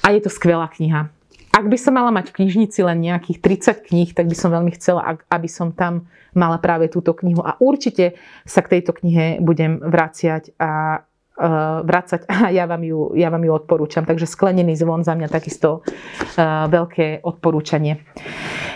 a 0.01 0.07
je 0.09 0.21
to 0.25 0.33
skvelá 0.33 0.73
kniha. 0.73 1.13
Ak 1.53 1.69
by 1.69 1.77
som 1.77 2.01
mala 2.01 2.09
mať 2.09 2.33
v 2.33 2.37
knižnici 2.41 2.81
len 2.81 3.05
nejakých 3.05 3.45
30 3.85 3.93
kníh, 3.93 4.09
tak 4.17 4.25
by 4.25 4.33
som 4.33 4.57
veľmi 4.57 4.73
chcela, 4.73 5.21
aby 5.29 5.49
som 5.53 5.69
tam 5.69 6.09
mala 6.33 6.57
práve 6.57 6.89
túto 6.89 7.13
knihu. 7.13 7.45
A 7.45 7.61
určite 7.61 8.17
sa 8.49 8.65
k 8.65 8.81
tejto 8.81 8.97
knihe 8.97 9.37
budem 9.45 9.85
vraciať 9.85 10.57
a 10.57 11.05
uh, 11.39 11.81
vracať 11.87 12.27
a 12.29 12.53
ja 12.53 12.69
vám, 12.69 12.83
ju, 12.85 13.15
ja 13.17 13.29
vám 13.33 13.43
ju 13.45 13.53
odporúčam. 13.53 14.05
Takže 14.05 14.29
sklenený 14.29 14.77
zvon 14.77 15.07
za 15.07 15.17
mňa 15.17 15.29
takisto 15.31 15.81
uh, 15.81 16.67
veľké 16.69 17.23
odporúčanie. 17.25 18.03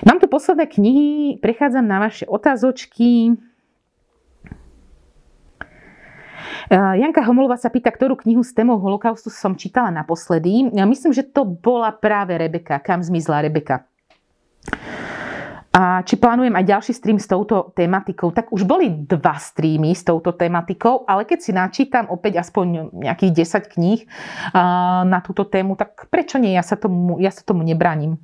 Mám 0.04 0.20
tu 0.20 0.28
posledné 0.28 0.68
knihy, 0.68 1.40
prechádzam 1.40 1.84
na 1.88 1.98
vaše 2.00 2.28
otázočky. 2.28 3.36
Janka 6.66 7.22
Homolová 7.22 7.54
sa 7.62 7.70
pýta, 7.70 7.94
ktorú 7.94 8.18
knihu 8.18 8.42
s 8.42 8.50
témou 8.50 8.82
holokaustu 8.82 9.30
som 9.30 9.54
čítala 9.54 9.94
naposledy. 9.94 10.74
Ja 10.74 10.82
myslím, 10.82 11.14
že 11.14 11.22
to 11.22 11.46
bola 11.46 11.94
práve 11.94 12.34
Rebeka. 12.34 12.82
Kam 12.82 13.06
zmizla 13.06 13.46
Rebeka? 13.46 13.86
A 15.76 16.00
či 16.08 16.16
plánujem 16.16 16.56
aj 16.56 16.72
ďalší 16.72 16.92
stream 16.96 17.20
s 17.20 17.28
touto 17.28 17.68
tematikou, 17.76 18.32
tak 18.32 18.48
už 18.48 18.64
boli 18.64 18.88
dva 18.88 19.36
streamy 19.36 19.92
s 19.92 20.08
touto 20.08 20.32
tematikou, 20.32 21.04
ale 21.04 21.28
keď 21.28 21.38
si 21.44 21.52
načítam 21.52 22.08
opäť 22.08 22.40
aspoň 22.40 22.96
nejakých 22.96 23.44
10 23.44 23.76
kníh 23.76 24.00
na 25.04 25.20
túto 25.20 25.44
tému, 25.44 25.76
tak 25.76 26.08
prečo 26.08 26.40
nie? 26.40 26.56
Ja 26.56 26.64
sa 26.64 26.80
tomu, 26.80 27.20
ja 27.20 27.28
sa 27.28 27.44
tomu 27.44 27.60
nebraním. 27.60 28.16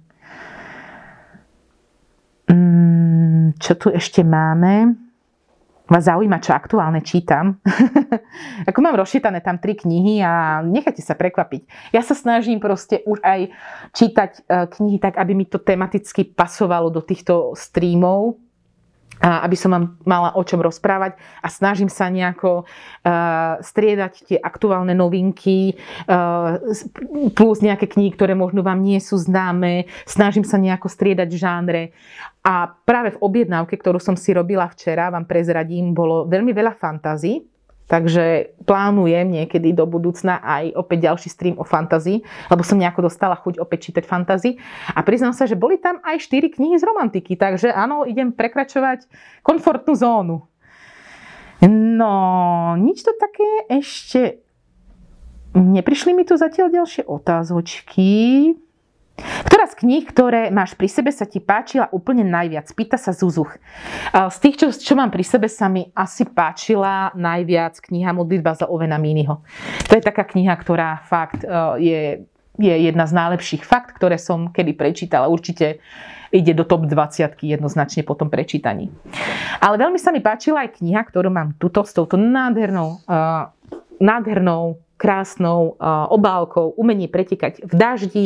Mm, 2.49 3.53
čo 3.61 3.77
tu 3.77 3.93
ešte 3.93 4.25
máme? 4.25 5.02
Vás 5.87 6.05
zaujíma, 6.07 6.43
čo 6.43 6.55
aktuálne 6.55 7.01
čítam. 7.03 7.63
Ako 8.71 8.79
mám 8.83 8.99
rozčítané 8.99 9.43
tam 9.43 9.63
tri 9.63 9.79
knihy 9.79 10.23
a 10.23 10.63
nechajte 10.67 11.03
sa 11.03 11.15
prekvapiť. 11.15 11.95
Ja 11.95 12.03
sa 12.03 12.19
snažím 12.19 12.59
proste 12.59 13.07
už 13.07 13.23
aj 13.23 13.55
čítať 13.95 14.31
e, 14.35 14.41
knihy 14.67 14.99
tak, 14.99 15.15
aby 15.19 15.33
mi 15.39 15.47
to 15.47 15.63
tematicky 15.63 16.27
pasovalo 16.27 16.91
do 16.91 17.03
týchto 17.03 17.55
streamov, 17.55 18.42
aby 19.23 19.55
som 19.55 19.71
vám 19.71 19.85
mala 20.03 20.35
o 20.35 20.43
čom 20.43 20.59
rozprávať 20.59 21.15
a 21.39 21.47
snažím 21.47 21.87
sa 21.87 22.11
nejako 22.11 22.67
uh, 22.67 23.63
striedať 23.63 24.13
tie 24.27 24.39
aktuálne 24.43 24.99
novinky 24.99 25.79
uh, 26.11 26.59
plus 27.31 27.63
nejaké 27.63 27.87
knihy, 27.87 28.11
ktoré 28.19 28.35
možno 28.35 28.67
vám 28.67 28.83
nie 28.83 28.99
sú 28.99 29.15
známe. 29.15 29.87
Snažím 30.05 30.43
sa 30.43 30.59
nejako 30.59 30.91
striedať 30.91 31.31
žánre. 31.39 31.95
A 32.43 32.67
práve 32.67 33.15
v 33.15 33.23
objednávke, 33.23 33.79
ktorú 33.79 34.03
som 34.03 34.19
si 34.19 34.35
robila 34.35 34.67
včera, 34.67 35.15
vám 35.15 35.31
prezradím, 35.31 35.95
bolo 35.95 36.27
veľmi 36.27 36.51
veľa 36.51 36.75
fantazí 36.75 37.52
Takže 37.91 38.57
plánujem 38.65 39.29
niekedy 39.29 39.77
do 39.77 39.85
budúcna 39.85 40.41
aj 40.41 40.73
opäť 40.79 41.13
ďalší 41.13 41.29
stream 41.29 41.57
o 41.61 41.67
fantazii, 41.67 42.25
lebo 42.49 42.63
som 42.65 42.81
nejako 42.81 43.11
dostala 43.11 43.37
chuť 43.37 43.61
opäť 43.61 43.91
čítať 43.91 44.05
fantazii. 44.09 44.57
A 44.97 45.05
priznám 45.05 45.37
sa, 45.37 45.45
že 45.45 45.59
boli 45.59 45.77
tam 45.77 46.01
aj 46.01 46.25
4 46.25 46.57
knihy 46.57 46.81
z 46.81 46.87
romantiky, 46.89 47.37
takže 47.37 47.69
áno, 47.69 48.09
idem 48.09 48.33
prekračovať 48.33 49.05
komfortnú 49.45 49.93
zónu. 49.93 50.37
No, 51.69 52.15
nič 52.81 53.07
to 53.07 53.13
také 53.15 53.71
ešte... 53.71 54.43
Neprišli 55.53 56.17
mi 56.17 56.25
tu 56.25 56.41
zatiaľ 56.41 56.73
ďalšie 56.73 57.05
otázočky. 57.05 58.11
Ktorá 59.47 59.65
z 59.71 59.75
kníh, 59.79 60.05
ktoré 60.05 60.51
máš 60.51 60.75
pri 60.75 60.89
sebe, 60.91 61.11
sa 61.15 61.25
ti 61.25 61.39
páčila 61.39 61.89
úplne 61.95 62.27
najviac? 62.27 62.69
Pýta 62.75 62.99
sa 62.99 63.15
Zuzuch. 63.15 63.55
Z 64.13 64.37
tých, 64.43 64.57
čo, 64.59 64.67
čo 64.75 64.95
mám 64.99 65.15
pri 65.15 65.25
sebe, 65.25 65.47
sa 65.47 65.71
mi 65.71 65.89
asi 65.95 66.27
páčila 66.27 67.15
najviac 67.15 67.79
kniha 67.79 68.11
Modlitba 68.13 68.59
za 68.59 68.67
Ovena 68.67 68.99
Mínyho. 68.99 69.41
To 69.89 69.93
je 69.95 70.03
taká 70.03 70.27
kniha, 70.27 70.53
ktorá 70.59 71.05
fakt 71.07 71.47
e, 71.47 71.49
je, 71.79 72.01
je 72.59 72.75
jedna 72.91 73.07
z 73.07 73.13
najlepších 73.17 73.63
fakt, 73.63 73.95
ktoré 73.97 74.19
som 74.19 74.51
kedy 74.51 74.75
prečítala. 74.75 75.31
Určite 75.31 75.79
ide 76.33 76.53
do 76.57 76.65
top 76.65 76.89
20 76.89 77.39
jednoznačne 77.39 78.03
po 78.03 78.17
tom 78.17 78.33
prečítaní. 78.33 78.91
Ale 79.61 79.79
veľmi 79.79 80.01
sa 80.01 80.11
mi 80.11 80.25
páčila 80.25 80.67
aj 80.67 80.81
kniha, 80.81 81.05
ktorú 81.07 81.29
mám 81.29 81.55
tuto 81.61 81.85
s 81.85 81.93
touto 81.93 82.17
nádhernou, 82.17 83.05
uh, 83.05 83.53
nádhernou 84.01 84.82
krásnou 85.03 85.75
obálkou 86.15 86.79
Umenie 86.79 87.11
pretekať 87.11 87.67
v 87.67 87.75
daždi. 87.75 88.25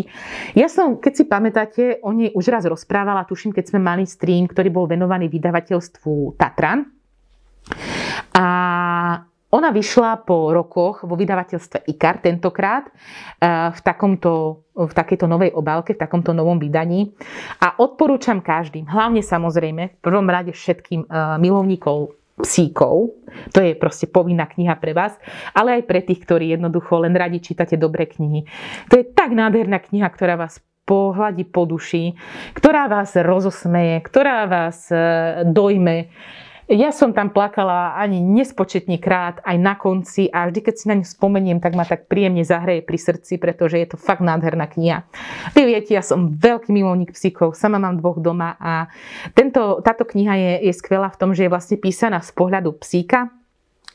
Ja 0.52 0.68
som, 0.68 1.00
keď 1.00 1.12
si 1.16 1.24
pamätáte, 1.24 1.82
o 2.04 2.12
nej 2.12 2.28
už 2.36 2.52
raz 2.52 2.68
rozprávala, 2.68 3.24
tuším, 3.24 3.56
keď 3.56 3.72
sme 3.72 3.80
mali 3.80 4.04
stream, 4.04 4.44
ktorý 4.44 4.68
bol 4.68 4.84
venovaný 4.84 5.32
vydavateľstvu 5.32 6.36
Tatran. 6.36 6.84
A 8.36 8.46
ona 9.46 9.72
vyšla 9.72 10.26
po 10.26 10.52
rokoch 10.52 11.06
vo 11.06 11.16
vydavateľstve 11.16 11.88
IKAR 11.88 12.20
tentokrát 12.20 12.92
v, 13.40 13.80
takomto, 13.80 14.66
v 14.76 14.92
takejto 14.92 15.24
novej 15.24 15.54
obálke, 15.56 15.96
v 15.96 16.02
takomto 16.02 16.36
novom 16.36 16.60
vydaní. 16.60 17.16
A 17.62 17.78
odporúčam 17.80 18.44
každým, 18.44 18.84
hlavne 18.84 19.24
samozrejme, 19.24 19.96
v 19.96 20.00
prvom 20.04 20.28
rade 20.28 20.52
všetkým 20.52 21.08
milovníkov 21.40 22.12
psíkov. 22.36 23.16
To 23.52 23.58
je 23.64 23.72
proste 23.76 24.06
povinná 24.08 24.44
kniha 24.44 24.76
pre 24.76 24.92
vás, 24.92 25.16
ale 25.56 25.80
aj 25.80 25.82
pre 25.88 26.00
tých, 26.04 26.20
ktorí 26.24 26.52
jednoducho 26.52 27.00
len 27.00 27.16
radi 27.16 27.40
čítate 27.40 27.80
dobré 27.80 28.04
knihy. 28.04 28.44
To 28.92 29.00
je 29.00 29.04
tak 29.08 29.32
nádherná 29.32 29.80
kniha, 29.80 30.08
ktorá 30.08 30.36
vás 30.36 30.60
pohľadí 30.86 31.50
po 31.50 31.66
duši, 31.66 32.14
ktorá 32.54 32.86
vás 32.86 33.18
rozosmeje, 33.18 33.98
ktorá 34.06 34.46
vás 34.46 34.86
e, 34.94 34.96
dojme, 35.50 36.14
Ja 36.66 36.90
som 36.90 37.14
tam 37.14 37.30
plakala 37.30 37.94
ani 37.94 38.18
nespočetne 38.18 38.98
krát, 38.98 39.38
aj 39.46 39.54
na 39.54 39.78
konci 39.78 40.26
a 40.34 40.50
vždy, 40.50 40.60
keď 40.66 40.74
si 40.74 40.84
na 40.90 40.98
ňu 40.98 41.06
spomeniem, 41.06 41.62
tak 41.62 41.78
ma 41.78 41.86
tak 41.86 42.10
príjemne 42.10 42.42
zahreje 42.42 42.82
pri 42.82 42.98
srdci, 42.98 43.38
pretože 43.38 43.78
je 43.78 43.86
to 43.86 43.94
fakt 43.94 44.18
nádherná 44.18 44.66
kniha. 44.66 45.06
Vy 45.54 45.62
viete, 45.62 45.94
ja 45.94 46.02
som 46.02 46.34
veľký 46.34 46.74
milovník 46.74 47.14
psíkov, 47.14 47.54
sama 47.54 47.78
mám 47.78 48.02
dvoch 48.02 48.18
doma 48.18 48.58
a 48.58 48.90
tento, 49.30 49.78
táto 49.86 50.02
kniha 50.02 50.34
je, 50.34 50.52
je 50.66 50.72
skvelá 50.74 51.06
v 51.14 51.18
tom, 51.22 51.30
že 51.38 51.46
je 51.46 51.52
vlastne 51.54 51.78
písaná 51.78 52.18
z 52.18 52.34
pohľadu 52.34 52.74
psíka, 52.82 53.30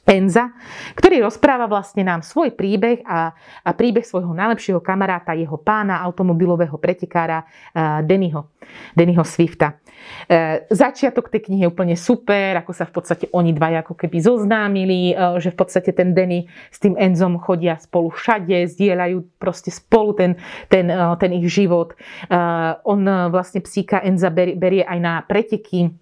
Enza, 0.01 0.49
ktorý 0.97 1.21
rozpráva 1.21 1.69
vlastne 1.69 2.01
nám 2.01 2.25
svoj 2.25 2.57
príbeh 2.57 3.05
a, 3.05 3.37
a 3.61 3.69
príbeh 3.77 4.01
svojho 4.01 4.33
najlepšieho 4.33 4.81
kamaráta, 4.81 5.37
jeho 5.37 5.61
pána, 5.61 6.01
automobilového 6.01 6.73
pretekára 6.81 7.45
uh, 7.45 8.01
Dennyho, 8.01 8.49
Dennyho 8.97 9.21
Swifta. 9.21 9.77
Uh, 10.25 10.65
začiatok 10.73 11.29
tej 11.29 11.45
knihy 11.45 11.69
je 11.69 11.71
úplne 11.71 11.93
super, 11.93 12.57
ako 12.57 12.73
sa 12.73 12.89
v 12.89 12.97
podstate 12.97 13.25
oni 13.29 13.53
dvaja 13.53 13.85
ako 13.85 13.93
keby 13.93 14.17
zoznámili, 14.25 15.13
uh, 15.13 15.37
že 15.37 15.53
v 15.53 15.57
podstate 15.61 15.93
ten 15.93 16.17
Denny 16.17 16.49
s 16.73 16.81
tým 16.81 16.97
Enzom 16.97 17.37
chodia 17.37 17.77
spolu 17.77 18.09
všade, 18.09 18.57
zdieľajú 18.73 19.37
proste 19.37 19.69
spolu 19.69 20.17
ten, 20.17 20.31
ten, 20.65 20.89
ten 21.21 21.31
ich 21.37 21.45
život. 21.45 21.93
Uh, 22.25 22.73
on 22.89 23.05
vlastne 23.29 23.61
psíka 23.61 24.01
Enza 24.01 24.33
berie 24.33 24.81
aj 24.81 24.97
na 24.97 25.21
preteky, 25.21 25.93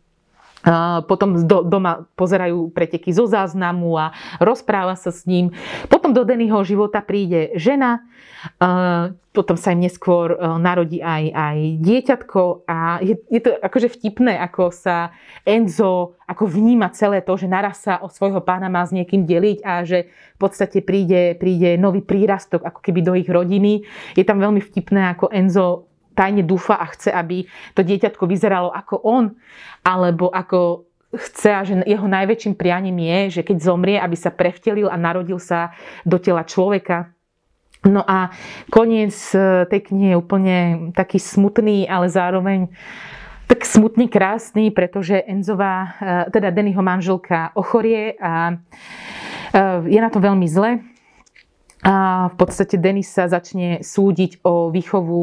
potom 1.08 1.48
do, 1.48 1.64
doma 1.64 2.04
pozerajú 2.20 2.72
preteky 2.76 3.16
zo 3.16 3.26
záznamu 3.26 3.96
a 3.96 4.06
rozpráva 4.44 4.96
sa 5.00 5.12
s 5.12 5.24
ním. 5.24 5.56
Potom 5.88 6.12
do 6.12 6.28
Dennyho 6.28 6.60
života 6.68 7.00
príde 7.00 7.56
žena, 7.56 8.04
potom 9.32 9.56
sa 9.60 9.76
im 9.76 9.84
neskôr 9.84 10.36
narodí 10.60 11.04
aj, 11.04 11.24
aj 11.32 11.58
dieťatko 11.80 12.42
a 12.68 13.00
je, 13.04 13.16
je 13.28 13.42
to 13.44 13.52
akože 13.60 13.88
vtipné, 14.00 14.36
ako 14.40 14.72
sa 14.72 15.12
Enzo 15.44 16.20
ako 16.30 16.46
vníma 16.46 16.94
celé 16.94 17.26
to, 17.26 17.34
že 17.34 17.50
naraz 17.50 17.82
sa 17.82 17.98
o 18.06 18.08
svojho 18.08 18.46
pána 18.46 18.70
má 18.70 18.86
s 18.86 18.94
niekým 18.94 19.26
deliť 19.26 19.66
a 19.66 19.82
že 19.82 20.14
v 20.38 20.38
podstate 20.38 20.86
príde, 20.86 21.34
príde 21.42 21.74
nový 21.74 22.06
prírastok 22.06 22.62
ako 22.70 22.86
keby 22.86 23.02
do 23.02 23.18
ich 23.18 23.26
rodiny. 23.26 23.82
Je 24.14 24.22
tam 24.22 24.38
veľmi 24.38 24.62
vtipné, 24.62 25.10
ako 25.18 25.34
Enzo 25.34 25.89
tajne 26.20 26.44
dúfa 26.44 26.76
a 26.76 26.92
chce, 26.92 27.08
aby 27.16 27.48
to 27.72 27.88
dieťatko 27.88 28.28
vyzeralo 28.28 28.68
ako 28.76 29.00
on, 29.08 29.32
alebo 29.88 30.28
ako 30.28 30.84
chce 31.16 31.50
a 31.56 31.64
že 31.64 31.80
jeho 31.88 32.06
najväčším 32.06 32.60
prianím 32.60 33.00
je, 33.00 33.40
že 33.40 33.48
keď 33.48 33.58
zomrie, 33.64 33.98
aby 33.98 34.20
sa 34.20 34.36
prevtelil 34.36 34.92
a 34.92 35.00
narodil 35.00 35.40
sa 35.40 35.72
do 36.04 36.20
tela 36.20 36.44
človeka. 36.44 37.16
No 37.88 38.04
a 38.04 38.36
koniec 38.68 39.16
e, 39.32 39.64
tej 39.72 39.82
knihy 39.88 40.12
je 40.14 40.20
úplne 40.20 40.58
taký 40.92 41.16
smutný, 41.16 41.88
ale 41.88 42.12
zároveň 42.12 42.68
tak 43.48 43.66
smutný, 43.66 44.12
krásny, 44.12 44.70
pretože 44.70 45.24
Enzová, 45.24 45.96
e, 45.98 46.36
teda 46.36 46.52
Dennyho 46.52 46.84
manželka 46.84 47.56
ochorie 47.56 48.20
a 48.20 48.52
e, 48.52 48.56
je 49.88 50.00
na 50.04 50.12
to 50.12 50.20
veľmi 50.20 50.46
zle 50.46 50.84
a 51.80 52.28
v 52.28 52.36
podstate 52.36 52.76
Denis 52.76 53.08
sa 53.08 53.32
začne 53.32 53.80
súdiť 53.80 54.44
o 54.44 54.68
výchovu 54.68 55.20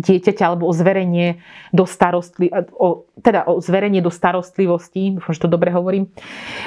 dieťaťa 0.00 0.44
alebo 0.48 0.64
o 0.64 0.72
zverenie 0.72 1.36
do 1.68 1.84
starostli, 1.84 2.48
o, 2.80 3.04
teda 3.22 3.46
o 3.50 3.58
zverenie 3.58 3.98
do 4.00 4.10
starostlivosti, 4.10 5.18
dúfam, 5.18 5.34
že 5.34 5.42
to 5.42 5.50
dobre 5.50 5.74
hovorím, 5.74 6.10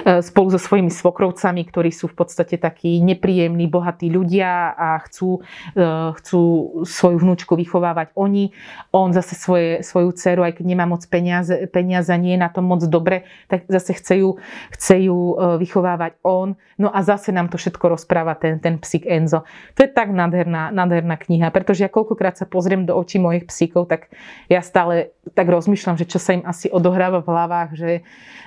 e, 0.04 0.20
spolu 0.20 0.52
so 0.52 0.60
svojimi 0.60 0.92
svokrovcami, 0.92 1.62
ktorí 1.68 1.90
sú 1.90 2.12
v 2.12 2.16
podstate 2.22 2.60
takí 2.60 3.00
nepríjemní, 3.00 3.68
bohatí 3.72 4.12
ľudia 4.12 4.76
a 4.76 5.00
chcú, 5.08 5.42
e, 5.76 6.12
chcú 6.22 6.42
svoju 6.84 7.18
vnúčku 7.24 7.56
vychovávať 7.56 8.12
oni. 8.16 8.52
On 8.92 9.12
zase 9.16 9.36
svoje, 9.36 9.84
svoju 9.84 10.12
dceru, 10.12 10.44
aj 10.44 10.60
keď 10.60 10.66
nemá 10.68 10.86
moc 10.86 11.04
peniaze, 11.08 11.54
peniaze 11.72 12.12
nie 12.20 12.36
je 12.36 12.44
na 12.44 12.52
tom 12.52 12.68
moc 12.68 12.84
dobre, 12.84 13.24
tak 13.48 13.68
zase 13.72 13.96
chce 13.96 14.24
ju, 14.24 14.30
chce 14.76 15.08
ju 15.08 15.18
e, 15.18 15.36
vychovávať 15.62 16.20
on. 16.24 16.60
No 16.82 16.90
a 16.90 17.06
zase 17.06 17.32
nám 17.32 17.48
to 17.54 17.62
všetko 17.62 17.96
rozpráva 17.96 18.34
ten, 18.36 18.58
ten 18.58 18.82
psík 18.82 19.06
Enzo. 19.06 19.46
To 19.78 19.86
je 19.86 19.90
tak 19.90 20.10
nádherná, 20.10 20.74
nádherná 20.74 21.16
kniha, 21.16 21.54
pretože 21.54 21.86
ja 21.86 21.90
koľkokrát 21.94 22.36
sa 22.36 22.50
pozriem 22.50 22.90
do 22.90 22.98
očí 22.98 23.22
mojich 23.22 23.46
psíkov, 23.46 23.86
tak 23.88 24.10
ja 24.50 24.66
stále 24.66 25.14
tak 25.38 25.46
rozmýšľam, 25.46 25.96
že 26.02 26.10
čo 26.10 26.18
sa 26.18 26.34
im 26.34 26.41
asi 26.46 26.68
odohráva 26.70 27.22
v 27.22 27.30
hlavách, 27.32 27.70
že, 27.78 27.92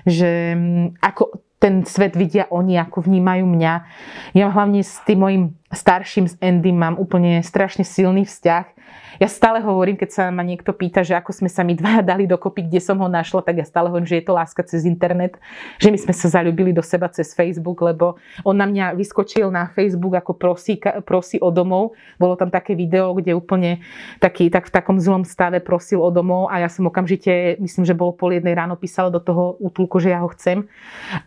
že 0.04 0.54
mm, 0.54 1.00
ako 1.00 1.44
ten 1.64 1.80
svet 1.88 2.12
vidia 2.12 2.44
oni, 2.52 2.76
ako 2.76 3.08
vnímajú 3.08 3.48
mňa. 3.48 3.74
Ja 4.36 4.52
hlavne 4.52 4.84
s 4.84 5.00
tým 5.08 5.24
mojim 5.24 5.44
starším, 5.74 6.26
s 6.30 6.34
Andy, 6.40 6.72
mám 6.72 6.96
úplne 6.96 7.42
strašne 7.42 7.84
silný 7.84 8.24
vzťah 8.24 8.74
ja 9.22 9.30
stále 9.30 9.62
hovorím, 9.62 9.94
keď 9.94 10.10
sa 10.10 10.24
ma 10.34 10.42
niekto 10.42 10.74
pýta, 10.74 11.06
že 11.06 11.14
ako 11.14 11.30
sme 11.30 11.50
sa 11.50 11.62
my 11.62 11.78
dvaja 11.78 12.02
dali 12.14 12.26
dokopy, 12.26 12.66
kde 12.66 12.80
som 12.82 12.98
ho 12.98 13.08
našla, 13.08 13.46
tak 13.46 13.62
ja 13.62 13.66
stále 13.66 13.90
hovorím, 13.90 14.08
že 14.08 14.18
je 14.18 14.26
to 14.26 14.34
láska 14.34 14.62
cez 14.66 14.82
internet, 14.86 15.38
že 15.78 15.94
my 15.94 15.98
sme 15.98 16.14
sa 16.14 16.26
zalúbili 16.40 16.74
do 16.74 16.82
seba 16.82 17.06
cez 17.10 17.30
Facebook, 17.32 17.78
lebo 17.82 18.18
on 18.42 18.58
na 18.58 18.66
mňa 18.66 18.98
vyskočil 18.98 19.50
na 19.54 19.70
Facebook 19.70 20.18
ako 20.18 20.34
prosí, 20.34 20.78
prosí 21.06 21.38
o 21.38 21.50
domov. 21.54 21.94
Bolo 22.18 22.34
tam 22.34 22.50
také 22.50 22.74
video, 22.74 23.14
kde 23.14 23.38
úplne 23.38 23.82
taký, 24.18 24.50
tak 24.50 24.66
v 24.70 24.74
takom 24.74 24.98
zlom 24.98 25.22
stave 25.22 25.62
prosil 25.62 26.02
o 26.02 26.10
domov 26.10 26.50
a 26.50 26.62
ja 26.62 26.68
som 26.70 26.86
okamžite, 26.90 27.58
myslím, 27.62 27.86
že 27.86 27.94
bolo 27.94 28.14
pol 28.14 28.34
jednej 28.34 28.54
ráno, 28.58 28.74
písala 28.74 29.10
do 29.14 29.22
toho 29.22 29.54
útulku, 29.62 30.02
že 30.02 30.10
ja 30.10 30.22
ho 30.22 30.28
chcem. 30.34 30.66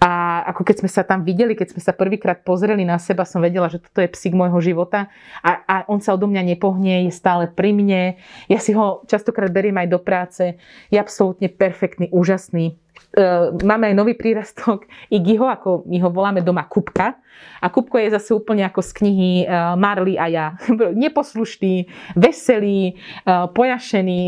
A 0.04 0.44
ako 0.52 0.68
keď 0.68 0.76
sme 0.84 0.90
sa 0.92 1.02
tam 1.08 1.24
videli, 1.24 1.56
keď 1.56 1.76
sme 1.76 1.82
sa 1.82 1.96
prvýkrát 1.96 2.44
pozreli 2.44 2.84
na 2.84 3.00
seba, 3.00 3.24
som 3.24 3.40
vedela, 3.40 3.72
že 3.72 3.80
toto 3.80 4.04
je 4.04 4.10
psík 4.12 4.36
môjho 4.38 4.62
života 4.62 5.10
a, 5.42 5.66
a 5.66 5.76
on 5.90 5.98
sa 5.98 6.14
odo 6.14 6.30
mňa 6.30 6.54
nepohne, 6.54 7.10
je 7.10 7.12
stále 7.12 7.50
pri 7.50 7.74
mne. 7.74 8.22
Ja 8.46 8.62
si 8.62 8.78
ho 8.78 9.02
častokrát 9.10 9.50
beriem 9.50 9.76
aj 9.82 9.88
do 9.90 10.00
práce. 10.00 10.62
Je 10.94 10.98
absolútne 11.02 11.50
perfektný, 11.50 12.14
úžasný. 12.14 12.78
E, 13.18 13.50
máme 13.64 13.90
aj 13.90 13.96
nový 13.96 14.14
prírastok 14.14 14.86
Igiho, 15.18 15.48
ako 15.48 15.88
my 15.88 15.98
ho 16.04 16.10
voláme 16.12 16.42
doma 16.44 16.68
Kupka. 16.68 17.18
A 17.62 17.70
Kupko 17.70 18.02
je 18.02 18.10
zase 18.14 18.34
úplne 18.34 18.66
ako 18.66 18.82
z 18.82 18.92
knihy 18.98 19.32
e, 19.42 19.46
Marley 19.78 20.18
a 20.18 20.26
ja. 20.30 20.46
Neposlušný, 21.06 21.88
veselý, 22.14 22.94
e, 22.94 23.34
pojašený, 23.54 24.20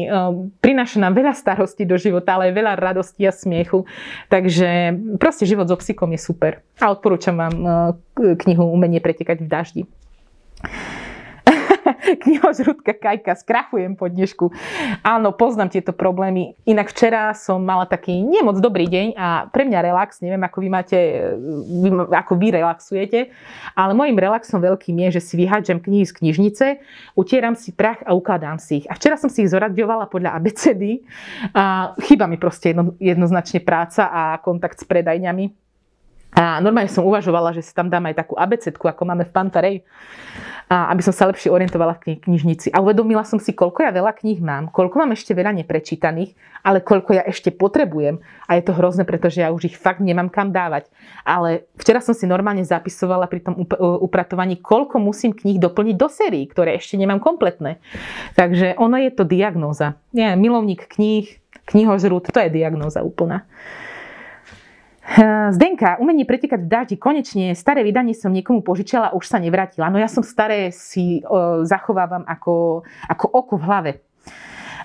prináša 0.63 0.97
nám 1.01 1.13
veľa 1.17 1.33
starostí 1.35 1.83
do 1.83 1.99
života, 1.99 2.37
ale 2.37 2.49
aj 2.49 2.53
veľa 2.55 2.73
radosti 2.79 3.27
a 3.27 3.33
smiechu. 3.33 3.85
Takže 4.31 4.95
proste 5.19 5.45
život 5.45 5.67
so 5.67 5.77
psíkom 5.77 6.09
je 6.15 6.21
super. 6.21 6.63
A 6.79 6.93
odporúčam 6.93 7.35
vám 7.35 7.55
knihu 8.15 8.71
Umenie 8.71 9.03
pretekať 9.03 9.43
v 9.43 9.47
daždi. 9.51 9.81
knihožrúdka 12.23 12.93
Kajka, 12.95 13.35
skrachujem 13.35 13.95
po 13.95 14.09
dnešku. 14.09 14.51
Áno, 15.01 15.33
poznám 15.33 15.73
tieto 15.73 15.91
problémy. 15.91 16.57
Inak 16.65 16.91
včera 16.93 17.33
som 17.33 17.61
mala 17.61 17.85
taký 17.85 18.21
nemoc 18.21 18.59
dobrý 18.59 18.85
deň 18.89 19.07
a 19.15 19.27
pre 19.49 19.65
mňa 19.65 19.79
relax, 19.85 20.21
neviem 20.23 20.41
ako 20.41 20.57
vy 20.61 20.69
máte, 20.69 20.97
ako 22.09 22.33
vy 22.37 22.47
relaxujete, 22.53 23.19
ale 23.73 23.91
môjim 23.95 24.17
relaxom 24.17 24.59
veľkým 24.61 24.95
je, 25.07 25.19
že 25.19 25.21
si 25.21 25.33
vyhádžem 25.39 25.79
knihy 25.81 26.05
z 26.05 26.13
knižnice, 26.15 26.65
utieram 27.15 27.55
si 27.55 27.73
prach 27.73 28.01
a 28.05 28.15
ukladám 28.15 28.57
si 28.61 28.83
ich. 28.83 28.85
A 28.89 28.95
včera 28.95 29.17
som 29.17 29.31
si 29.31 29.45
ich 29.45 29.51
zoradňovala 29.51 30.11
podľa 30.11 30.37
ABCD 30.39 31.03
a 31.55 31.95
chyba 32.05 32.25
mi 32.29 32.37
proste 32.37 32.71
jedno, 32.73 32.95
jednoznačne 32.97 33.59
práca 33.63 34.09
a 34.09 34.37
kontakt 34.39 34.79
s 34.79 34.85
predajňami. 34.85 35.68
A 36.39 36.63
normálne 36.63 36.87
som 36.87 37.03
uvažovala, 37.03 37.51
že 37.51 37.67
si 37.67 37.75
tam 37.75 37.91
dám 37.91 38.07
aj 38.07 38.23
takú 38.23 38.39
abecedku, 38.39 38.87
ako 38.87 39.03
máme 39.03 39.27
v 39.27 39.35
Pantarej 39.35 39.75
a 40.69 40.93
aby 40.93 41.01
som 41.01 41.09
sa 41.09 41.25
lepšie 41.25 41.49
orientovala 41.49 41.97
v 41.97 42.21
knižnici. 42.21 42.69
A 42.71 42.79
uvedomila 42.79 43.25
som 43.25 43.41
si, 43.41 43.57
koľko 43.57 43.83
ja 43.83 43.91
veľa 43.91 44.13
kníh 44.13 44.37
mám, 44.37 44.69
koľko 44.69 45.01
mám 45.01 45.11
ešte 45.17 45.33
veľa 45.33 45.51
neprečítaných, 45.59 46.37
ale 46.61 46.85
koľko 46.85 47.17
ja 47.17 47.23
ešte 47.25 47.49
potrebujem. 47.49 48.21
A 48.45 48.55
je 48.55 48.63
to 48.69 48.77
hrozné, 48.77 49.01
pretože 49.01 49.41
ja 49.41 49.49
už 49.49 49.73
ich 49.73 49.75
fakt 49.75 49.97
nemám 49.97 50.29
kam 50.29 50.53
dávať. 50.53 50.87
Ale 51.25 51.65
včera 51.73 52.05
som 52.05 52.13
si 52.13 52.29
normálne 52.29 52.61
zapisovala 52.61 53.25
pri 53.25 53.41
tom 53.41 53.57
upratovaní, 53.81 54.61
koľko 54.61 55.01
musím 55.01 55.33
kníh 55.33 55.57
doplniť 55.57 55.95
do 55.97 56.07
sérií, 56.07 56.45
ktoré 56.45 56.77
ešte 56.77 57.01
nemám 57.01 57.17
kompletné. 57.17 57.81
Takže 58.37 58.77
ono 58.77 59.01
je 59.01 59.09
to 59.09 59.25
diagnóza. 59.25 59.97
Nie, 60.13 60.37
milovník 60.37 60.85
kníh, 60.85 61.41
knihožrút, 61.65 62.29
to 62.29 62.39
je 62.45 62.53
diagnóza 62.53 63.01
úplná. 63.01 63.49
Zdenka, 65.49 65.97
umenie 65.97 66.21
pretekať 66.21 66.61
v 66.61 66.69
daždi, 66.69 66.95
konečne 67.01 67.57
staré 67.57 67.81
vydanie 67.81 68.13
som 68.13 68.29
niekomu 68.29 68.61
požičala 68.61 69.09
a 69.09 69.15
už 69.17 69.25
sa 69.25 69.41
nevrátila. 69.41 69.89
No 69.89 69.97
ja 69.97 70.05
som 70.05 70.21
staré 70.21 70.69
si 70.69 71.25
o, 71.25 71.65
zachovávam 71.65 72.21
ako, 72.29 72.85
ako 73.09 73.25
oko 73.33 73.53
v 73.57 73.65
hlave 73.65 73.91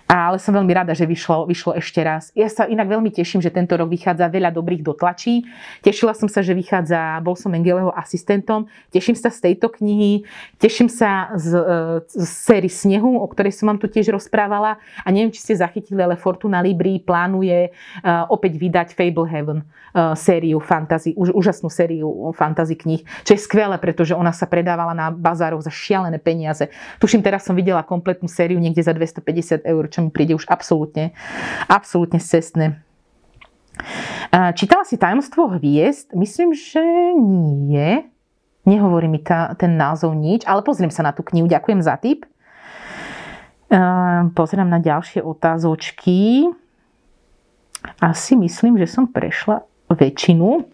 ale 0.05 0.37
som 0.37 0.53
veľmi 0.53 0.73
rada, 0.77 0.93
že 0.93 1.09
vyšlo, 1.09 1.49
vyšlo 1.49 1.81
ešte 1.81 2.05
raz. 2.05 2.29
Ja 2.37 2.53
sa 2.53 2.69
inak 2.69 2.93
veľmi 2.93 3.09
teším, 3.09 3.41
že 3.41 3.49
tento 3.49 3.73
rok 3.73 3.89
vychádza 3.89 4.29
veľa 4.29 4.53
dobrých 4.53 4.85
dotlačí. 4.85 5.49
Tešila 5.81 6.13
som 6.13 6.29
sa, 6.29 6.45
že 6.45 6.53
vychádza, 6.53 7.25
bol 7.25 7.33
som 7.33 7.49
Engeleho 7.57 7.89
asistentom, 7.97 8.69
teším 8.93 9.17
sa 9.17 9.33
z 9.33 9.51
tejto 9.51 9.73
knihy, 9.73 10.29
teším 10.61 10.93
sa 10.93 11.33
z, 11.33 11.57
e, 11.57 12.05
z 12.05 12.29
série 12.29 12.69
Snehu, 12.69 13.17
o 13.17 13.27
ktorej 13.27 13.57
som 13.57 13.73
vám 13.73 13.81
tu 13.81 13.89
tiež 13.89 14.13
rozprávala 14.13 14.77
a 15.03 15.09
neviem, 15.09 15.33
či 15.33 15.41
ste 15.41 15.57
zachytili, 15.57 16.05
ale 16.05 16.21
Fortuna 16.21 16.61
Libri 16.61 17.01
plánuje 17.01 17.71
uh, 17.71 18.27
opäť 18.29 18.57
vydať 18.61 18.89
Fable 18.93 19.29
Heaven 19.29 19.61
uh, 19.63 20.13
sériu 20.19 20.61
fantasy, 20.61 21.17
už, 21.17 21.33
úžasnú 21.33 21.69
sériu 21.71 22.33
fantasy 22.37 22.75
kníh, 22.77 23.03
čo 23.23 23.37
je 23.37 23.41
skvelé, 23.41 23.77
pretože 23.79 24.13
ona 24.13 24.35
sa 24.35 24.45
predávala 24.45 24.93
na 24.93 25.09
bazároch 25.15 25.63
za 25.63 25.73
šialené 25.73 26.19
peniaze. 26.19 26.69
Tuším, 26.99 27.23
teraz 27.23 27.47
som 27.47 27.55
videla 27.55 27.87
kompletnú 27.87 28.27
sériu 28.27 28.59
niekde 28.59 28.83
za 28.83 28.93
250 28.93 29.65
eur, 29.65 29.85
čo 29.95 30.03
mi 30.03 30.11
príde 30.11 30.35
už 30.35 30.51
absolútne, 30.51 31.15
absolútne 31.71 32.19
cestné. 32.19 32.83
Čítala 34.59 34.83
si 34.83 34.99
Tajomstvo 34.99 35.55
hviezd? 35.55 36.11
Myslím, 36.19 36.51
že 36.51 36.83
nie. 37.15 38.11
Nehovorí 38.67 39.07
mi 39.07 39.23
tá, 39.23 39.55
ten 39.55 39.79
názov 39.79 40.19
nič, 40.19 40.43
ale 40.43 40.67
pozriem 40.67 40.91
sa 40.91 41.07
na 41.07 41.15
tú 41.15 41.23
knihu. 41.31 41.47
Ďakujem 41.47 41.81
za 41.83 41.95
tip. 41.99 42.27
Pozerám 44.35 44.71
na 44.71 44.83
ďalšie 44.83 45.23
otázočky. 45.23 46.51
Asi 48.01 48.35
myslím, 48.39 48.79
že 48.81 48.89
som 48.89 49.11
prešla 49.11 49.63
väčšinu. 49.93 50.65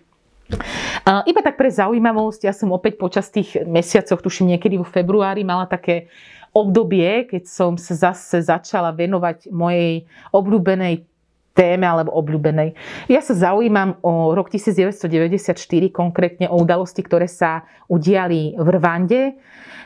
Iba 1.06 1.40
tak 1.42 1.58
pre 1.58 1.70
zaujímavosť, 1.70 2.46
ja 2.46 2.54
som 2.54 2.74
opäť 2.74 2.98
počas 2.98 3.30
tých 3.30 3.54
mesiacov, 3.66 4.18
tuším 4.18 4.54
niekedy 4.54 4.78
v 4.78 4.86
februári, 4.86 5.46
mala 5.46 5.66
také 5.66 6.10
obdobie, 6.50 7.30
keď 7.30 7.42
som 7.46 7.78
sa 7.78 8.12
zase 8.12 8.42
začala 8.42 8.90
venovať 8.90 9.50
mojej 9.54 10.06
obľúbenej 10.34 11.10
téme 11.50 11.84
alebo 11.86 12.14
obľúbenej. 12.14 12.78
Ja 13.10 13.20
sa 13.20 13.34
zaujímam 13.34 13.98
o 14.00 14.32
rok 14.32 14.48
1994, 14.48 15.58
konkrétne 15.90 16.46
o 16.46 16.56
udalosti, 16.56 17.02
ktoré 17.02 17.26
sa 17.26 17.66
udiali 17.90 18.54
v 18.54 18.68
Rwande. 18.78 19.20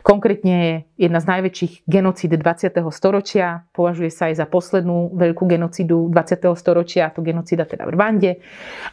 Konkrétne 0.04 0.84
jedna 1.00 1.16
z 1.16 1.26
najväčších 1.32 1.88
genocíd 1.88 2.36
20. 2.36 2.76
storočia. 2.92 3.64
Považuje 3.72 4.12
sa 4.12 4.28
aj 4.28 4.44
za 4.44 4.46
poslednú 4.46 5.16
veľkú 5.16 5.48
genocídu 5.48 6.12
20. 6.12 6.44
storočia, 6.60 7.08
to 7.08 7.24
genocída 7.24 7.64
teda 7.64 7.88
v 7.88 7.96
Rwande. 7.96 8.30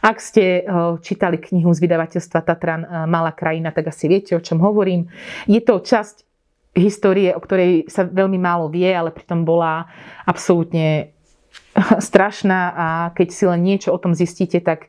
Ak 0.00 0.24
ste 0.24 0.64
eh, 0.64 0.66
čítali 1.04 1.36
knihu 1.36 1.68
z 1.76 1.84
vydavateľstva 1.84 2.40
Tatran 2.40 2.82
eh, 2.82 2.88
Malá 3.04 3.36
krajina, 3.36 3.76
tak 3.76 3.92
asi 3.92 4.08
viete, 4.08 4.32
o 4.32 4.40
čom 4.40 4.64
hovorím. 4.64 5.12
Je 5.44 5.60
to 5.60 5.84
časť 5.84 6.31
histórie, 6.72 7.36
o 7.36 7.40
ktorej 7.40 7.88
sa 7.92 8.08
veľmi 8.08 8.40
málo 8.40 8.72
vie, 8.72 8.88
ale 8.88 9.12
pritom 9.12 9.44
bola 9.44 9.88
absolútne 10.24 11.12
strašná 12.08 12.60
a 12.72 12.86
keď 13.12 13.28
si 13.28 13.44
len 13.44 13.60
niečo 13.60 13.92
o 13.92 14.00
tom 14.00 14.16
zistíte, 14.16 14.60
tak 14.64 14.88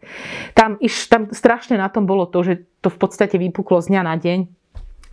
tam, 0.55 0.79
iš, 0.79 1.11
tam 1.11 1.31
strašne 1.31 1.75
na 1.75 1.91
tom 1.91 2.07
bolo 2.07 2.27
to, 2.27 2.43
že 2.43 2.63
to 2.79 2.87
v 2.91 2.97
podstate 2.99 3.35
vypuklo 3.35 3.83
z 3.83 3.91
dňa 3.95 4.01
na 4.03 4.15
deň. 4.15 4.39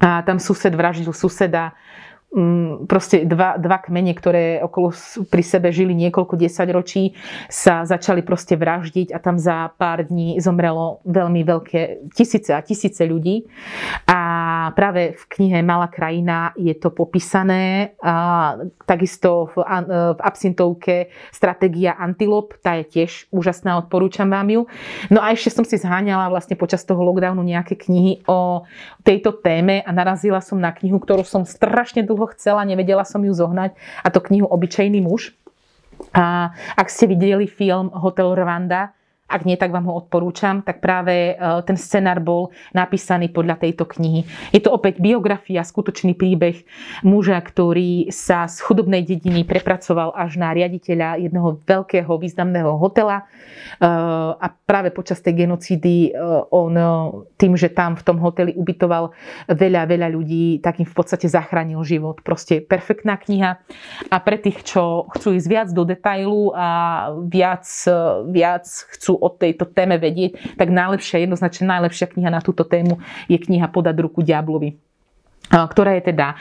A 0.01 0.25
tam 0.25 0.41
sused 0.41 0.73
vraždil 0.73 1.13
suseda, 1.13 1.77
proste 2.87 3.27
dva, 3.27 3.59
dva 3.59 3.79
kmene, 3.83 4.15
ktoré 4.15 4.63
okolo 4.63 4.95
pri 5.27 5.43
sebe 5.43 5.75
žili 5.75 5.99
niekoľko 5.99 6.39
desaťročí, 6.39 7.19
sa 7.51 7.83
začali 7.83 8.23
proste 8.23 8.55
vraždiť 8.55 9.11
a 9.11 9.19
tam 9.19 9.35
za 9.35 9.75
pár 9.75 10.07
dní 10.07 10.39
zomrelo 10.39 11.03
veľmi 11.11 11.43
veľké 11.43 12.11
tisíce 12.15 12.55
a 12.55 12.63
tisíce 12.63 13.03
ľudí. 13.03 13.51
A 14.07 14.71
práve 14.79 15.19
v 15.19 15.25
knihe 15.27 15.59
Malá 15.67 15.91
krajina 15.91 16.55
je 16.55 16.71
to 16.79 16.95
popísané. 16.95 17.99
A 17.99 18.55
takisto 18.87 19.51
v, 19.51 19.67
v 20.15 20.21
absintovke 20.23 21.11
Stratégia 21.35 21.99
antilop, 21.99 22.55
tá 22.63 22.79
je 22.79 22.87
tiež 22.87 23.27
úžasná, 23.35 23.75
odporúčam 23.83 24.31
vám 24.31 24.47
ju. 24.55 24.63
No 25.11 25.19
a 25.19 25.35
ešte 25.35 25.51
som 25.51 25.67
si 25.67 25.83
zháňala 25.83 26.31
vlastne 26.31 26.55
počas 26.55 26.87
toho 26.87 27.03
lockdownu 27.03 27.43
nejaké 27.43 27.75
knihy 27.75 28.23
o 28.31 28.63
tejto 29.03 29.35
téme 29.43 29.83
a 29.83 29.91
narazila 29.91 30.39
som 30.39 30.63
na 30.63 30.71
knihu, 30.71 31.03
ktorú 31.03 31.27
som 31.27 31.43
strašne 31.43 32.07
dlho 32.07 32.20
dlho 32.21 32.37
chcela, 32.37 32.69
nevedela 32.69 33.09
som 33.09 33.25
ju 33.25 33.33
zohnať. 33.33 33.73
A 34.05 34.09
to 34.13 34.21
knihu 34.21 34.45
Obyčejný 34.45 35.01
muž. 35.01 35.33
A 36.13 36.53
ak 36.77 36.93
ste 36.93 37.09
videli 37.09 37.49
film 37.49 37.89
Hotel 37.97 38.37
Rwanda, 38.37 38.93
ak 39.31 39.47
nie, 39.47 39.55
tak 39.55 39.71
vám 39.71 39.87
ho 39.87 39.95
odporúčam, 39.95 40.67
tak 40.67 40.83
práve 40.83 41.33
e, 41.33 41.35
ten 41.63 41.79
scenár 41.79 42.19
bol 42.19 42.51
napísaný 42.75 43.31
podľa 43.31 43.63
tejto 43.63 43.87
knihy. 43.87 44.27
Je 44.51 44.59
to 44.59 44.75
opäť 44.75 44.99
biografia, 44.99 45.63
skutočný 45.63 46.19
príbeh 46.19 46.67
muža, 47.07 47.39
ktorý 47.39 48.11
sa 48.11 48.51
z 48.51 48.59
chudobnej 48.59 49.07
dediny 49.07 49.47
prepracoval 49.47 50.11
až 50.19 50.43
na 50.43 50.51
riaditeľa 50.51 51.23
jedného 51.23 51.63
veľkého 51.63 52.11
významného 52.11 52.75
hotela 52.75 53.23
e, 53.23 53.87
a 54.35 54.47
práve 54.67 54.91
počas 54.91 55.23
tej 55.23 55.47
genocídy 55.47 56.11
e, 56.11 56.27
on 56.51 56.75
tým, 57.39 57.55
že 57.55 57.71
tam 57.71 57.95
v 57.95 58.03
tom 58.03 58.19
hoteli 58.19 58.51
ubytoval 58.59 59.15
veľa, 59.47 59.87
veľa 59.87 60.09
ľudí, 60.11 60.59
tak 60.59 60.83
im 60.83 60.89
v 60.89 60.95
podstate 60.97 61.31
zachránil 61.31 61.79
život. 61.87 62.19
Proste 62.27 62.59
perfektná 62.59 63.15
kniha 63.15 63.63
a 64.11 64.17
pre 64.19 64.41
tých, 64.41 64.67
čo 64.67 65.07
chcú 65.15 65.37
ísť 65.37 65.49
viac 65.49 65.69
do 65.71 65.87
detailu 65.87 66.51
a 66.57 66.69
viac, 67.29 67.65
viac 68.33 68.67
chcú 68.67 69.20
o 69.21 69.29
tejto 69.29 69.69
téme 69.69 70.01
vedieť, 70.01 70.57
tak 70.57 70.73
najlepšia, 70.73 71.23
jednoznačne 71.23 71.69
najlepšia 71.69 72.11
kniha 72.11 72.31
na 72.33 72.41
túto 72.41 72.65
tému 72.65 72.99
je 73.29 73.39
kniha 73.39 73.69
Podať 73.71 73.97
ruku 74.03 74.25
diablovi 74.25 74.81
ktorá 75.51 75.99
je 75.99 76.15
teda 76.15 76.39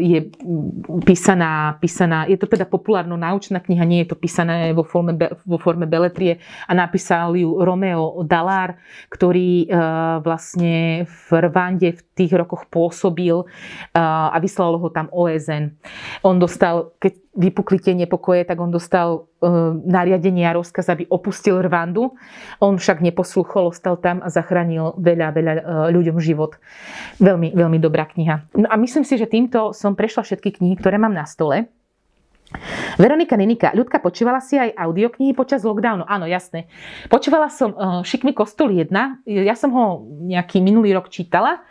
je 0.00 0.32
písaná, 1.04 1.76
písaná, 1.76 2.24
je 2.24 2.40
to 2.40 2.48
teda 2.48 2.64
populárno-naučná 2.64 3.60
kniha, 3.60 3.84
nie 3.84 4.00
je 4.04 4.14
to 4.14 4.16
písané 4.16 4.72
vo 4.72 4.88
forme, 4.88 5.12
vo 5.44 5.58
forme 5.60 5.84
beletrie 5.84 6.40
a 6.64 6.72
napísal 6.72 7.36
ju 7.36 7.60
Romeo 7.60 8.24
Dalár, 8.24 8.80
ktorý 9.12 9.68
vlastne 10.24 11.04
v 11.04 11.28
Rwande 11.44 11.92
v 11.92 12.00
tých 12.16 12.32
rokoch 12.32 12.64
pôsobil 12.72 13.44
a 13.92 14.36
vyslalo 14.40 14.80
ho 14.80 14.88
tam 14.88 15.12
OSN. 15.12 15.76
On 16.24 16.40
dostal, 16.40 16.96
keď 16.96 17.29
vypukli 17.30 17.78
tie 17.78 17.94
nepokoje, 17.94 18.42
tak 18.42 18.58
on 18.58 18.74
dostal 18.74 19.30
e, 19.38 19.48
nariadenie 19.86 20.42
a 20.50 20.56
rozkaz, 20.58 20.90
aby 20.90 21.06
opustil 21.06 21.62
Rwandu. 21.62 22.18
On 22.58 22.74
však 22.74 22.98
neposluchol, 22.98 23.70
ostal 23.70 24.02
tam 24.02 24.18
a 24.18 24.28
zachránil 24.28 24.98
veľa, 24.98 25.28
veľa 25.30 25.52
e, 25.54 25.62
ľuďom 25.94 26.18
život. 26.18 26.58
Veľmi, 27.22 27.54
veľmi 27.54 27.78
dobrá 27.78 28.10
kniha. 28.10 28.50
No 28.58 28.66
a 28.66 28.74
myslím 28.74 29.06
si, 29.06 29.14
že 29.14 29.30
týmto 29.30 29.70
som 29.70 29.94
prešla 29.94 30.26
všetky 30.26 30.58
knihy, 30.58 30.74
ktoré 30.74 30.98
mám 30.98 31.14
na 31.14 31.22
stole. 31.22 31.70
Veronika 32.98 33.38
Ninika, 33.38 33.70
ľudka, 33.72 34.02
počúvala 34.02 34.42
si 34.42 34.58
aj 34.58 34.74
audioknihy 34.74 35.32
počas 35.32 35.62
lockdownu? 35.62 36.04
Áno, 36.04 36.26
jasné. 36.26 36.66
Počúvala 37.06 37.46
som 37.48 37.70
uh, 37.72 38.02
Šikmi 38.02 38.34
kostol 38.34 38.74
1, 38.74 38.90
ja 39.24 39.54
som 39.54 39.70
ho 39.70 40.04
nejaký 40.26 40.58
minulý 40.58 40.92
rok 40.92 41.08
čítala 41.08 41.62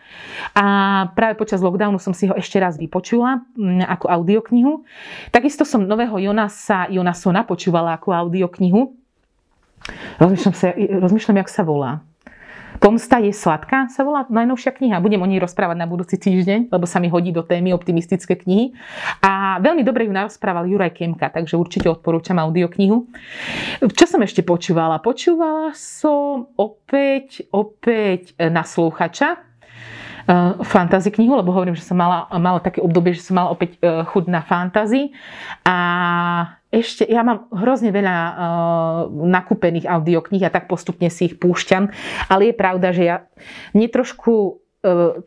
a 0.55 0.65
práve 1.13 1.35
počas 1.35 1.59
lockdownu 1.59 1.99
som 1.99 2.15
si 2.15 2.25
ho 2.31 2.33
ešte 2.33 2.57
raz 2.57 2.79
vypočula 2.79 3.43
um, 3.59 3.83
ako 3.83 4.07
audioknihu. 4.07 4.87
Takisto 5.29 5.67
som 5.67 5.83
nového 5.83 6.15
Jonasa, 6.17 6.87
Jonasona 6.87 7.43
počúvala 7.43 7.99
ako 7.99 8.15
audioknihu. 8.15 8.95
Rozmýšľam, 10.19 10.55
sa, 10.55 10.75
rozmýšľam 10.75 11.37
jak 11.43 11.49
sa 11.51 11.63
volá. 11.63 12.03
Pomsta 12.79 13.19
je 13.19 13.35
sladká 13.35 13.91
sa 13.91 14.07
volá 14.07 14.23
najnovšia 14.31 14.71
kniha. 14.71 15.03
Budem 15.03 15.19
o 15.19 15.27
nej 15.27 15.43
rozprávať 15.43 15.75
na 15.75 15.83
budúci 15.83 16.15
týždeň, 16.15 16.71
lebo 16.71 16.87
sa 16.87 17.03
mi 17.03 17.11
hodí 17.11 17.35
do 17.35 17.43
témy 17.43 17.75
optimistické 17.75 18.39
knihy. 18.39 18.71
A 19.19 19.59
veľmi 19.59 19.83
dobre 19.83 20.07
ju 20.07 20.15
narozprával 20.15 20.63
Juraj 20.63 20.95
Kemka, 20.95 21.27
takže 21.27 21.59
určite 21.59 21.91
odporúčam 21.91 22.39
audioknihu. 22.39 23.11
Čo 23.83 24.05
som 24.07 24.23
ešte 24.23 24.47
počúvala? 24.47 25.03
Počúvala 25.03 25.75
som 25.75 26.47
opäť, 26.55 27.43
opäť 27.51 28.31
na 28.39 28.63
slúchača, 28.63 29.35
uh, 29.35 30.63
fantasy 30.63 31.11
knihu, 31.11 31.35
lebo 31.35 31.51
hovorím, 31.51 31.75
že 31.75 31.83
som 31.83 31.99
mala, 31.99 32.31
mala 32.39 32.63
také 32.63 32.79
obdobie, 32.79 33.11
že 33.11 33.27
som 33.27 33.35
mala 33.35 33.51
opäť 33.51 33.75
uh, 33.83 34.07
chud 34.07 34.31
na 34.31 34.39
fantasy. 34.39 35.11
A 35.67 36.58
ešte, 36.69 37.01
ja 37.09 37.25
mám 37.25 37.49
hrozne 37.49 37.89
veľa 37.89 38.17
uh, 38.17 38.33
nakúpených 39.09 39.89
audiokníh 39.89 40.45
a 40.45 40.53
tak 40.53 40.69
postupne 40.69 41.09
si 41.09 41.33
ich 41.33 41.35
púšťam, 41.41 41.89
ale 42.29 42.53
je 42.53 42.55
pravda, 42.55 42.93
že 42.93 43.03
ja 43.09 43.15
mne 43.73 43.89
trošku 43.89 44.61
uh, 44.85 45.17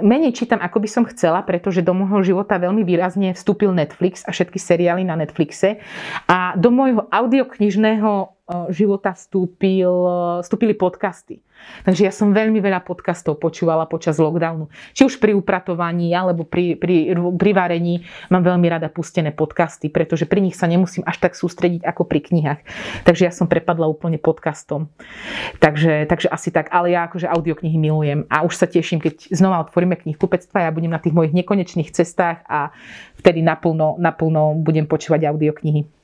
menej 0.00 0.32
čítam, 0.32 0.62
ako 0.62 0.78
by 0.80 0.88
som 0.88 1.04
chcela, 1.10 1.44
pretože 1.44 1.84
do 1.84 1.92
môjho 1.92 2.32
života 2.32 2.56
veľmi 2.56 2.80
výrazne 2.86 3.36
vstúpil 3.36 3.74
Netflix 3.76 4.24
a 4.24 4.32
všetky 4.32 4.56
seriály 4.56 5.04
na 5.04 5.18
Netflixe. 5.20 5.82
A 6.30 6.56
do 6.56 6.72
môjho 6.72 7.04
audioknižného 7.12 8.35
života 8.70 9.10
vstúpil, 9.10 9.90
vstúpili 10.38 10.78
podcasty. 10.78 11.42
Takže 11.82 12.06
ja 12.06 12.12
som 12.14 12.30
veľmi 12.30 12.62
veľa 12.62 12.84
podcastov 12.84 13.42
počúvala 13.42 13.88
počas 13.90 14.20
lockdownu. 14.22 14.70
Či 14.94 15.02
už 15.08 15.14
pri 15.18 15.34
upratovaní, 15.34 16.14
alebo 16.14 16.46
pri, 16.46 16.78
pri, 16.78 17.16
pri 17.16 17.50
varení 17.56 18.06
mám 18.30 18.46
veľmi 18.46 18.68
rada 18.70 18.86
pustené 18.86 19.34
podcasty, 19.34 19.90
pretože 19.90 20.28
pri 20.28 20.44
nich 20.44 20.54
sa 20.54 20.70
nemusím 20.70 21.02
až 21.08 21.18
tak 21.18 21.34
sústrediť 21.34 21.82
ako 21.82 22.06
pri 22.06 22.20
knihách. 22.22 22.60
Takže 23.02 23.22
ja 23.26 23.32
som 23.34 23.50
prepadla 23.50 23.90
úplne 23.90 24.20
podcastom. 24.20 24.86
Takže, 25.58 26.06
takže 26.06 26.30
asi 26.30 26.54
tak. 26.54 26.70
Ale 26.70 26.94
ja 26.94 27.10
akože 27.10 27.26
audioknihy 27.26 27.80
milujem 27.80 28.30
a 28.30 28.46
už 28.46 28.54
sa 28.54 28.70
teším, 28.70 29.02
keď 29.02 29.32
znova 29.32 29.66
otvoríme 29.66 29.98
knihkupectva, 29.98 30.68
ja 30.68 30.74
budem 30.74 30.92
na 30.92 31.02
tých 31.02 31.16
mojich 31.16 31.34
nekonečných 31.34 31.90
cestách 31.90 32.46
a 32.46 32.70
vtedy 33.18 33.42
naplno, 33.42 33.98
naplno 33.98 34.54
budem 34.60 34.86
počúvať 34.86 35.26
audioknihy. 35.26 35.95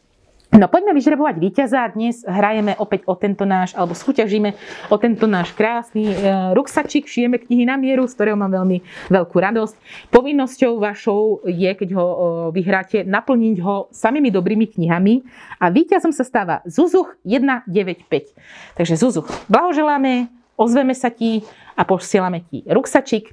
No 0.53 0.69
poďme 0.69 0.93
vyžrebovať 0.93 1.41
víťaza. 1.41 1.89
Dnes 1.97 2.29
hrajeme 2.29 2.77
opäť 2.77 3.09
o 3.09 3.17
tento 3.17 3.49
náš, 3.49 3.73
alebo 3.73 3.97
súťažíme 3.97 4.53
o 4.93 5.01
tento 5.01 5.25
náš 5.25 5.57
krásny 5.57 6.13
e, 6.13 6.17
ruksačik. 6.53 7.09
Šijeme 7.09 7.41
knihy 7.41 7.65
na 7.65 7.81
mieru, 7.81 8.05
z 8.05 8.13
ktorého 8.13 8.37
mám 8.37 8.53
veľmi 8.53 8.85
veľkú 9.09 9.33
radosť. 9.33 9.75
Povinnosťou 10.13 10.77
vašou 10.77 11.49
je, 11.49 11.73
keď 11.73 11.97
ho 11.97 12.05
e, 12.05 12.17
vyhráte, 12.53 13.01
naplniť 13.01 13.57
ho 13.65 13.89
samými 13.97 14.29
dobrými 14.29 14.69
knihami. 14.69 15.25
A 15.57 15.73
víťazom 15.73 16.13
sa 16.13 16.21
stáva 16.21 16.61
Zuzuch 16.69 17.17
195. 17.25 18.77
Takže 18.77 19.01
Zuzuch, 19.01 19.33
blahoželáme 19.49 20.29
ozveme 20.57 20.95
sa 20.95 21.09
ti 21.09 21.43
a 21.73 21.83
posielame 21.89 22.45
ti 22.47 22.63
ruksačik. 22.67 23.33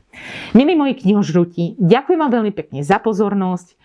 Milí 0.56 0.78
moji 0.78 0.96
knihožrúti, 0.96 1.76
ďakujem 1.80 2.20
vám 2.20 2.32
veľmi 2.40 2.52
pekne 2.56 2.86
za 2.86 3.02
pozornosť. 3.02 3.76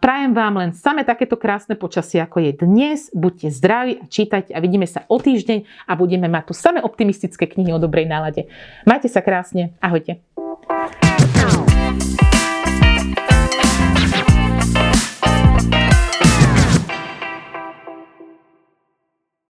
Prajem 0.00 0.32
vám 0.32 0.54
len 0.60 0.70
same 0.72 1.02
takéto 1.04 1.36
krásne 1.36 1.76
počasie, 1.76 2.22
ako 2.22 2.40
je 2.40 2.52
dnes. 2.56 3.12
Buďte 3.12 3.52
zdraví 3.52 3.92
a 4.00 4.04
čítajte 4.08 4.54
a 4.54 4.62
vidíme 4.62 4.86
sa 4.86 5.04
o 5.10 5.18
týždeň 5.18 5.88
a 5.88 5.92
budeme 5.98 6.30
mať 6.30 6.50
tu 6.50 6.54
same 6.54 6.80
optimistické 6.80 7.50
knihy 7.50 7.74
o 7.74 7.82
dobrej 7.82 8.06
nálade. 8.06 8.46
Majte 8.86 9.10
sa 9.10 9.20
krásne. 9.20 9.76
Ahojte. 9.82 10.22